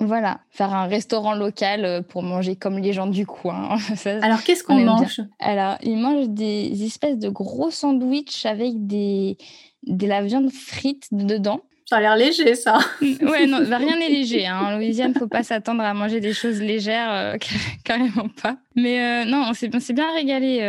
Voilà, 0.00 0.40
faire 0.50 0.72
un 0.72 0.86
restaurant 0.86 1.34
local 1.34 1.84
euh, 1.84 2.02
pour 2.02 2.22
manger 2.22 2.54
comme 2.54 2.78
les 2.78 2.92
gens 2.92 3.08
du 3.08 3.26
coin. 3.26 3.78
Alors, 4.22 4.44
qu'est-ce 4.44 4.62
qu'on 4.62 4.78
mange? 4.78 5.20
Alors, 5.40 5.76
ils 5.82 5.96
mangent 5.96 6.28
des 6.28 6.84
espèces 6.84 7.18
de 7.18 7.28
gros 7.28 7.72
sandwichs 7.72 8.46
avec 8.46 8.86
des, 8.86 9.36
de 9.84 10.06
la 10.06 10.22
viande 10.22 10.52
frite 10.52 11.08
dedans. 11.10 11.62
Ça 11.86 11.96
a 11.96 12.00
l'air 12.00 12.16
léger, 12.16 12.54
ça. 12.54 12.78
ouais, 13.00 13.46
non, 13.46 13.66
bah, 13.68 13.78
rien 13.78 13.98
n'est 13.98 14.08
léger. 14.20 14.46
Hein. 14.46 14.60
En 14.60 14.76
Louisiane, 14.76 15.14
faut 15.14 15.26
pas 15.26 15.42
s'attendre 15.42 15.82
à 15.82 15.92
manger 15.94 16.20
des 16.20 16.32
choses 16.32 16.60
légères, 16.60 17.12
euh, 17.12 17.36
carrément 17.84 18.28
pas. 18.40 18.56
Mais 18.76 19.00
euh, 19.00 19.24
non, 19.24 19.50
on 19.50 19.52
s'est 19.52 19.68
bien 19.94 20.14
régalé. 20.14 20.60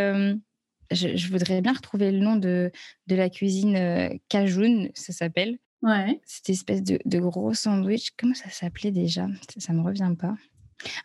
je, 0.89 1.27
voudrais 1.29 1.61
bien 1.61 1.73
retrouver 1.73 2.11
le 2.11 2.19
nom 2.19 2.35
de, 2.35 2.71
de 3.05 3.15
la 3.15 3.29
cuisine 3.29 4.19
Cajun, 4.27 4.87
ça 4.95 5.13
s'appelle. 5.13 5.59
Ouais. 5.81 6.19
Cette 6.25 6.49
espèce 6.49 6.83
de, 6.83 6.99
de, 7.05 7.19
gros 7.19 7.53
sandwich. 7.53 8.11
Comment 8.17 8.33
ça 8.33 8.49
s'appelait 8.49 8.91
déjà? 8.91 9.27
Ça, 9.57 9.73
ne 9.73 9.79
me 9.79 9.83
revient 9.83 10.13
pas. 10.17 10.35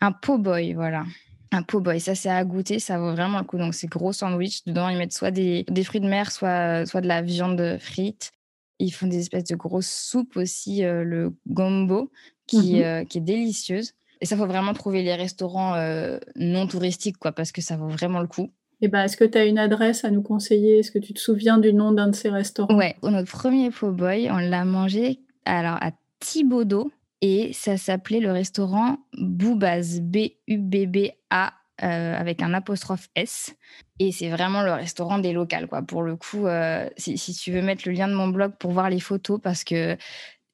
Un 0.01 0.11
po' 0.11 0.37
boy, 0.37 0.73
voilà. 0.73 1.05
Un 1.51 1.63
po' 1.63 1.79
boy. 1.79 1.99
Ça, 1.99 2.15
c'est 2.15 2.29
à 2.29 2.43
goûter. 2.43 2.79
Ça 2.79 2.99
vaut 2.99 3.11
vraiment 3.11 3.39
le 3.39 3.45
coup. 3.45 3.57
Donc, 3.57 3.73
c'est 3.73 3.87
gros 3.87 4.13
sandwich. 4.13 4.63
Dedans, 4.65 4.89
ils 4.89 4.97
mettent 4.97 5.13
soit 5.13 5.31
des, 5.31 5.63
des, 5.69 5.83
fruits 5.83 6.01
de 6.01 6.07
mer, 6.07 6.31
soit, 6.31 6.85
soit 6.85 7.01
de 7.01 7.07
la 7.07 7.21
viande 7.21 7.77
frite. 7.79 8.31
Ils 8.79 8.91
font 8.91 9.07
des 9.07 9.19
espèces 9.19 9.45
de 9.45 9.55
grosses 9.55 9.89
soupes 9.89 10.35
aussi, 10.35 10.83
euh, 10.83 11.03
le 11.03 11.33
gombo, 11.47 12.11
qui, 12.45 12.75
mmh 12.75 12.83
euh, 12.83 13.05
qui 13.05 13.19
est 13.19 13.21
délicieuse. 13.21 13.93
Et 14.19 14.25
ça, 14.25 14.35
faut 14.35 14.47
vraiment 14.47 14.73
trouver 14.73 15.01
les 15.01 15.15
restaurants 15.15 15.75
euh, 15.75 16.19
non 16.35 16.67
touristiques, 16.67 17.17
quoi, 17.17 17.31
parce 17.31 17.53
que 17.53 17.61
ça 17.61 17.77
vaut 17.77 17.87
vraiment 17.87 18.19
le 18.19 18.27
coup. 18.27 18.51
Eh 18.85 18.87
ben, 18.87 19.01
est-ce 19.01 19.17
que 19.17 19.23
tu 19.23 19.35
as 19.35 19.45
une 19.45 19.57
adresse 19.57 20.05
à 20.05 20.11
nous 20.11 20.21
conseiller? 20.21 20.77
Est-ce 20.77 20.91
que 20.91 20.99
tu 20.99 21.11
te 21.15 21.19
souviens 21.19 21.57
du 21.57 21.73
nom 21.73 21.91
d'un 21.91 22.07
de 22.07 22.15
ces 22.15 22.29
restaurants? 22.29 22.77
Ouais, 22.77 22.95
notre 23.01 23.31
premier 23.31 23.71
po' 23.71 23.89
boy, 23.89 24.29
on 24.29 24.37
l'a 24.37 24.63
mangé 24.63 25.21
alors 25.43 25.79
à 25.81 25.89
Thibaudot 26.19 26.91
et 27.21 27.51
ça 27.51 27.77
s'appelait 27.77 28.19
le 28.19 28.31
restaurant 28.31 28.99
Boubaz, 29.17 30.01
B-U-B-B-A 30.01 31.53
euh, 31.81 32.15
avec 32.15 32.43
un 32.43 32.53
apostrophe 32.53 33.07
S. 33.15 33.55
Et 33.97 34.11
c'est 34.11 34.29
vraiment 34.29 34.61
le 34.61 34.73
restaurant 34.73 35.17
des 35.17 35.33
locales, 35.33 35.67
quoi. 35.67 35.81
Pour 35.81 36.03
le 36.03 36.15
coup, 36.15 36.45
euh, 36.45 36.87
si, 36.95 37.17
si, 37.17 37.33
tu 37.33 37.51
veux 37.51 37.63
mettre 37.63 37.87
le 37.87 37.91
lien 37.91 38.07
de 38.07 38.13
mon 38.13 38.27
blog 38.27 38.51
pour 38.59 38.69
voir 38.69 38.91
les 38.91 38.99
photos, 38.99 39.39
parce 39.41 39.63
que 39.63 39.97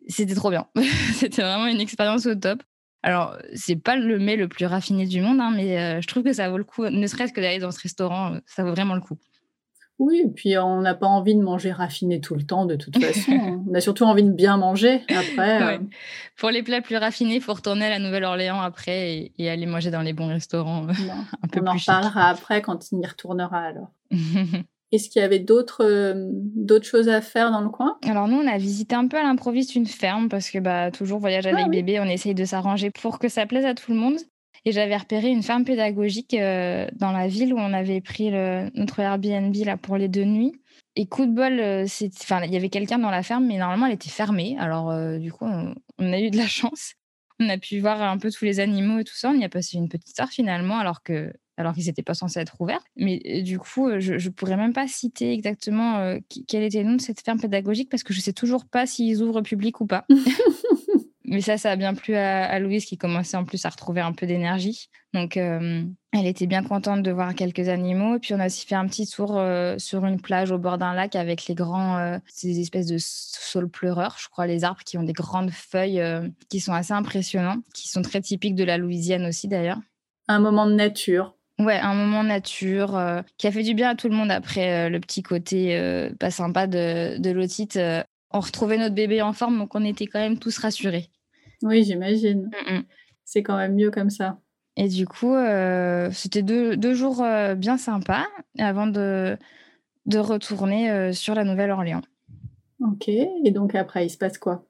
c'était 0.07 0.35
trop 0.35 0.51
bien. 0.51 0.67
c'était 1.15 1.41
vraiment 1.41 1.67
une 1.67 1.81
expérience 1.81 2.25
au 2.27 2.35
top. 2.35 2.63
Alors, 3.03 3.37
c'est 3.55 3.75
pas 3.75 3.95
le 3.95 4.19
mets 4.19 4.35
le 4.35 4.47
plus 4.47 4.65
raffiné 4.65 5.05
du 5.05 5.21
monde, 5.21 5.39
hein, 5.39 5.51
mais 5.55 5.79
euh, 5.79 6.01
je 6.01 6.07
trouve 6.07 6.23
que 6.23 6.33
ça 6.33 6.49
vaut 6.49 6.57
le 6.57 6.63
coup, 6.63 6.85
ne 6.85 7.07
serait-ce 7.07 7.33
que 7.33 7.41
d'aller 7.41 7.59
dans 7.59 7.71
ce 7.71 7.81
restaurant, 7.81 8.33
euh, 8.33 8.39
ça 8.45 8.63
vaut 8.63 8.71
vraiment 8.71 8.95
le 8.95 9.01
coup. 9.01 9.17
Oui, 10.01 10.23
et 10.25 10.29
puis 10.29 10.57
on 10.57 10.81
n'a 10.81 10.95
pas 10.95 11.05
envie 11.05 11.35
de 11.35 11.41
manger 11.41 11.71
raffiné 11.71 12.21
tout 12.21 12.33
le 12.33 12.43
temps, 12.43 12.65
de 12.65 12.75
toute 12.75 12.97
façon. 12.97 13.31
Hein. 13.33 13.63
on 13.69 13.73
a 13.75 13.81
surtout 13.81 14.03
envie 14.03 14.23
de 14.23 14.31
bien 14.31 14.57
manger 14.57 15.03
après. 15.09 15.61
Euh. 15.61 15.77
Pour 16.37 16.49
les 16.49 16.63
plats 16.63 16.81
plus 16.81 16.97
raffinés, 16.97 17.35
il 17.35 17.41
faut 17.41 17.53
retourner 17.53 17.85
à 17.85 17.89
la 17.89 17.99
Nouvelle-Orléans 17.99 18.61
après 18.61 19.31
et, 19.37 19.49
aller 19.49 19.65
manger 19.67 19.91
dans 19.91 20.01
les 20.01 20.13
bons 20.13 20.27
restaurants. 20.27 20.87
un 21.43 21.47
peu 21.47 21.59
on 21.61 21.67
en 21.67 21.73
reparlera 21.73 22.29
après 22.29 22.61
quand 22.61 22.91
il 22.91 22.99
y 22.99 23.05
retournera 23.05 23.59
alors. 23.59 23.91
Est-ce 24.91 25.09
qu'il 25.09 25.21
y 25.21 25.25
avait 25.25 25.39
d'autres 25.39 25.85
euh, 25.85 26.13
d'autres 26.17 26.85
choses 26.85 27.07
à 27.07 27.21
faire 27.21 27.51
dans 27.51 27.61
le 27.61 27.69
coin? 27.69 27.97
Alors 28.03 28.27
nous, 28.27 28.37
on 28.37 28.47
a 28.47 28.57
visité 28.57 28.95
un 28.95 29.07
peu 29.07 29.17
à 29.17 29.23
l'improviste 29.23 29.75
une 29.75 29.85
ferme 29.85 30.27
parce 30.27 30.49
que 30.49 30.59
bah 30.59 30.91
toujours 30.91 31.19
voyage 31.19 31.47
avec 31.47 31.69
bébé, 31.69 31.99
on 31.99 32.05
essaye 32.05 32.35
de 32.35 32.43
s'arranger 32.43 32.91
pour 32.91 33.17
que 33.17 33.29
ça 33.29 33.45
plaise 33.45 33.65
à 33.65 33.73
tout 33.73 33.91
le 33.91 33.97
monde. 33.97 34.17
Et 34.63 34.71
j'avais 34.71 34.95
repéré 34.95 35.29
une 35.29 35.41
ferme 35.41 35.63
pédagogique 35.63 36.35
euh, 36.35 36.87
dans 36.93 37.11
la 37.11 37.27
ville 37.27 37.53
où 37.53 37.57
on 37.57 37.73
avait 37.73 37.99
pris 38.01 38.29
le, 38.29 38.69
notre 38.75 38.99
Airbnb 38.99 39.55
là 39.65 39.75
pour 39.75 39.97
les 39.97 40.07
deux 40.07 40.25
nuits. 40.25 40.53
Et 40.95 41.07
coup 41.07 41.25
de 41.25 41.31
bol, 41.31 41.59
euh, 41.59 41.85
enfin 42.21 42.43
il 42.43 42.53
y 42.53 42.57
avait 42.57 42.69
quelqu'un 42.69 42.99
dans 42.99 43.09
la 43.09 43.23
ferme, 43.23 43.47
mais 43.47 43.57
normalement 43.57 43.85
elle 43.87 43.93
était 43.93 44.09
fermée. 44.09 44.57
Alors 44.59 44.93
du 45.17 45.31
coup, 45.31 45.45
on, 45.45 45.73
on, 45.99 46.13
a 46.13 46.19
eu 46.19 46.29
de 46.29 46.37
la 46.37 46.47
chance. 46.47 46.95
On 47.39 47.49
a 47.49 47.57
pu 47.57 47.79
voir 47.79 48.01
un 48.03 48.17
peu 48.17 48.29
tous 48.29 48.43
les 48.45 48.59
animaux 48.59 48.99
et 48.99 49.03
tout 49.05 49.15
ça. 49.15 49.29
On 49.29 49.39
y 49.39 49.45
a 49.45 49.49
passé 49.49 49.77
une 49.77 49.89
petite 49.89 50.19
heure 50.19 50.29
finalement, 50.29 50.77
alors 50.77 51.01
que 51.01 51.33
alors 51.57 51.73
qu'ils 51.73 51.85
n'étaient 51.85 52.03
pas 52.03 52.13
censés 52.13 52.39
être 52.39 52.59
ouverts. 52.59 52.83
Mais 52.95 53.21
euh, 53.25 53.41
du 53.41 53.59
coup, 53.59 53.87
euh, 53.87 53.99
je 53.99 54.13
ne 54.13 54.33
pourrais 54.33 54.57
même 54.57 54.73
pas 54.73 54.87
citer 54.87 55.31
exactement 55.31 55.97
euh, 55.97 56.19
quel 56.47 56.63
était 56.63 56.83
le 56.83 56.89
nom 56.89 56.95
de 56.95 57.01
cette 57.01 57.21
ferme 57.21 57.39
pédagogique 57.39 57.89
parce 57.89 58.03
que 58.03 58.13
je 58.13 58.19
ne 58.19 58.23
sais 58.23 58.33
toujours 58.33 58.65
pas 58.65 58.85
s'ils 58.85 59.21
ouvrent 59.21 59.41
public 59.41 59.81
ou 59.81 59.85
pas. 59.85 60.05
Mais 61.23 61.39
ça, 61.39 61.57
ça 61.57 61.71
a 61.71 61.75
bien 61.77 61.93
plu 61.93 62.15
à, 62.15 62.59
Louise 62.59 62.83
qui 62.83 62.97
commençait 62.97 63.37
en 63.37 63.45
plus 63.45 63.65
à 63.65 63.69
retrouver 63.69 64.01
un 64.01 64.11
peu 64.11 64.25
d'énergie. 64.25 64.89
Donc, 65.13 65.37
elle 65.37 66.25
était 66.25 66.45
bien 66.45 66.61
contente 66.61 67.03
de 67.03 67.11
voir 67.11 67.33
quelques 67.35 67.69
animaux. 67.69 68.17
Et 68.17 68.19
puis, 68.19 68.33
on 68.33 68.39
a 68.41 68.47
aussi 68.47 68.67
fait 68.67 68.75
un 68.75 68.85
petit 68.85 69.07
tour 69.07 69.41
sur 69.77 70.05
une 70.05 70.19
plage 70.19 70.51
au 70.51 70.57
bord 70.57 70.77
d'un 70.77 70.93
lac 70.93 71.15
avec 71.15 71.47
les 71.47 71.55
grands, 71.55 72.19
ces 72.27 72.59
espèces 72.59 72.87
de 72.87 72.97
saules 72.99 73.69
pleureurs, 73.69 74.17
je 74.19 74.27
crois, 74.27 74.45
les 74.45 74.65
arbres 74.65 74.81
qui 74.83 74.97
ont 74.97 75.03
des 75.03 75.13
grandes 75.13 75.51
feuilles 75.51 76.03
qui 76.49 76.59
sont 76.59 76.73
assez 76.73 76.91
impressionnants, 76.91 77.61
qui 77.73 77.87
sont 77.87 78.01
très 78.01 78.19
typiques 78.19 78.55
de 78.55 78.65
la 78.65 78.77
Louisiane 78.77 79.25
aussi 79.25 79.47
d'ailleurs. 79.47 79.79
Un 80.27 80.39
moment 80.39 80.65
de 80.65 80.73
nature. 80.73 81.37
Ouais, 81.61 81.77
un 81.77 81.93
moment 81.93 82.23
nature 82.23 82.97
euh, 82.97 83.21
qui 83.37 83.45
a 83.45 83.51
fait 83.51 83.61
du 83.61 83.75
bien 83.75 83.89
à 83.89 83.95
tout 83.95 84.09
le 84.09 84.15
monde 84.15 84.31
après 84.31 84.87
euh, 84.87 84.89
le 84.89 84.99
petit 84.99 85.21
côté 85.21 85.77
euh, 85.77 86.09
pas 86.19 86.31
sympa 86.31 86.65
de, 86.65 87.19
de 87.19 87.29
l'otite. 87.29 87.79
on 88.31 88.39
retrouvait 88.39 88.77
notre 88.77 88.95
bébé 88.95 89.21
en 89.21 89.31
forme, 89.31 89.59
donc 89.59 89.75
on 89.75 89.85
était 89.85 90.07
quand 90.07 90.19
même 90.19 90.39
tous 90.39 90.57
rassurés. 90.57 91.09
Oui, 91.61 91.83
j'imagine. 91.83 92.49
Mm, 92.67 92.77
mm. 92.77 92.83
C'est 93.25 93.43
quand 93.43 93.57
même 93.57 93.75
mieux 93.75 93.91
comme 93.91 94.09
ça. 94.09 94.39
Et 94.75 94.87
du 94.87 95.05
coup, 95.05 95.35
c'était 96.11 96.41
deux, 96.41 96.77
deux, 96.77 96.93
jours 96.93 97.23
bien 97.57 97.77
sympas 97.77 98.25
avant 98.57 98.87
de, 98.87 99.37
de 100.05 100.17
retourner 100.17 101.13
sur 101.13 101.35
la 101.35 101.43
Nouvelle-Orléans. 101.43 102.01
Ok, 102.79 103.09
et 103.09 103.51
donc 103.51 103.75
après, 103.75 104.05
il 104.05 104.09
se 104.09 104.17
passe 104.17 104.37
quoi? 104.37 104.65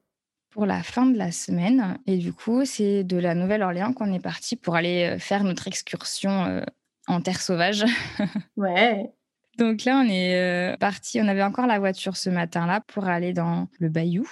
Pour 0.49 0.65
la 0.65 0.83
fin 0.83 1.05
de 1.05 1.17
la 1.17 1.31
semaine. 1.31 1.99
Et 2.07 2.17
du 2.17 2.33
coup, 2.33 2.65
c'est 2.65 3.03
de 3.03 3.17
la 3.17 3.35
Nouvelle-Orléans 3.35 3.93
qu'on 3.93 4.11
est 4.11 4.19
parti 4.19 4.55
pour 4.55 4.75
aller 4.75 5.17
faire 5.19 5.43
notre 5.43 5.67
excursion 5.67 6.63
en 7.11 7.21
terre 7.21 7.41
sauvage. 7.41 7.85
Ouais. 8.57 9.09
Donc 9.57 9.83
là, 9.83 10.01
on 10.03 10.09
est 10.09 10.35
euh, 10.35 10.77
parti. 10.77 11.19
On 11.21 11.27
avait 11.27 11.43
encore 11.43 11.67
la 11.67 11.79
voiture 11.79 12.15
ce 12.15 12.29
matin-là 12.29 12.81
pour 12.87 13.05
aller 13.05 13.33
dans 13.33 13.67
le 13.79 13.89
bayou. 13.89 14.27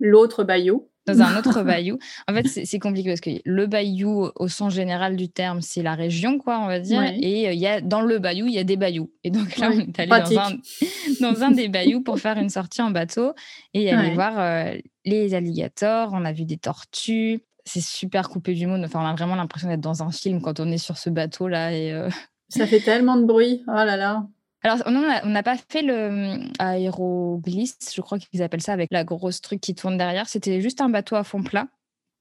L'autre 0.00 0.42
bayou. 0.42 0.88
Dans 1.06 1.22
un 1.22 1.38
autre 1.38 1.62
bayou. 1.64 1.98
En 2.28 2.34
fait, 2.34 2.46
c'est 2.48 2.78
compliqué 2.78 3.08
parce 3.08 3.20
que 3.20 3.30
le 3.44 3.66
bayou, 3.66 4.30
au 4.34 4.48
sens 4.48 4.74
général 4.74 5.16
du 5.16 5.28
terme, 5.28 5.60
c'est 5.60 5.82
la 5.82 5.94
région, 5.94 6.38
quoi, 6.38 6.58
on 6.58 6.66
va 6.66 6.80
dire. 6.80 7.02
Et 7.02 7.48
euh, 7.48 7.52
il 7.52 7.58
y 7.58 7.66
a, 7.66 7.80
dans 7.80 8.00
le 8.00 8.18
bayou, 8.18 8.46
il 8.46 8.54
y 8.54 8.58
a 8.58 8.64
des 8.64 8.76
bayous. 8.76 9.10
Et 9.22 9.30
donc 9.30 9.56
là, 9.58 9.70
on 9.72 9.78
est 9.78 9.98
allé 10.00 10.10
dans 10.10 10.38
un, 10.38 10.56
dans 11.20 11.42
un, 11.42 11.50
des 11.50 11.68
bayous 11.68 12.02
pour 12.02 12.18
faire 12.18 12.36
une 12.36 12.50
sortie 12.50 12.82
en 12.82 12.90
bateau 12.90 13.32
et 13.74 13.90
aller 13.90 14.14
voir 14.14 14.38
euh, 14.38 14.76
les 15.04 15.34
alligators. 15.34 16.10
On 16.12 16.24
a 16.24 16.32
vu 16.32 16.44
des 16.44 16.58
tortues 16.58 17.40
c'est 17.68 17.80
super 17.80 18.28
coupé 18.28 18.54
du 18.54 18.66
monde. 18.66 18.84
Enfin, 18.84 19.00
on 19.00 19.06
a 19.06 19.14
vraiment 19.14 19.36
l'impression 19.36 19.68
d'être 19.68 19.80
dans 19.80 20.02
un 20.02 20.10
film 20.10 20.40
quand 20.40 20.60
on 20.60 20.70
est 20.70 20.78
sur 20.78 20.98
ce 20.98 21.10
bateau-là. 21.10 21.72
Et 21.72 21.92
euh, 21.92 22.08
Ça 22.48 22.66
fait 22.66 22.80
tellement 22.80 23.16
de 23.16 23.24
bruit. 23.24 23.62
Oh 23.68 23.72
là 23.72 23.96
là. 23.96 24.26
Alors, 24.62 24.78
on 24.86 25.28
n'a 25.28 25.42
pas 25.42 25.56
fait 25.56 25.82
le 25.82 26.08
hum, 26.08 26.52
aéroglisse, 26.58 27.78
je 27.94 28.00
crois 28.00 28.18
qu'ils 28.18 28.42
appellent 28.42 28.62
ça, 28.62 28.72
avec 28.72 28.88
la 28.90 29.04
grosse 29.04 29.40
truc 29.40 29.60
qui 29.60 29.74
tourne 29.74 29.96
derrière. 29.96 30.28
C'était 30.28 30.60
juste 30.60 30.80
un 30.80 30.88
bateau 30.88 31.14
à 31.14 31.22
fond 31.22 31.42
plat. 31.42 31.68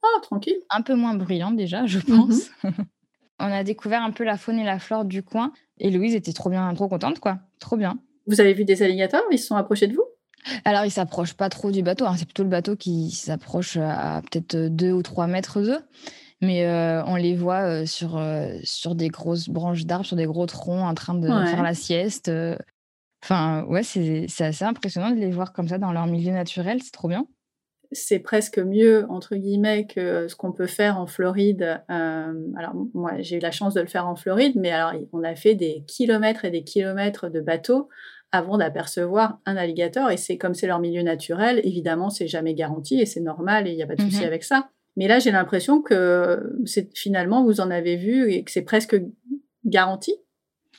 Ah, 0.04 0.22
tranquille. 0.22 0.58
Un 0.70 0.82
peu 0.82 0.94
moins 0.94 1.16
bruyant 1.16 1.52
déjà, 1.52 1.86
je 1.86 2.00
pense. 2.00 2.52
Mhm. 2.64 2.74
on 3.40 3.52
a 3.52 3.64
découvert 3.64 4.04
un 4.04 4.12
peu 4.12 4.24
la 4.24 4.38
faune 4.38 4.60
et 4.60 4.64
la 4.64 4.78
flore 4.78 5.06
du 5.06 5.24
coin. 5.24 5.52
Et 5.80 5.90
Louise 5.90 6.14
était 6.14 6.34
trop 6.34 6.50
bien, 6.50 6.72
trop 6.76 6.88
contente, 6.88 7.20
quoi. 7.20 7.40
Trop 7.60 7.76
bien. 7.76 7.98
Vous 8.28 8.40
avez 8.40 8.54
vu 8.54 8.66
des 8.66 8.84
alligators? 8.84 9.24
Ils 9.32 9.40
se 9.40 9.48
sont 9.48 9.56
approchés 9.56 9.88
de 9.88 9.96
vous? 9.96 10.06
Alors, 10.66 10.86
il 10.86 10.92
s'approche 10.92 11.34
pas 11.34 11.50
trop 11.50 11.72
du 11.72 11.84
bateau. 11.84 12.06
Hein. 12.06 12.16
C'est 12.18 12.26
plutôt 12.26 12.44
le 12.44 12.50
bateau 12.50 12.76
qui 12.76 13.12
s'approche 13.12 13.78
à 13.78 14.22
peut-être 14.30 14.68
deux 14.68 14.92
ou 14.92 15.02
trois 15.02 15.28
mètres 15.28 15.62
d'eux. 15.62 15.80
Mais 16.42 16.66
euh, 16.66 17.04
on 17.06 17.16
les 17.16 17.36
voit 17.36 17.64
euh, 17.64 17.86
sur, 17.86 18.18
euh, 18.18 18.58
sur 18.64 18.94
des 18.94 19.08
grosses 19.08 19.50
branches 19.50 19.86
d'arbres, 19.86 20.06
sur 20.06 20.16
des 20.16 20.26
gros 20.26 20.46
troncs, 20.46 20.84
en 20.84 20.94
train 20.94 21.16
de 21.16 21.28
faire 21.28 21.64
la 21.64 21.74
sieste. 21.74 22.32
Enfin, 23.24 23.64
ouais, 23.66 23.84
c'est 23.84 24.28
assez 24.42 24.66
impressionnant 24.66 25.10
de 25.10 25.20
les 25.20 25.32
voir 25.32 25.52
comme 25.52 25.68
ça 25.68 25.78
dans 25.78 25.92
leur 25.92 26.06
milieu 26.06 26.32
naturel. 26.32 26.82
C'est 26.84 26.92
trop 26.92 27.08
bien. 27.08 27.26
C'est 27.94 28.20
presque 28.20 28.60
mieux, 28.60 29.06
entre 29.10 29.36
guillemets, 29.38 29.88
que 29.88 30.28
ce 30.28 30.36
qu'on 30.36 30.52
peut 30.52 30.68
faire 30.68 31.00
en 31.00 31.08
Floride. 31.08 31.82
alors, 31.88 32.76
moi, 32.94 33.14
j'ai 33.20 33.38
eu 33.38 33.40
la 33.40 33.52
chance 33.52 33.74
de 33.74 33.82
le 33.82 33.88
faire 33.88 34.08
en 34.08 34.16
Floride, 34.16 34.54
mais 34.56 34.72
alors, 34.72 34.94
on 35.14 35.24
a 35.24 35.36
fait 35.36 35.56
des 35.56 35.84
kilomètres 35.88 36.46
et 36.46 36.52
des 36.52 36.64
kilomètres 36.64 37.30
de 37.30 37.40
bateaux 37.40 37.90
avant 38.32 38.58
d'apercevoir 38.58 39.40
un 39.46 39.58
alligator. 39.58 40.12
Et 40.12 40.18
c'est 40.18 40.38
comme 40.38 40.54
c'est 40.54 40.68
leur 40.68 40.80
milieu 40.80 41.01
naturel, 41.01 41.62
évidemment, 41.64 42.10
c'est 42.10 42.28
jamais 42.28 42.54
garanti 42.54 42.99
et 42.99 43.06
c'est 43.06 43.22
normal 43.22 43.68
et 43.68 43.72
il 43.72 43.76
n'y 43.76 43.84
a 43.84 43.88
pas 43.88 43.95
de 43.95 44.01
souci 44.01 44.22
mhm. 44.22 44.28
avec 44.28 44.43
ça. 44.43 44.70
Mais 44.95 45.08
là, 45.08 45.20
j'ai 45.20 45.32
l'impression 45.32 45.82
que 45.82 46.58
c'est 46.66 46.89
finalement, 46.97 47.43
vous 47.43 47.62
en 47.62 47.70
avez 47.70 47.95
vu 47.95 48.32
et 48.32 48.43
que 48.43 48.51
c'est 48.51 48.64
presque 48.64 48.99
garanti. 49.64 50.16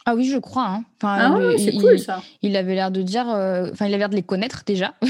Ah 0.05 0.15
oui, 0.15 0.25
je 0.25 0.39
crois. 0.39 0.67
Hein. 0.67 0.85
Enfin, 0.97 1.39
ah 1.39 1.59
c'est 1.59 1.73
cool 1.73 1.99
ça. 1.99 2.23
Il 2.43 2.57
avait 2.57 2.75
l'air 2.75 2.91
de 2.91 3.03
dire, 3.03 3.29
euh, 3.29 3.69
enfin, 3.71 3.87
il 3.87 3.91
avait 3.91 3.99
l'air 3.99 4.09
de 4.09 4.17
les 4.17 4.23
connaître 4.23 4.63
déjà. 4.67 4.95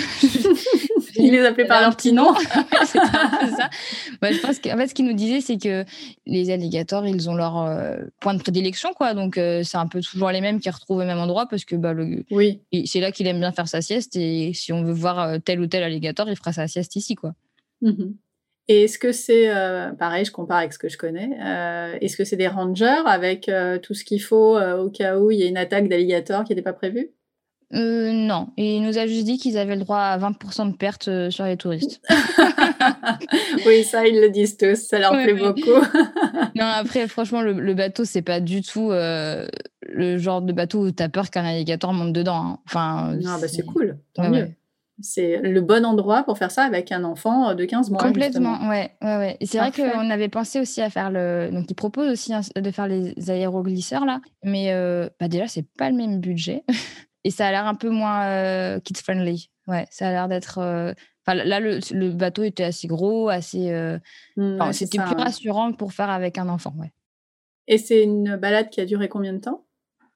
il 1.16 1.32
les 1.32 1.44
appelait 1.44 1.66
par 1.66 1.80
leur 1.80 1.96
petit 1.96 2.12
nom. 2.12 2.34
c'est 2.84 2.98
ça. 2.98 3.70
je 4.22 4.40
pense 4.40 4.58
qu'en 4.58 4.76
fait, 4.76 4.88
ce 4.88 4.94
qu'il 4.94 5.06
nous 5.06 5.14
disait, 5.14 5.40
c'est 5.40 5.58
que 5.58 5.84
les 6.26 6.50
alligators, 6.50 7.06
ils 7.06 7.28
ont 7.28 7.34
leur 7.34 7.58
euh, 7.58 7.96
point 8.20 8.34
de 8.34 8.40
prédilection, 8.40 8.92
quoi. 8.94 9.14
Donc, 9.14 9.38
euh, 9.38 9.62
c'est 9.62 9.78
un 9.78 9.86
peu 9.86 10.00
toujours 10.00 10.30
les 10.30 10.40
mêmes 10.40 10.60
qui 10.60 10.70
retrouvent 10.70 10.98
au 10.98 11.06
même 11.06 11.18
endroit 11.18 11.46
parce 11.46 11.64
que 11.64 11.76
bah, 11.76 11.92
le, 11.92 12.24
oui. 12.30 12.60
c'est 12.86 13.00
là 13.00 13.12
qu'il 13.12 13.26
aime 13.26 13.40
bien 13.40 13.52
faire 13.52 13.68
sa 13.68 13.80
sieste. 13.80 14.16
Et 14.16 14.52
si 14.54 14.72
on 14.72 14.82
veut 14.82 14.92
voir 14.92 15.38
tel 15.44 15.60
ou 15.60 15.66
tel 15.66 15.82
alligator, 15.82 16.28
il 16.28 16.36
fera 16.36 16.52
sa 16.52 16.66
sieste 16.66 16.96
ici, 16.96 17.14
quoi. 17.14 17.34
Mhm. 17.82 18.14
Et 18.68 18.84
est-ce 18.84 18.98
que 18.98 19.12
c'est, 19.12 19.48
euh, 19.48 19.92
pareil, 19.92 20.26
je 20.26 20.30
compare 20.30 20.58
avec 20.58 20.74
ce 20.74 20.78
que 20.78 20.90
je 20.90 20.98
connais, 20.98 21.30
euh, 21.42 21.96
est-ce 22.02 22.18
que 22.18 22.24
c'est 22.24 22.36
des 22.36 22.48
rangers 22.48 23.02
avec 23.06 23.48
euh, 23.48 23.78
tout 23.78 23.94
ce 23.94 24.04
qu'il 24.04 24.22
faut 24.22 24.58
au 24.60 24.90
cas 24.90 25.18
où 25.18 25.30
il 25.30 25.38
y 25.38 25.42
a 25.42 25.46
une 25.46 25.56
attaque 25.56 25.88
d'alligator 25.88 26.44
qui 26.44 26.52
n'était 26.52 26.62
pas 26.62 26.74
prévue? 26.74 27.10
Non, 27.70 28.48
il 28.56 28.82
nous 28.82 28.98
a 28.98 29.06
juste 29.06 29.24
dit 29.24 29.38
qu'ils 29.38 29.58
avaient 29.58 29.76
le 29.76 29.82
droit 29.82 29.98
à 29.98 30.18
20% 30.18 30.72
de 30.72 30.76
pertes 30.76 31.30
sur 31.30 31.44
les 31.44 31.56
touristes. 31.56 32.00
oui, 33.66 33.84
ça, 33.84 34.06
ils 34.06 34.20
le 34.20 34.30
disent 34.30 34.56
tous, 34.56 34.76
ça 34.76 34.98
leur 34.98 35.12
plaît 35.12 35.34
beaucoup. 35.34 35.60
non, 36.54 36.64
après, 36.64 37.06
franchement, 37.08 37.42
le, 37.42 37.74
bateau, 37.74 38.04
c'est 38.04 38.22
pas 38.22 38.40
du 38.40 38.62
tout 38.62 38.90
le 38.90 40.18
genre 40.18 40.42
de 40.42 40.52
bateau 40.52 40.86
où 40.86 40.90
tu 40.90 41.02
as 41.02 41.08
peur 41.08 41.30
qu'un 41.30 41.44
alligator 41.44 41.92
monte 41.92 42.12
dedans. 42.12 42.36
Hein. 42.36 42.58
Enfin, 42.66 43.14
non, 43.20 43.38
bah, 43.40 43.48
c'est 43.48 43.64
cool, 43.64 43.98
tant 44.14 44.30
mieux. 44.30 44.48
C'est 45.00 45.38
le 45.38 45.60
bon 45.60 45.84
endroit 45.84 46.24
pour 46.24 46.38
faire 46.38 46.50
ça 46.50 46.64
avec 46.64 46.90
un 46.90 47.04
enfant 47.04 47.54
de 47.54 47.64
15 47.64 47.90
mois. 47.90 48.02
Complètement, 48.02 48.68
ouais, 48.68 48.90
ouais, 49.00 49.16
ouais. 49.16 49.36
C'est 49.42 49.58
vrai 49.58 49.70
qu'on 49.70 50.10
avait 50.10 50.28
pensé 50.28 50.58
aussi 50.58 50.82
à 50.82 50.90
faire 50.90 51.10
le. 51.12 51.50
Donc, 51.52 51.70
ils 51.70 51.74
proposent 51.74 52.10
aussi 52.10 52.32
de 52.56 52.70
faire 52.72 52.88
les 52.88 53.30
aéroglisseurs 53.30 54.04
là. 54.04 54.20
Mais 54.42 54.72
euh, 54.72 55.08
bah 55.20 55.28
déjà, 55.28 55.46
c'est 55.46 55.64
pas 55.78 55.88
le 55.90 55.96
même 55.96 56.18
budget. 56.18 56.64
Et 57.24 57.30
ça 57.30 57.46
a 57.46 57.50
l'air 57.50 57.66
un 57.66 57.74
peu 57.74 57.90
moins 57.90 58.24
euh, 58.26 58.80
kids-friendly. 58.80 59.50
Ouais, 59.66 59.86
ça 59.90 60.08
a 60.08 60.12
l'air 60.12 60.28
d'être. 60.28 60.58
Euh, 60.58 60.92
enfin, 61.26 61.34
là, 61.34 61.60
le, 61.60 62.10
bateau 62.10 62.42
était 62.42 62.64
assez 62.64 62.86
gros, 62.86 63.28
assez. 63.28 63.72
Mmh, 64.36 64.72
c'était 64.72 64.98
plus 64.98 65.16
rassurant 65.16 65.72
pour 65.72 65.92
faire 65.92 66.10
avec 66.10 66.38
un 66.38 66.48
enfant, 66.48 66.74
ouais. 66.78 66.92
Et 67.66 67.76
c'est 67.76 68.02
une 68.02 68.36
balade 68.36 68.70
qui 68.70 68.80
a 68.80 68.86
duré 68.86 69.08
combien 69.08 69.34
de 69.34 69.38
temps? 69.38 69.64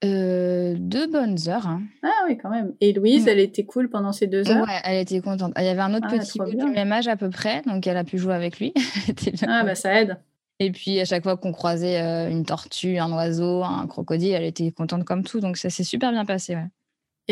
Euh, 0.04 0.74
deux 0.78 1.06
bonnes 1.06 1.36
heures. 1.46 1.66
Hein. 1.68 1.82
Ah 2.02 2.24
oui, 2.26 2.36
quand 2.36 2.50
même. 2.50 2.74
Et 2.80 2.92
Louise, 2.92 3.26
mm. 3.26 3.28
elle 3.28 3.38
était 3.38 3.64
cool 3.64 3.88
pendant 3.88 4.12
ces 4.12 4.26
deux 4.26 4.50
heures? 4.50 4.66
Ouais, 4.66 4.80
elle 4.84 5.00
était 5.00 5.20
contente. 5.20 5.52
Il 5.56 5.64
y 5.64 5.68
avait 5.68 5.80
un 5.80 5.94
autre 5.94 6.08
ah, 6.10 6.18
petit 6.18 6.38
du 6.56 6.70
même 6.70 6.90
âge 6.90 7.06
à 7.06 7.16
peu 7.16 7.30
près, 7.30 7.62
donc 7.62 7.86
elle 7.86 7.96
a 7.96 8.04
pu 8.04 8.18
jouer 8.18 8.34
avec 8.34 8.58
lui. 8.58 8.72
ah 9.46 9.62
bah 9.62 9.74
ça 9.74 10.00
aide. 10.00 10.16
Et 10.58 10.72
puis 10.72 10.98
à 11.00 11.04
chaque 11.04 11.22
fois 11.22 11.36
qu'on 11.36 11.52
croisait 11.52 12.00
euh, 12.00 12.28
une 12.28 12.44
tortue, 12.44 12.98
un 12.98 13.12
oiseau, 13.12 13.62
un 13.62 13.86
crocodile, 13.86 14.32
elle 14.32 14.44
était 14.44 14.70
contente 14.72 15.04
comme 15.04 15.22
tout, 15.22 15.40
donc 15.40 15.56
ça 15.56 15.70
s'est 15.70 15.84
super 15.84 16.10
bien 16.10 16.24
passé. 16.24 16.56
Ouais. 16.56 16.66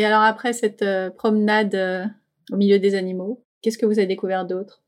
Et 0.01 0.05
alors 0.05 0.23
après 0.23 0.51
cette 0.51 0.81
euh, 0.81 1.11
promenade 1.11 1.75
au 2.51 2.57
milieu 2.57 2.79
des 2.79 2.95
animaux, 2.95 3.45
qu'est-ce 3.61 3.77
que 3.77 3.85
vous 3.85 3.99
avez 3.99 4.07
découvert 4.07 4.47
d'autre? 4.47 4.81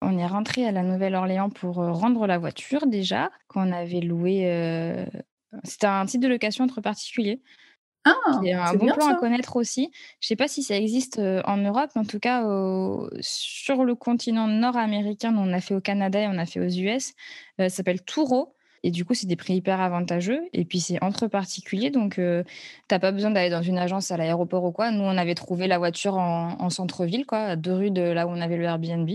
On 0.00 0.16
est 0.16 0.26
rentré 0.26 0.66
à 0.66 0.72
la 0.72 0.82
Nouvelle-Orléans 0.82 1.50
pour 1.50 1.74
rendre 1.74 2.26
la 2.26 2.38
voiture 2.38 2.86
déjà, 2.86 3.30
qu'on 3.46 3.70
avait 3.72 4.00
loué 4.00 5.06
c'était 5.64 5.86
un 5.86 6.06
site 6.06 6.22
de 6.22 6.28
location 6.28 6.64
entre 6.64 6.80
particuliers. 6.80 7.42
Ah, 8.06 8.14
c'est 8.42 8.52
un 8.54 8.72
bon 8.74 8.86
plan 8.86 9.06
à 9.06 9.14
connaître 9.16 9.56
aussi. 9.56 9.92
Je 10.18 10.24
ne 10.24 10.28
sais 10.28 10.36
pas 10.36 10.48
si 10.48 10.62
ça 10.62 10.76
existe 10.76 11.20
en 11.20 11.58
Europe, 11.58 11.90
mais 11.94 12.00
en 12.00 12.04
tout 12.06 12.18
cas 12.18 12.42
sur 13.20 13.84
le 13.84 13.94
continent 13.94 14.48
nord-américain, 14.48 15.36
on 15.36 15.52
a 15.52 15.60
fait 15.60 15.74
au 15.74 15.82
Canada 15.82 16.20
et 16.20 16.26
on 16.26 16.38
a 16.38 16.46
fait 16.46 16.58
aux 16.58 16.70
US, 16.70 17.12
ça 17.58 17.68
s'appelle 17.68 18.02
Touro. 18.02 18.54
Et 18.82 18.90
du 18.90 19.04
coup, 19.04 19.14
c'est 19.14 19.26
des 19.26 19.36
prix 19.36 19.54
hyper 19.54 19.80
avantageux. 19.80 20.40
Et 20.52 20.64
puis, 20.64 20.80
c'est 20.80 21.02
entre 21.02 21.28
particuliers. 21.28 21.90
Donc, 21.90 22.14
tu 22.16 22.22
n'as 22.90 22.98
pas 22.98 23.12
besoin 23.12 23.30
d'aller 23.30 23.50
dans 23.50 23.62
une 23.62 23.78
agence 23.78 24.10
à 24.10 24.16
l'aéroport 24.16 24.64
ou 24.64 24.72
quoi. 24.72 24.90
Nous, 24.90 25.04
on 25.04 25.16
avait 25.16 25.34
trouvé 25.34 25.68
la 25.68 25.78
voiture 25.78 26.14
en, 26.16 26.70
centre-ville, 26.70 27.26
quoi, 27.26 27.38
à 27.38 27.56
deux 27.56 27.74
rues 27.74 27.90
de 27.90 28.02
là 28.02 28.26
où 28.26 28.30
on 28.30 28.40
avait 28.40 28.56
le 28.56 28.64
Airbnb. 28.64 29.08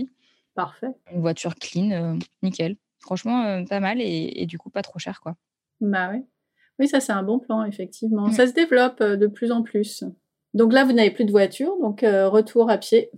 Parfait. 0.54 0.88
Une 1.12 1.20
voiture 1.20 1.54
clean, 1.54 2.18
nickel. 2.42 2.76
Franchement, 3.00 3.64
pas 3.64 3.80
mal 3.80 4.00
et, 4.00 4.32
et, 4.36 4.46
du 4.46 4.58
coup, 4.58 4.70
pas 4.70 4.82
trop 4.82 4.98
cher, 4.98 5.20
quoi. 5.20 5.34
Bah 5.80 6.10
oui. 6.12 6.24
Oui, 6.78 6.88
ça 6.88 7.00
c'est 7.00 7.12
un 7.12 7.22
bon 7.22 7.38
plan, 7.38 7.64
effectivement. 7.64 8.30
Ça 8.30 8.46
se 8.46 8.52
développe 8.52 9.00
euh, 9.00 9.16
de 9.16 9.26
plus 9.26 9.50
en 9.50 9.62
plus. 9.62 10.04
Donc 10.54 10.72
là, 10.72 10.84
vous 10.84 10.92
n'avez 10.92 11.10
plus 11.10 11.24
de 11.24 11.30
voiture, 11.30 11.76
donc 11.80 12.02
euh, 12.02 12.28
retour 12.28 12.70
à 12.70 12.78
pied. 12.78 13.10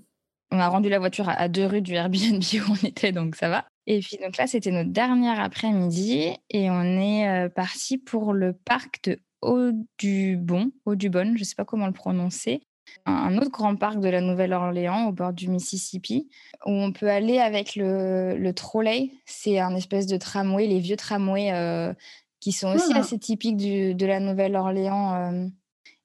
On 0.51 0.59
a 0.59 0.69
rendu 0.69 0.89
la 0.89 0.99
voiture 0.99 1.29
à, 1.29 1.49
deux 1.49 1.67
rues 1.67 1.83
du 1.83 1.95
Airbnb 1.95 2.43
où 2.43 2.73
on 2.73 2.87
était, 2.87 3.13
donc 3.13 3.37
ça 3.37 3.49
va. 3.49 3.67
Et 3.91 4.01
puis 4.01 4.19
donc 4.23 4.37
là, 4.37 4.47
c'était 4.47 4.71
notre 4.71 4.91
dernière 4.91 5.41
après-midi 5.41 6.31
et 6.49 6.71
on 6.71 6.83
est 6.83 7.29
euh, 7.29 7.49
parti 7.49 7.99
pour 7.99 8.33
le 8.33 8.53
parc 8.53 9.03
de 9.05 9.19
Haut-du-Bon, 9.43 10.71
Haut-du-Bonne, 10.87 11.35
je 11.35 11.41
ne 11.41 11.45
sais 11.45 11.55
pas 11.57 11.65
comment 11.65 11.87
le 11.87 11.93
prononcer 11.93 12.63
un 13.07 13.39
autre 13.39 13.53
grand 13.53 13.77
parc 13.77 14.01
de 14.01 14.09
la 14.09 14.21
Nouvelle-Orléans 14.21 15.07
au 15.07 15.13
bord 15.13 15.33
du 15.33 15.49
Mississippi 15.49 16.29
où 16.67 16.71
on 16.73 16.91
peut 16.91 17.09
aller 17.09 17.39
avec 17.39 17.77
le, 17.77 18.37
le 18.37 18.53
trolley. 18.53 19.13
C'est 19.27 19.61
un 19.61 19.77
espèce 19.77 20.07
de 20.07 20.17
tramway, 20.17 20.67
les 20.67 20.81
vieux 20.81 20.97
tramways 20.97 21.53
qui 22.41 22.53
sont 22.53 22.75
aussi 22.75 22.93
ah. 22.95 22.99
assez 22.99 23.19
typiques 23.19 23.57
de 23.57 24.07
la 24.07 24.19
Nouvelle-Orléans 24.19 25.15
euh, 25.15 25.47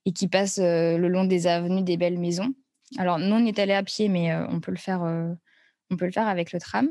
et 0.06 0.12
qui 0.12 0.28
passent 0.28 0.60
euh, 0.60 0.98
le 0.98 1.08
long 1.08 1.24
des 1.24 1.48
avenues 1.48 1.82
des 1.82 1.98
belles 1.98 2.20
maisons. 2.20 2.54
Alors, 2.98 3.18
nous, 3.18 3.36
on 3.36 3.46
est 3.46 3.58
allé 3.58 3.74
à 3.74 3.84
pied, 3.84 4.10
mais 4.10 4.32
euh, 4.32 4.46
on, 4.50 4.60
peut 4.60 4.72
le 4.72 4.78
faire, 4.78 5.02
on 5.02 5.98
peut 5.98 6.06
le 6.06 6.12
faire 6.12 6.28
avec 6.28 6.52
le 6.52 6.60
tram. 6.60 6.90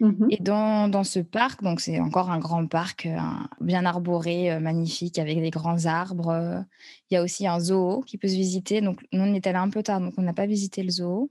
Mmh 0.00 0.28
et 0.30 0.42
dans, 0.42 1.04
ce 1.04 1.20
parc, 1.20 1.62
donc 1.62 1.80
c'est 1.80 2.00
encore 2.00 2.30
un 2.30 2.38
grand 2.38 2.66
parc 2.66 3.06
bien 3.60 3.84
arboré, 3.84 4.58
magnifique, 4.58 5.18
avec 5.18 5.40
des 5.40 5.50
grands 5.50 5.84
arbres. 5.84 6.64
Il 7.10 7.14
y 7.14 7.16
a 7.18 7.22
aussi 7.22 7.46
un 7.46 7.60
zoo 7.60 8.02
qui 8.06 8.16
peut 8.16 8.28
se 8.28 8.34
visiter. 8.34 8.80
Donc, 8.80 9.06
nous, 9.12 9.22
on 9.22 9.34
est 9.34 9.46
allé 9.46 9.58
un 9.58 9.68
peu 9.68 9.82
tard, 9.82 10.00
donc 10.00 10.14
on 10.16 10.22
n'a 10.22 10.32
pas 10.32 10.46
visité 10.46 10.82
le 10.82 10.90
zoo. 10.90 11.30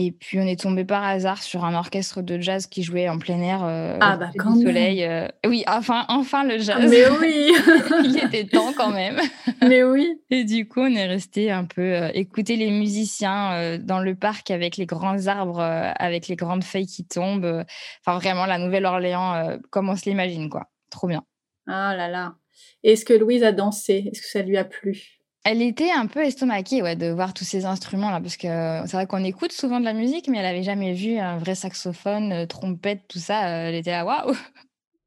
Et 0.00 0.12
puis 0.12 0.38
on 0.38 0.46
est 0.46 0.60
tombé 0.60 0.84
par 0.84 1.02
hasard 1.02 1.42
sur 1.42 1.64
un 1.64 1.74
orchestre 1.74 2.22
de 2.22 2.38
jazz 2.40 2.68
qui 2.68 2.84
jouait 2.84 3.08
en 3.08 3.18
plein 3.18 3.40
air 3.40 3.64
euh, 3.64 3.98
ah 4.00 4.16
bah 4.16 4.30
quand 4.38 4.54
soleil. 4.54 5.04
Euh. 5.04 5.26
Oui, 5.44 5.64
enfin, 5.66 6.04
enfin 6.08 6.44
le 6.44 6.58
jazz. 6.58 6.88
Mais 6.88 7.08
oui, 7.20 7.52
il 8.04 8.16
était 8.24 8.44
temps 8.44 8.72
quand 8.76 8.92
même. 8.92 9.18
Mais 9.60 9.82
oui. 9.82 10.08
Et 10.30 10.44
du 10.44 10.68
coup, 10.68 10.82
on 10.82 10.94
est 10.94 11.08
resté 11.08 11.50
un 11.50 11.64
peu 11.64 11.82
euh, 11.82 12.10
écouter 12.14 12.54
les 12.54 12.70
musiciens 12.70 13.76
dans 13.78 13.98
le 13.98 14.14
parc 14.14 14.52
avec 14.52 14.76
les 14.76 14.86
grands 14.86 15.26
arbres, 15.26 15.60
avec 15.60 16.28
les 16.28 16.36
grandes 16.36 16.62
feuilles 16.62 16.86
qui 16.86 17.04
tombent. 17.04 17.64
Enfin, 18.06 18.18
vraiment 18.18 18.46
la 18.46 18.58
Nouvelle-Orléans, 18.58 19.58
comme 19.70 19.88
on 19.88 19.96
se 19.96 20.08
l'imagine, 20.08 20.48
quoi. 20.48 20.70
Trop 20.90 21.08
bien. 21.08 21.24
Ah 21.66 21.96
là 21.96 22.06
là. 22.06 22.36
Est-ce 22.84 23.04
que 23.04 23.14
Louise 23.14 23.42
a 23.42 23.50
dansé? 23.50 24.10
Est-ce 24.12 24.22
que 24.22 24.28
ça 24.28 24.42
lui 24.42 24.56
a 24.56 24.64
plu? 24.64 25.17
Elle 25.50 25.62
était 25.62 25.90
un 25.90 26.06
peu 26.06 26.20
estomaquée 26.20 26.82
ouais, 26.82 26.94
de 26.94 27.08
voir 27.08 27.32
tous 27.32 27.44
ces 27.44 27.64
instruments-là, 27.64 28.20
parce 28.20 28.36
que 28.36 28.48
c'est 28.86 28.92
vrai 28.92 29.06
qu'on 29.06 29.24
écoute 29.24 29.50
souvent 29.52 29.80
de 29.80 29.84
la 29.86 29.94
musique, 29.94 30.28
mais 30.28 30.36
elle 30.36 30.44
n'avait 30.44 30.62
jamais 30.62 30.92
vu 30.92 31.16
un 31.16 31.38
vrai 31.38 31.54
saxophone, 31.54 32.32
euh, 32.32 32.46
trompette, 32.46 33.08
tout 33.08 33.18
ça. 33.18 33.46
Euh, 33.46 33.68
elle 33.68 33.74
était 33.74 33.92
là, 33.92 34.04
waouh 34.04 34.36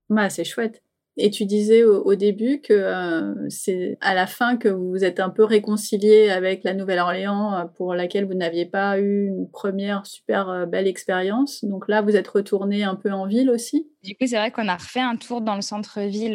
bah, 0.09 0.31
C'est 0.31 0.43
chouette. 0.43 0.81
Et 1.23 1.29
tu 1.29 1.45
disais 1.45 1.83
au, 1.83 2.15
début 2.15 2.61
que 2.61 2.73
euh, 2.73 3.47
c'est 3.47 3.95
à 4.01 4.15
la 4.15 4.25
fin 4.25 4.57
que 4.57 4.67
vous 4.67 4.89
vous 4.89 5.03
êtes 5.03 5.19
un 5.19 5.29
peu 5.29 5.43
réconcilié 5.43 6.31
avec 6.31 6.63
la 6.63 6.73
Nouvelle-Orléans 6.73 7.53
euh, 7.53 7.65
pour 7.65 7.93
laquelle 7.93 8.25
vous 8.25 8.33
n'aviez 8.33 8.65
pas 8.65 8.99
eu 8.99 9.27
une 9.27 9.47
première 9.47 10.07
super 10.07 10.49
euh, 10.49 10.65
belle 10.65 10.87
expérience. 10.87 11.63
Donc 11.63 11.87
là, 11.87 12.01
vous 12.01 12.15
êtes 12.15 12.27
retourné 12.27 12.83
un 12.83 12.95
peu 12.95 13.11
en 13.11 13.27
ville 13.27 13.51
aussi? 13.51 13.87
Du 14.03 14.15
coup, 14.15 14.25
c'est 14.25 14.35
vrai 14.35 14.49
qu'on 14.49 14.67
a 14.67 14.77
refait 14.77 14.99
un 14.99 15.15
tour 15.15 15.41
dans 15.41 15.53
le 15.53 15.61
centre-ville 15.61 16.33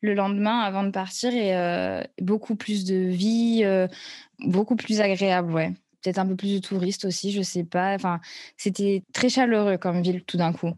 le 0.00 0.14
lendemain 0.14 0.60
avant 0.60 0.82
de 0.82 0.90
partir 0.90 1.34
et 1.34 2.02
beaucoup 2.22 2.56
plus 2.56 2.86
de 2.86 2.96
vie, 2.96 3.66
beaucoup 4.38 4.76
plus 4.76 5.02
agréable, 5.02 5.52
ouais. 5.52 5.72
Peut-être 6.02 6.18
un 6.18 6.26
peu 6.26 6.36
plus 6.36 6.54
de 6.54 6.66
touristes 6.66 7.04
aussi, 7.04 7.32
je 7.32 7.42
sais 7.42 7.64
pas. 7.64 7.94
Enfin, 7.94 8.20
c'était 8.56 9.02
très 9.12 9.28
chaleureux 9.28 9.76
comme 9.76 10.00
ville 10.00 10.24
tout 10.24 10.38
d'un 10.38 10.54
coup. 10.54 10.72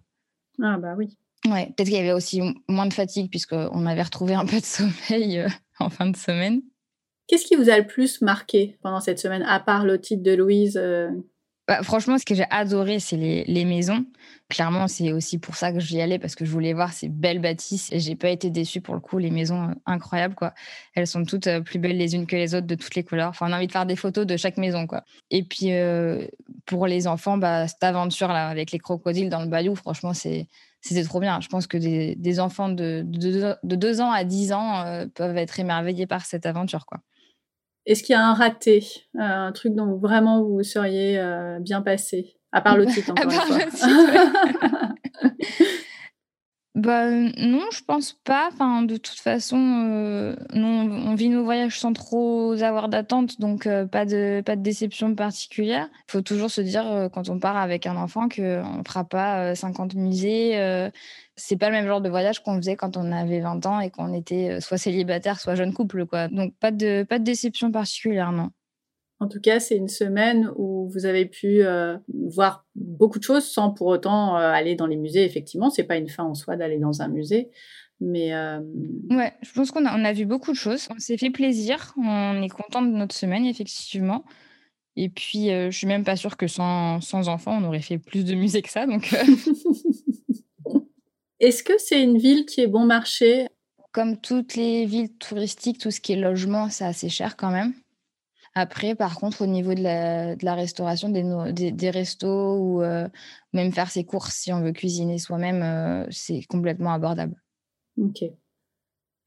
Ah 0.60 0.76
bah 0.76 0.94
oui. 0.98 1.16
Ouais, 1.46 1.66
peut-être 1.66 1.88
qu'il 1.88 1.96
y 1.96 2.00
avait 2.00 2.12
aussi 2.12 2.42
moins 2.68 2.86
de 2.86 2.94
fatigue 2.94 3.30
puisqu'on 3.30 3.86
avait 3.86 4.02
retrouvé 4.02 4.34
un 4.34 4.44
peu 4.44 4.58
de 4.60 4.64
sommeil 4.64 5.38
euh, 5.38 5.48
en 5.78 5.88
fin 5.88 6.06
de 6.06 6.16
semaine. 6.16 6.62
Qu'est-ce 7.26 7.44
qui 7.44 7.56
vous 7.56 7.68
a 7.68 7.78
le 7.78 7.86
plus 7.86 8.22
marqué 8.22 8.78
pendant 8.82 9.00
cette 9.00 9.18
semaine, 9.18 9.42
à 9.42 9.60
part 9.60 9.84
le 9.84 10.00
titre 10.00 10.22
de 10.22 10.34
Louise 10.34 10.78
euh? 10.82 11.10
bah, 11.68 11.82
Franchement, 11.82 12.16
ce 12.16 12.24
que 12.24 12.34
j'ai 12.34 12.46
adoré, 12.50 13.00
c'est 13.00 13.18
les, 13.18 13.44
les, 13.44 13.66
maisons. 13.66 14.06
Clairement, 14.48 14.88
c'est 14.88 15.12
aussi 15.12 15.36
pour 15.36 15.54
ça 15.54 15.70
que 15.70 15.78
j'y 15.78 16.00
allais, 16.00 16.18
parce 16.18 16.34
que 16.34 16.46
je 16.46 16.50
voulais 16.50 16.72
voir 16.72 16.94
ces 16.94 17.10
belles 17.10 17.40
bâtisses. 17.40 17.92
Et 17.92 18.00
j'ai 18.00 18.16
pas 18.16 18.30
été 18.30 18.48
déçue 18.48 18.80
pour 18.80 18.94
le 18.94 19.00
coup. 19.00 19.18
Les 19.18 19.30
maisons, 19.30 19.68
euh, 19.68 19.74
incroyables, 19.84 20.34
quoi. 20.34 20.54
Elles 20.94 21.06
sont 21.06 21.24
toutes 21.24 21.50
plus 21.60 21.78
belles 21.78 21.98
les 21.98 22.14
unes 22.14 22.26
que 22.26 22.36
les 22.36 22.54
autres, 22.54 22.66
de 22.66 22.74
toutes 22.74 22.94
les 22.94 23.04
couleurs. 23.04 23.28
Enfin, 23.28 23.50
on 23.50 23.52
a 23.52 23.58
envie 23.58 23.66
de 23.66 23.72
faire 23.72 23.86
des 23.86 23.96
photos 23.96 24.26
de 24.26 24.38
chaque 24.38 24.56
maison, 24.56 24.86
quoi. 24.86 25.04
Et 25.30 25.42
puis, 25.42 25.68
pour 26.68 26.86
les 26.86 27.06
enfants, 27.06 27.38
bah, 27.38 27.66
cette 27.66 27.82
aventure-là, 27.82 28.48
avec 28.48 28.72
les 28.72 28.78
crocodiles 28.78 29.30
dans 29.30 29.40
le 29.40 29.48
bayou, 29.48 29.74
franchement, 29.74 30.12
c'est 30.12 30.48
c'était 30.80 31.02
trop 31.02 31.18
bien. 31.18 31.40
Je 31.40 31.48
pense 31.48 31.66
que 31.66 31.76
des, 31.76 32.40
enfants 32.40 32.68
de, 32.68 33.02
de, 33.04 33.74
2 33.74 34.00
ans 34.00 34.12
à 34.12 34.22
10 34.22 34.52
ans 34.52 34.84
euh, 34.84 35.06
peuvent 35.12 35.36
être 35.36 35.58
émerveillés 35.58 36.06
par 36.06 36.24
cette 36.24 36.46
aventure. 36.46 36.86
quoi. 36.86 37.00
Est-ce 37.84 38.04
qu'il 38.04 38.12
y 38.12 38.16
a 38.16 38.24
un 38.24 38.34
raté, 38.34 38.86
euh, 39.16 39.20
un 39.20 39.52
truc 39.52 39.74
dont 39.74 39.96
vraiment 39.96 40.44
vous 40.44 40.62
seriez 40.62 41.18
euh, 41.18 41.58
bien 41.58 41.82
passé? 41.82 42.36
À 42.52 42.60
part 42.60 42.76
le 42.76 42.86
titre, 42.86 43.10
encore 43.10 43.24
une 43.24 43.70
fois. 43.70 43.88
Bah, 46.78 47.10
non, 47.10 47.66
je 47.72 47.82
pense 47.82 48.12
pas. 48.12 48.50
Enfin, 48.52 48.82
de 48.82 48.96
toute 48.96 49.18
façon, 49.18 49.56
euh, 49.58 50.36
on 50.52 51.14
vit 51.16 51.28
nos 51.28 51.42
voyages 51.42 51.80
sans 51.80 51.92
trop 51.92 52.52
avoir 52.62 52.88
d'attente, 52.88 53.40
donc 53.40 53.66
euh, 53.66 53.84
pas 53.84 54.04
de 54.04 54.42
pas 54.46 54.54
de 54.54 54.62
déception 54.62 55.12
particulière. 55.16 55.88
Il 56.06 56.12
faut 56.12 56.20
toujours 56.22 56.52
se 56.52 56.60
dire 56.60 56.86
euh, 56.86 57.08
quand 57.08 57.30
on 57.30 57.40
part 57.40 57.56
avec 57.56 57.86
un 57.86 57.96
enfant 57.96 58.28
qu'on 58.28 58.84
fera 58.86 59.02
pas 59.02 59.56
50 59.56 59.94
musées. 59.94 60.52
c'est 61.34 61.56
pas 61.56 61.68
le 61.68 61.74
même 61.74 61.86
genre 61.88 62.00
de 62.00 62.08
voyage 62.08 62.44
qu'on 62.44 62.56
faisait 62.58 62.76
quand 62.76 62.96
on 62.96 63.10
avait 63.10 63.40
20 63.40 63.66
ans 63.66 63.80
et 63.80 63.90
qu'on 63.90 64.12
était 64.12 64.60
soit 64.60 64.78
célibataire, 64.78 65.40
soit 65.40 65.56
jeune 65.56 65.72
couple, 65.74 66.06
quoi. 66.06 66.28
Donc 66.28 66.54
pas 66.60 66.70
de 66.70 67.02
pas 67.02 67.18
de 67.18 67.24
déception 67.24 67.72
particulière, 67.72 68.30
non. 68.30 68.50
En 69.20 69.28
tout 69.28 69.40
cas, 69.40 69.58
c'est 69.58 69.76
une 69.76 69.88
semaine 69.88 70.50
où 70.56 70.88
vous 70.88 71.04
avez 71.04 71.26
pu 71.26 71.62
voir 72.08 72.64
beaucoup 72.76 73.18
de 73.18 73.24
choses 73.24 73.44
sans 73.44 73.70
pour 73.70 73.88
autant 73.88 74.36
aller 74.36 74.76
dans 74.76 74.86
les 74.86 74.96
musées. 74.96 75.24
Effectivement, 75.24 75.70
c'est 75.70 75.84
pas 75.84 75.96
une 75.96 76.08
fin 76.08 76.24
en 76.24 76.34
soi 76.34 76.56
d'aller 76.56 76.78
dans 76.78 77.02
un 77.02 77.08
musée, 77.08 77.50
mais 78.00 78.32
ouais, 79.10 79.32
je 79.42 79.52
pense 79.52 79.72
qu'on 79.72 79.84
a, 79.86 79.98
on 79.98 80.04
a 80.04 80.12
vu 80.12 80.24
beaucoup 80.24 80.52
de 80.52 80.56
choses. 80.56 80.86
On 80.94 80.98
s'est 81.00 81.18
fait 81.18 81.30
plaisir. 81.30 81.94
On 81.96 82.40
est 82.40 82.48
content 82.48 82.80
de 82.80 82.90
notre 82.90 83.14
semaine, 83.14 83.44
effectivement. 83.44 84.24
Et 84.94 85.08
puis, 85.08 85.48
je 85.48 85.70
suis 85.70 85.88
même 85.88 86.04
pas 86.04 86.14
sûre 86.14 86.36
que 86.36 86.46
sans, 86.46 87.00
sans 87.00 87.28
enfants, 87.28 87.58
on 87.60 87.64
aurait 87.66 87.80
fait 87.80 87.98
plus 87.98 88.24
de 88.24 88.34
musées 88.34 88.62
que 88.62 88.70
ça. 88.70 88.86
Donc, 88.86 89.12
Est-ce 91.40 91.62
que 91.62 91.78
c'est 91.78 92.02
une 92.02 92.18
ville 92.18 92.46
qui 92.46 92.60
est 92.60 92.66
bon 92.66 92.84
marché? 92.84 93.46
Comme 93.92 94.20
toutes 94.20 94.56
les 94.56 94.86
villes 94.86 95.16
touristiques, 95.18 95.78
tout 95.78 95.92
ce 95.92 96.00
qui 96.00 96.12
est 96.12 96.16
logement, 96.16 96.68
c'est 96.68 96.84
assez 96.84 97.08
cher 97.08 97.36
quand 97.36 97.50
même. 97.50 97.74
Après, 98.60 98.96
par 98.96 99.20
contre, 99.20 99.42
au 99.42 99.46
niveau 99.46 99.72
de 99.72 99.84
la, 99.84 100.34
de 100.34 100.44
la 100.44 100.56
restauration, 100.56 101.10
des, 101.10 101.70
des, 101.70 101.90
restos 101.90 102.56
ou 102.56 102.82
euh, 102.82 103.08
même 103.52 103.70
faire 103.70 103.88
ses 103.88 104.04
courses 104.04 104.34
si 104.34 104.52
on 104.52 104.60
veut 104.60 104.72
cuisiner 104.72 105.18
soi-même, 105.18 105.62
euh, 105.62 106.04
c'est 106.10 106.42
complètement 106.48 106.92
abordable. 106.92 107.40
Ok. 108.02 108.24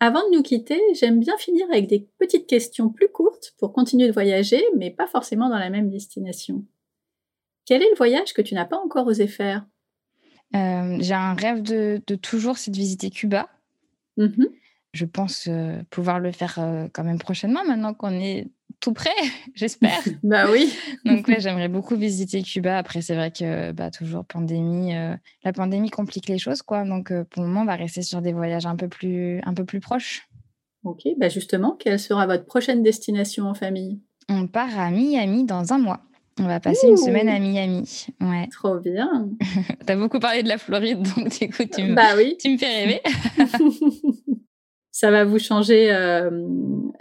Avant 0.02 0.20
de 0.30 0.36
nous 0.36 0.44
quitter, 0.44 0.82
j'aime 0.96 1.22
bien 1.22 1.38
finir 1.38 1.66
avec 1.72 1.88
des 1.88 2.10
petites 2.18 2.46
questions 2.46 2.90
plus 2.90 3.08
courtes 3.08 3.54
pour 3.58 3.72
continuer 3.72 4.06
de 4.08 4.12
voyager, 4.12 4.62
mais 4.76 4.92
pas 4.92 5.08
forcément 5.08 5.48
dans 5.48 5.60
la 5.60 5.70
même 5.70 5.90
destination. 5.90 6.66
Quel 7.64 7.82
est 7.84 7.90
le 7.90 7.96
voyage 7.96 8.34
que 8.34 8.42
tu 8.42 8.54
n'as 8.54 8.66
pas 8.66 8.80
encore 8.80 9.08
osé 9.08 9.28
faire? 9.28 9.66
Euh, 10.58 10.98
j'ai 11.00 11.14
un 11.14 11.36
rêve 11.36 11.62
de, 11.62 12.02
toujours, 12.22 12.58
c'est 12.58 12.72
de 12.72 12.76
visiter 12.76 13.10
Cuba. 13.10 13.48
Mmh 14.18 14.44
je 14.94 15.06
pense 15.06 15.48
pouvoir 15.90 16.20
le 16.20 16.34
faire 16.34 16.56
quand 16.92 17.06
même 17.06 17.18
prochainement, 17.18 17.64
maintenant 17.64 17.94
qu'on 17.94 18.12
est 18.12 18.50
tout 18.82 18.94
près, 18.94 19.10
j'espère. 19.56 20.02
bah 20.24 20.46
oui. 20.52 20.74
Donc 21.06 21.28
ouais, 21.28 21.40
j'aimerais 21.40 21.70
beaucoup 21.70 21.96
visiter 21.96 22.42
Cuba. 22.44 22.78
Après, 22.78 23.02
c'est 23.02 23.16
vrai 23.16 23.32
que 23.32 23.72
bah, 23.72 23.92
toujours 23.92 24.26
pandémie, 24.26 24.94
la 25.44 25.54
pandémie 25.54 25.90
complique 25.90 26.28
les 26.28 26.38
choses, 26.38 26.62
quoi. 26.62 26.84
Donc 26.84 27.14
pour 27.30 27.44
le 27.44 27.48
moment, 27.48 27.62
on 27.62 27.66
va 27.66 27.76
rester 27.76 28.02
sur 28.02 28.22
des 28.22 28.34
voyages 28.34 28.66
un 28.66 28.76
peu 28.76 28.88
plus, 28.88 29.40
un 29.46 29.54
peu 29.54 29.64
plus 29.64 29.80
proches. 29.80 30.28
Ok, 30.84 31.04
bah 31.18 31.30
justement, 31.30 31.78
quelle 31.80 32.00
sera 32.00 32.26
votre 32.26 32.46
prochaine 32.46 32.82
destination 32.82 33.46
en 33.46 33.54
famille? 33.54 34.00
On 34.30 34.48
part 34.48 34.80
à 34.80 34.90
Miami 34.90 35.46
dans 35.46 35.74
un 35.74 35.78
mois. 35.78 36.02
On 36.40 36.48
va 36.48 36.60
passer 36.60 36.88
une 36.88 36.98
semaine 36.98 37.30
à 37.30 37.38
Miami. 37.40 38.08
Ouais. 38.20 38.48
Trop 38.52 38.80
bien. 38.80 39.30
tu 39.86 39.92
as 39.92 39.96
beaucoup 39.96 40.20
parlé 40.20 40.42
de 40.42 40.48
la 40.48 40.58
Floride, 40.58 41.02
donc 41.16 41.42
écoute, 41.42 41.70
tu 41.76 41.84
me, 41.84 41.94
bah 41.94 42.16
oui. 42.16 42.36
tu 42.40 42.50
me 42.50 42.58
fais 42.58 42.66
rêver. 42.66 43.02
Ça 44.92 45.10
va 45.10 45.24
vous 45.24 45.40
changer 45.40 45.92
euh, 45.92 46.30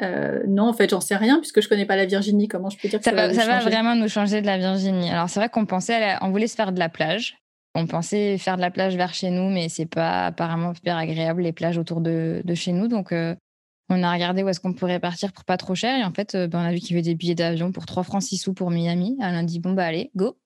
euh, 0.01 0.41
Non, 0.47 0.68
en 0.68 0.72
fait, 0.72 0.91
j'en 0.91 1.01
sais 1.01 1.16
rien 1.16 1.38
puisque 1.38 1.61
je 1.61 1.68
connais 1.68 1.86
pas 1.86 1.97
la 1.97 2.07
Virginie. 2.07 2.47
Comment 2.47 2.70
je 2.70 2.78
peux 2.78 2.88
dire 2.88 3.01
que 3.01 3.05
ça, 3.05 3.12
va, 3.12 3.34
Ça 3.34 3.47
va 3.47 3.61
vraiment 3.61 3.97
nous 3.97 4.09
changer 4.09 4.41
de 4.41 4.47
la 4.47 4.59
Virginie. 4.59 5.11
Alors, 5.11 5.28
c'est 5.28 5.41
vrai 5.41 5.49
qu'on 5.49 5.66
pensait, 5.66 6.16
on 6.20 6.30
voulait 6.30 6.47
se 6.47 6.55
faire 6.55 6.72
de 6.72 6.78
la 6.78 6.88
plage. 6.88 7.36
On 7.74 7.86
pensait 7.86 8.38
faire 8.38 8.57
de 8.57 8.62
la 8.62 8.70
plage 8.70 8.97
vers 8.97 9.12
chez 9.12 9.30
nous, 9.30 9.49
mais 9.51 9.68
c'est 9.68 9.86
pas 9.86 10.26
apparemment 10.26 10.74
super 10.74 10.97
agréable 10.97 11.43
les 11.43 11.53
plages 11.53 11.78
autour 11.78 12.01
de, 12.01 12.43
de 12.45 12.55
chez 12.55 12.72
nous. 12.72 12.86
Donc, 12.86 13.12
euh, 13.12 13.34
on 13.88 14.03
a 14.05 14.12
regardé 14.12 14.45
où 14.45 14.49
est-ce 14.49 14.61
qu'on 14.61 14.72
pourrait 14.72 15.01
partir 15.01 15.32
pour 15.32 15.45
pas 15.45 15.57
trop 15.57 15.74
cher. 15.74 15.99
Et 15.99 16.05
en 16.05 16.12
fait, 16.12 16.36
ben, 16.36 16.61
on 16.61 16.64
a 16.64 16.72
vu 16.72 16.78
qu'il 16.78 16.93
y 16.93 16.95
avait 16.95 17.03
des 17.03 17.16
billets 17.16 17.34
d'avion 17.34 17.72
pour 17.72 17.86
3 17.86 18.05
francs 18.05 18.22
6 18.22 18.38
sous 18.38 18.55
pour 18.55 18.70
Miami. 18.70 19.16
Elle 19.20 19.34
a 19.34 19.43
dit, 19.43 19.59
bon, 19.59 19.72
bah 19.72 19.86
allez, 19.86 20.12
go. 20.14 20.38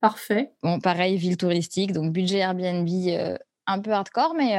Parfait. 0.00 0.52
Bon, 0.62 0.80
pareil, 0.80 1.16
ville 1.16 1.36
touristique, 1.36 1.92
donc 1.92 2.12
budget 2.12 2.38
Airbnb 2.38 2.88
un 3.66 3.78
peu 3.78 3.92
hardcore, 3.92 4.34
mais 4.34 4.56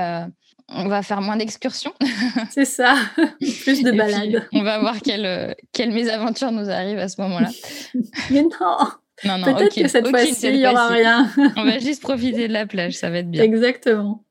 on 0.75 0.87
va 0.87 1.01
faire 1.01 1.21
moins 1.21 1.37
d'excursions. 1.37 1.93
C'est 2.51 2.65
ça, 2.65 2.95
plus 3.39 3.83
de 3.83 3.91
balades. 3.91 4.47
on 4.53 4.63
va 4.63 4.79
voir 4.79 5.01
quelle, 5.01 5.55
quelle 5.71 5.91
mésaventure 5.91 6.51
nous 6.51 6.69
arrive 6.69 6.99
à 6.99 7.07
ce 7.07 7.21
moment-là. 7.21 7.49
mais 8.31 8.43
non 8.43 8.77
non, 9.25 9.37
non, 9.37 9.53
Peut-être 9.53 9.75
que 9.75 9.87
cette 9.87 10.07
fois-ci, 10.07 10.47
il 10.47 10.57
n'y 10.57 10.67
aura 10.67 10.87
rien. 10.87 11.29
on 11.55 11.63
va 11.63 11.79
juste 11.79 12.01
profiter 12.01 12.47
de 12.47 12.53
la 12.53 12.65
plage, 12.65 12.93
ça 12.93 13.09
va 13.09 13.19
être 13.19 13.29
bien. 13.29 13.43
Exactement. 13.43 14.25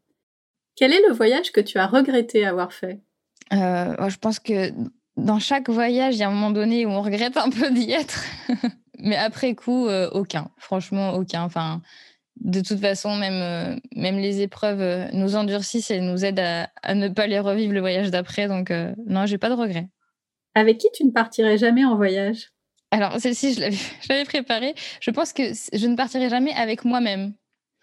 Quel 0.76 0.92
est 0.92 1.00
le 1.08 1.14
voyage 1.14 1.52
que 1.52 1.60
tu 1.60 1.78
as 1.78 1.86
regretté 1.86 2.44
avoir 2.44 2.72
fait? 2.72 3.00
Euh, 3.52 4.08
je 4.08 4.16
pense 4.16 4.38
que 4.38 4.72
dans 5.16 5.38
chaque 5.38 5.68
voyage, 5.68 6.16
il 6.16 6.18
y 6.18 6.22
a 6.22 6.28
un 6.28 6.32
moment 6.32 6.50
donné 6.50 6.84
où 6.84 6.90
on 6.90 7.02
regrette 7.02 7.36
un 7.36 7.50
peu 7.50 7.70
d'y 7.70 7.92
être. 7.92 8.24
Mais 8.98 9.16
après 9.16 9.54
coup, 9.54 9.86
euh, 9.88 10.08
aucun. 10.12 10.48
Franchement, 10.58 11.14
aucun. 11.14 11.42
Enfin, 11.42 11.82
de 12.36 12.60
toute 12.60 12.80
façon, 12.80 13.16
même, 13.16 13.42
euh, 13.42 13.78
même 13.94 14.18
les 14.18 14.40
épreuves 14.40 15.10
nous 15.12 15.36
endurcissent 15.36 15.90
et 15.90 16.00
nous 16.00 16.24
aident 16.24 16.66
à, 16.82 16.94
ne 16.94 17.08
pas 17.08 17.26
les 17.26 17.38
revivre 17.38 17.72
le 17.72 17.80
voyage 17.80 18.10
d'après. 18.10 18.48
Donc, 18.48 18.72
non, 19.06 19.26
j'ai 19.26 19.38
pas 19.38 19.48
de 19.48 19.54
regrets. 19.54 19.88
Avec 20.54 20.78
qui 20.78 20.88
tu 20.92 21.04
ne 21.04 21.10
partirais 21.10 21.58
jamais 21.58 21.84
en 21.84 21.96
voyage? 21.96 22.50
Alors, 22.90 23.18
celle-ci, 23.18 23.54
je 23.54 24.08
l'avais 24.08 24.24
préparée. 24.24 24.74
Je 25.00 25.10
pense 25.10 25.32
que 25.32 25.42
je 25.72 25.86
ne 25.86 25.96
partirai 25.96 26.28
jamais 26.28 26.52
avec 26.54 26.84
moi-même. 26.84 27.34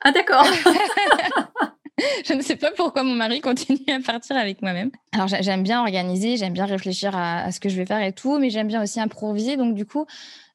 Ah, 0.02 0.12
d'accord. 0.12 0.46
je 2.26 2.34
ne 2.34 2.42
sais 2.42 2.56
pas 2.56 2.72
pourquoi 2.72 3.04
mon 3.04 3.16
mari 3.16 3.42
continue 3.42 3.80
à 3.88 4.00
partir 4.00 4.38
avec 4.38 4.62
moi-même. 4.62 4.92
Alors 5.12 5.28
j'aime 5.28 5.64
bien 5.64 5.82
organiser, 5.82 6.38
j'aime 6.38 6.54
bien 6.54 6.66
réfléchir 6.66 7.18
à, 7.18 7.52
ce 7.52 7.60
que 7.60 7.68
je 7.68 7.76
vais 7.76 7.86
faire 7.86 8.02
et 8.02 8.14
tout, 8.14 8.40
mais 8.40 8.50
j'aime 8.50 8.68
bien 8.68 8.82
aussi 8.82 9.02
improviser. 9.02 9.58
Donc 9.58 9.76
du 9.76 9.86
coup, 9.86 10.06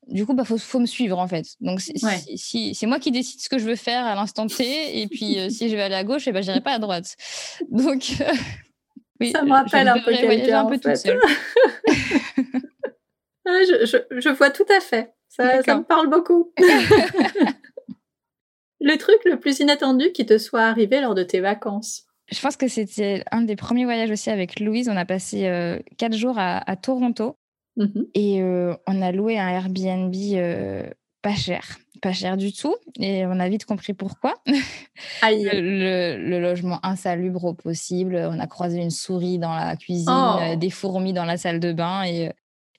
du 0.08 0.26
coup, 0.26 0.34
bah 0.34 0.44
faut, 0.44 0.78
me 0.78 0.86
suivre 0.86 1.18
en 1.18 1.28
fait. 1.28 1.46
Donc 1.60 1.80
si, 1.80 2.74
c'est 2.74 2.86
moi 2.86 2.98
qui 2.98 3.10
décide 3.10 3.40
ce 3.40 3.48
que 3.48 3.58
je 3.58 3.64
veux 3.64 3.76
faire 3.76 4.04
à 4.04 4.14
l'instant 4.14 4.46
T, 4.46 5.00
et 5.00 5.06
puis 5.08 5.38
euh, 5.38 5.48
si 5.48 5.68
je 5.68 5.76
vais 5.76 5.82
aller 5.82 5.94
à 5.94 6.04
gauche, 6.04 6.26
et 6.26 6.30
eh 6.30 6.32
ben 6.32 6.42
j'irai 6.42 6.60
pas 6.60 6.72
à 6.72 6.78
droite. 6.78 7.16
Donc 7.70 8.04
euh, 8.20 8.32
oui, 9.20 9.32
ça 9.32 9.42
me 9.42 9.52
rappelle 9.52 9.88
un 9.88 10.00
peu 10.00 10.12
quelqu'un 10.12 10.66
un 10.66 10.66
peu 10.66 10.78
toute 10.78 10.96
seule. 10.96 11.20
Je, 13.46 13.98
je, 14.10 14.28
vois 14.30 14.48
tout 14.48 14.64
à 14.74 14.80
fait. 14.80 15.12
Ça, 15.28 15.62
ça 15.62 15.76
me 15.76 15.82
parle 15.82 16.08
beaucoup. 16.08 16.50
Le 18.84 18.98
truc 18.98 19.16
le 19.24 19.38
plus 19.38 19.60
inattendu 19.60 20.12
qui 20.12 20.26
te 20.26 20.36
soit 20.36 20.62
arrivé 20.62 21.00
lors 21.00 21.14
de 21.14 21.22
tes 21.22 21.40
vacances? 21.40 22.04
Je 22.30 22.38
pense 22.40 22.56
que 22.56 22.68
c'était 22.68 23.24
un 23.32 23.40
des 23.40 23.56
premiers 23.56 23.84
voyages 23.86 24.10
aussi 24.10 24.28
avec 24.28 24.60
Louise. 24.60 24.90
On 24.90 24.96
a 24.96 25.06
passé 25.06 25.46
euh, 25.46 25.78
quatre 25.96 26.14
jours 26.14 26.36
à, 26.38 26.76
Toronto 26.76 27.36
mmh 27.76 28.02
et 28.14 28.42
euh, 28.42 28.74
on 28.86 29.02
a 29.02 29.12
loué 29.12 29.38
un 29.38 29.48
Airbnb 29.48 30.14
euh, 30.34 30.88
pas 31.22 31.34
cher, 31.34 31.78
pas 32.02 32.12
cher 32.12 32.36
du 32.36 32.52
tout. 32.52 32.76
Et 33.00 33.26
on 33.26 33.40
a 33.40 33.48
vite 33.48 33.64
compris 33.64 33.94
pourquoi. 33.94 34.34
Le, 35.22 36.16
le, 36.18 36.40
logement 36.40 36.78
insalubre 36.84 37.44
au 37.44 37.54
possible. 37.54 38.16
On 38.16 38.38
a 38.38 38.46
croisé 38.46 38.80
une 38.80 38.90
souris 38.90 39.38
dans 39.38 39.54
la 39.54 39.74
cuisine, 39.74 40.08
oh. 40.08 40.56
des 40.56 40.70
fourmis 40.70 41.12
dans 41.12 41.24
la 41.24 41.36
salle 41.36 41.60
de 41.60 41.72
bain 41.72 42.04
et 42.04 42.30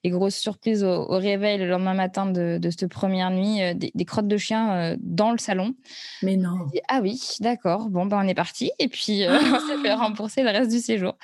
et 0.06 0.10
grosse 0.10 0.36
surprise 0.36 0.84
au, 0.84 1.06
réveil 1.08 1.58
le 1.58 1.66
lendemain 1.66 1.94
matin 1.94 2.26
de, 2.26 2.60
cette 2.70 2.88
première 2.88 3.30
nuit, 3.30 3.60
euh, 3.60 3.74
des, 3.74 4.04
crottes 4.04 4.28
de 4.28 4.36
chien 4.36 4.72
euh, 4.72 4.96
dans 5.00 5.32
le 5.32 5.38
salon. 5.38 5.74
Mais 6.22 6.36
non. 6.36 6.68
ah 6.88 7.00
oui, 7.02 7.20
d'accord. 7.40 7.88
Bon, 7.90 8.06
ben 8.06 8.20
on 8.22 8.28
est 8.28 8.34
parti. 8.34 8.70
Et 8.78 8.86
puis, 8.86 9.24
euh, 9.24 9.36
on 9.52 9.60
s'est 9.60 9.82
fait 9.82 9.94
rembourser 9.94 10.42
le 10.44 10.50
reste 10.50 10.70
du 10.70 10.78
séjour. 10.78 11.14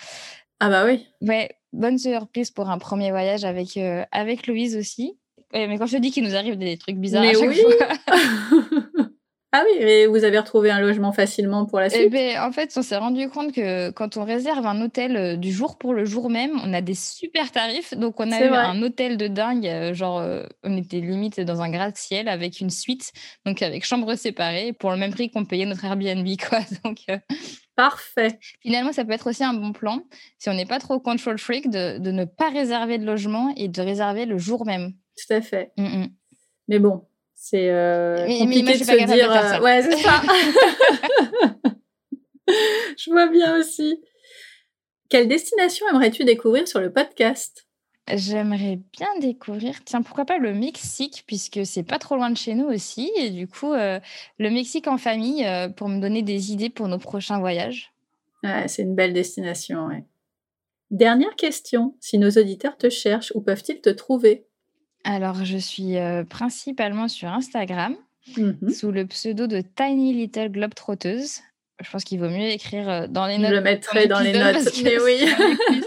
Ah 0.58 0.68
bah 0.68 0.84
oui. 0.84 1.06
Ouais, 1.20 1.50
bonne 1.72 1.98
surprise 1.98 2.50
pour 2.50 2.70
un 2.70 2.78
premier 2.78 3.10
voyage 3.10 3.44
avec, 3.44 3.78
avec 4.10 4.46
Louise 4.46 4.76
aussi. 4.76 5.18
mais 5.52 5.78
quand 5.78 5.86
je 5.86 5.96
te 5.96 6.02
dis 6.02 6.10
qu'il 6.10 6.24
nous 6.24 6.34
arrive 6.34 6.56
des 6.56 6.76
trucs 6.76 6.96
bizarres 6.96 7.24
à 7.24 7.32
chaque 7.32 7.48
oui. 7.48 7.60
fois. 7.60 9.06
Ah 9.54 9.64
oui, 9.66 9.82
et 9.82 10.06
vous 10.06 10.24
avez 10.24 10.38
retrouvé 10.38 10.70
un 10.70 10.80
logement 10.80 11.12
facilement 11.12 11.66
pour 11.66 11.78
la 11.78 11.88
eh 11.88 11.90
suite 11.90 12.10
ben, 12.10 12.40
En 12.40 12.52
fait, 12.52 12.72
on 12.74 12.80
s'est 12.80 12.96
rendu 12.96 13.28
compte 13.28 13.52
que 13.52 13.90
quand 13.90 14.16
on 14.16 14.24
réserve 14.24 14.66
un 14.66 14.80
hôtel 14.80 15.14
euh, 15.14 15.36
du 15.36 15.52
jour 15.52 15.76
pour 15.76 15.92
le 15.92 16.06
jour 16.06 16.30
même, 16.30 16.58
on 16.64 16.72
a 16.72 16.80
des 16.80 16.94
super 16.94 17.52
tarifs. 17.52 17.92
Donc, 17.92 18.18
on 18.18 18.32
a 18.32 18.40
eu 18.40 18.48
un 18.48 18.82
hôtel 18.82 19.18
de 19.18 19.26
dingue, 19.26 19.66
euh, 19.66 19.92
genre, 19.92 20.20
euh, 20.20 20.44
on 20.64 20.74
était 20.78 21.00
limite 21.00 21.38
dans 21.38 21.60
un 21.60 21.68
gratte-ciel 21.68 22.28
avec 22.28 22.62
une 22.62 22.70
suite, 22.70 23.12
donc 23.44 23.60
avec 23.60 23.84
chambre 23.84 24.14
séparée, 24.14 24.72
pour 24.72 24.90
le 24.90 24.96
même 24.96 25.12
prix 25.12 25.30
qu'on 25.30 25.44
payait 25.44 25.66
notre 25.66 25.84
Airbnb, 25.84 26.26
quoi. 26.48 26.60
Donc, 26.82 27.04
Parfait. 27.82 28.38
Finalement, 28.60 28.92
ça 28.92 29.04
peut 29.04 29.10
être 29.10 29.28
aussi 29.28 29.42
un 29.42 29.54
bon 29.54 29.72
plan, 29.72 30.04
si 30.38 30.48
on 30.48 30.54
n'est 30.54 30.66
pas 30.66 30.78
trop 30.78 31.00
control 31.00 31.36
freak, 31.36 31.68
de, 31.68 31.98
de, 31.98 32.12
ne 32.12 32.24
pas 32.24 32.48
réserver 32.48 32.96
de 32.96 33.04
logement 33.04 33.52
et 33.56 33.66
de 33.66 33.82
réserver 33.82 34.24
le 34.24 34.38
jour 34.38 34.64
même. 34.64 34.92
Tout 35.16 35.34
à 35.34 35.40
fait. 35.40 35.72
Mm, 35.76 35.82
mm. 35.82 36.08
Mais 36.68 36.78
bon, 36.78 37.04
c'est 37.34 37.70
euh, 37.70 38.24
compliqué 38.38 38.78
de 38.78 38.84
se 38.84 39.04
dire. 39.12 39.32
Euh, 39.32 39.60
ouais, 39.60 39.82
c'est 39.82 39.96
ça. 39.96 40.22
je 42.96 43.10
vois 43.10 43.26
bien 43.26 43.58
aussi. 43.58 44.00
Quelle 45.08 45.26
destination 45.26 45.84
aimerais-tu 45.88 46.22
découvrir 46.22 46.68
sur 46.68 46.78
le 46.78 46.92
podcast? 46.92 47.66
J'aimerais 48.12 48.80
bien 48.92 49.08
découvrir, 49.20 49.84
tiens, 49.84 50.02
pourquoi 50.02 50.24
pas 50.24 50.38
le 50.38 50.52
Mexique, 50.52 51.24
puisque 51.26 51.64
c'est 51.64 51.84
pas 51.84 51.98
trop 51.98 52.16
loin 52.16 52.30
de 52.30 52.36
chez 52.36 52.54
nous 52.54 52.66
aussi. 52.66 53.10
Et 53.16 53.30
du 53.30 53.46
coup, 53.46 53.72
euh, 53.72 54.00
le 54.38 54.50
Mexique 54.50 54.88
en 54.88 54.98
famille 54.98 55.46
pour 55.76 55.88
me 55.88 56.00
donner 56.00 56.22
des 56.22 56.52
idées 56.52 56.68
pour 56.68 56.88
nos 56.88 56.98
prochains 56.98 57.38
voyages. 57.38 57.92
C'est 58.66 58.82
une 58.82 58.96
belle 58.96 59.12
destination, 59.12 59.86
ouais. 59.86 60.04
Dernière 60.90 61.36
question, 61.36 61.96
si 62.00 62.18
nos 62.18 62.30
auditeurs 62.30 62.76
te 62.76 62.90
cherchent, 62.90 63.32
où 63.36 63.40
peuvent-ils 63.40 63.80
te 63.80 63.88
trouver? 63.88 64.46
Alors, 65.04 65.44
je 65.44 65.56
suis 65.56 65.94
principalement 66.28 67.08
sur 67.08 67.28
Instagram 67.28 67.96
mmh 68.36 68.70
sous 68.70 68.92
le 68.92 69.06
pseudo 69.06 69.46
de 69.46 69.62
Tiny 69.62 70.12
Little 70.12 70.50
Globetrotteuse. 70.50 71.40
Je 71.82 71.90
pense 71.90 72.04
qu'il 72.04 72.18
vaut 72.18 72.28
mieux 72.28 72.48
écrire 72.48 73.08
dans 73.08 73.26
les 73.26 73.38
notes. 73.38 73.50
Je 73.50 73.54
le 73.54 73.60
mettrai 73.60 74.06
dans 74.06 74.20
les 74.20 74.32
notes, 74.32 74.72
mais 74.82 75.00
oui. 75.00 75.26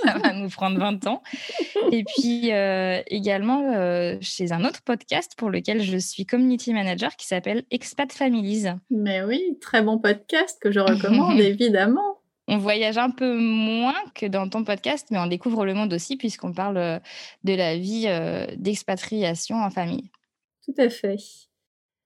ça 0.04 0.18
va 0.18 0.34
nous 0.34 0.50
prendre 0.50 0.78
20 0.78 1.08
ans. 1.08 1.22
Et 1.92 2.04
puis 2.04 2.52
euh, 2.52 3.02
également 3.08 3.74
euh, 3.74 4.18
chez 4.22 4.52
un 4.52 4.66
autre 4.66 4.82
podcast 4.84 5.34
pour 5.38 5.50
lequel 5.50 5.82
je 5.82 5.98
suis 5.98 6.26
community 6.26 6.74
manager 6.74 7.16
qui 7.16 7.26
s'appelle 7.28 7.64
Expat 7.72 8.12
Families. 8.12 8.68
Mais 8.90 9.24
oui, 9.24 9.58
très 9.62 9.82
bon 9.82 9.98
podcast 9.98 10.58
que 10.62 10.72
je 10.72 10.80
recommande 10.80 11.40
évidemment. 11.40 12.20
On 12.48 12.58
voyage 12.58 12.98
un 12.98 13.10
peu 13.10 13.38
moins 13.40 13.96
que 14.14 14.28
dans 14.28 14.48
ton 14.48 14.64
podcast, 14.64 15.08
mais 15.10 15.18
on 15.18 15.26
découvre 15.26 15.66
le 15.66 15.74
monde 15.74 15.94
aussi 15.94 16.16
puisqu'on 16.16 16.54
parle 16.54 16.78
euh, 16.78 17.00
de 17.44 17.54
la 17.54 17.78
vie 17.78 18.08
d'expatriation 18.58 19.58
en 19.58 19.70
famille. 19.70 20.12
Tout 20.64 20.76
à 20.78 20.90
fait. 20.90 21.18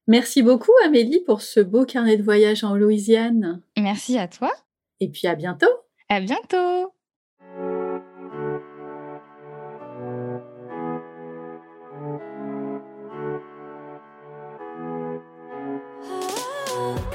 Merci 0.09 0.41
beaucoup 0.41 0.71
Amélie 0.83 1.19
pour 1.19 1.43
ce 1.43 1.59
beau 1.59 1.85
carnet 1.85 2.17
de 2.17 2.23
voyage 2.23 2.63
en 2.63 2.73
Louisiane. 2.73 3.61
Merci 3.77 4.17
à 4.17 4.27
toi. 4.27 4.51
Et 4.99 5.07
puis 5.07 5.27
à 5.27 5.35
bientôt. 5.35 5.67
À 6.09 6.19
bientôt. 6.19 6.91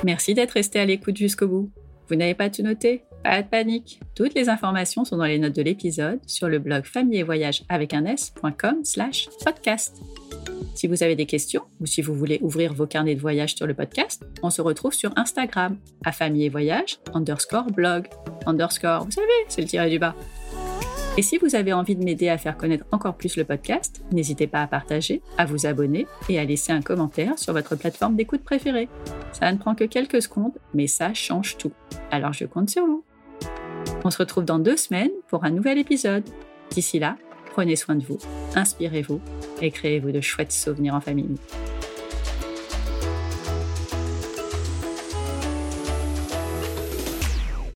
Merci 0.04 0.34
d'être 0.34 0.52
resté 0.52 0.78
à 0.78 0.84
l'écoute 0.84 1.16
jusqu'au 1.16 1.48
bout. 1.48 1.70
Vous 2.08 2.14
n'avez 2.14 2.34
pas 2.34 2.48
tout 2.48 2.62
noté? 2.62 3.02
Pas 3.24 3.40
de 3.40 3.48
panique. 3.48 4.00
Toutes 4.14 4.34
les 4.34 4.50
informations 4.50 5.06
sont 5.06 5.16
dans 5.16 5.24
les 5.24 5.38
notes 5.38 5.56
de 5.56 5.62
l'épisode 5.62 6.20
sur 6.26 6.46
le 6.48 6.58
blog 6.58 6.84
famille 6.84 7.18
et 7.18 7.22
voyage 7.22 7.64
avec 7.70 7.94
un 7.94 8.04
s.com 8.04 8.84
slash 8.84 9.30
podcast. 9.42 10.02
Si 10.74 10.86
vous 10.86 11.02
avez 11.02 11.16
des 11.16 11.24
questions 11.24 11.62
ou 11.80 11.86
si 11.86 12.02
vous 12.02 12.14
voulez 12.14 12.38
ouvrir 12.42 12.74
vos 12.74 12.86
carnets 12.86 13.14
de 13.14 13.20
voyage 13.20 13.54
sur 13.54 13.66
le 13.66 13.72
podcast, 13.72 14.22
on 14.42 14.50
se 14.50 14.60
retrouve 14.60 14.92
sur 14.92 15.10
Instagram 15.16 15.78
à 16.04 16.12
famille 16.12 16.44
et 16.44 16.48
voyage 16.50 16.98
underscore 17.14 17.66
blog 17.72 18.08
underscore, 18.44 19.04
vous 19.04 19.12
savez, 19.12 19.26
c'est 19.48 19.62
le 19.62 19.68
tiré 19.68 19.88
du 19.88 19.98
bas. 19.98 20.14
Et 21.16 21.22
si 21.22 21.38
vous 21.38 21.54
avez 21.54 21.72
envie 21.72 21.96
de 21.96 22.04
m'aider 22.04 22.28
à 22.28 22.36
faire 22.36 22.58
connaître 22.58 22.84
encore 22.92 23.16
plus 23.16 23.36
le 23.36 23.44
podcast, 23.44 24.02
n'hésitez 24.12 24.48
pas 24.48 24.62
à 24.62 24.66
partager, 24.66 25.22
à 25.38 25.46
vous 25.46 25.64
abonner 25.64 26.06
et 26.28 26.38
à 26.38 26.44
laisser 26.44 26.72
un 26.72 26.82
commentaire 26.82 27.38
sur 27.38 27.54
votre 27.54 27.76
plateforme 27.76 28.16
d'écoute 28.16 28.42
préférée. 28.42 28.88
Ça 29.32 29.50
ne 29.50 29.56
prend 29.56 29.74
que 29.74 29.84
quelques 29.84 30.20
secondes, 30.20 30.58
mais 30.74 30.88
ça 30.88 31.14
change 31.14 31.56
tout. 31.56 31.72
Alors 32.10 32.34
je 32.34 32.44
compte 32.44 32.68
sur 32.68 32.84
vous. 32.84 33.04
On 34.04 34.10
se 34.10 34.18
retrouve 34.18 34.44
dans 34.44 34.58
deux 34.58 34.76
semaines 34.76 35.10
pour 35.28 35.44
un 35.44 35.50
nouvel 35.50 35.78
épisode. 35.78 36.24
D'ici 36.70 36.98
là, 36.98 37.16
prenez 37.50 37.74
soin 37.74 37.94
de 37.94 38.04
vous, 38.04 38.18
inspirez-vous 38.54 39.20
et 39.62 39.70
créez-vous 39.70 40.12
de 40.12 40.20
chouettes 40.20 40.52
souvenirs 40.52 40.94
en 40.94 41.00
famille. 41.00 41.36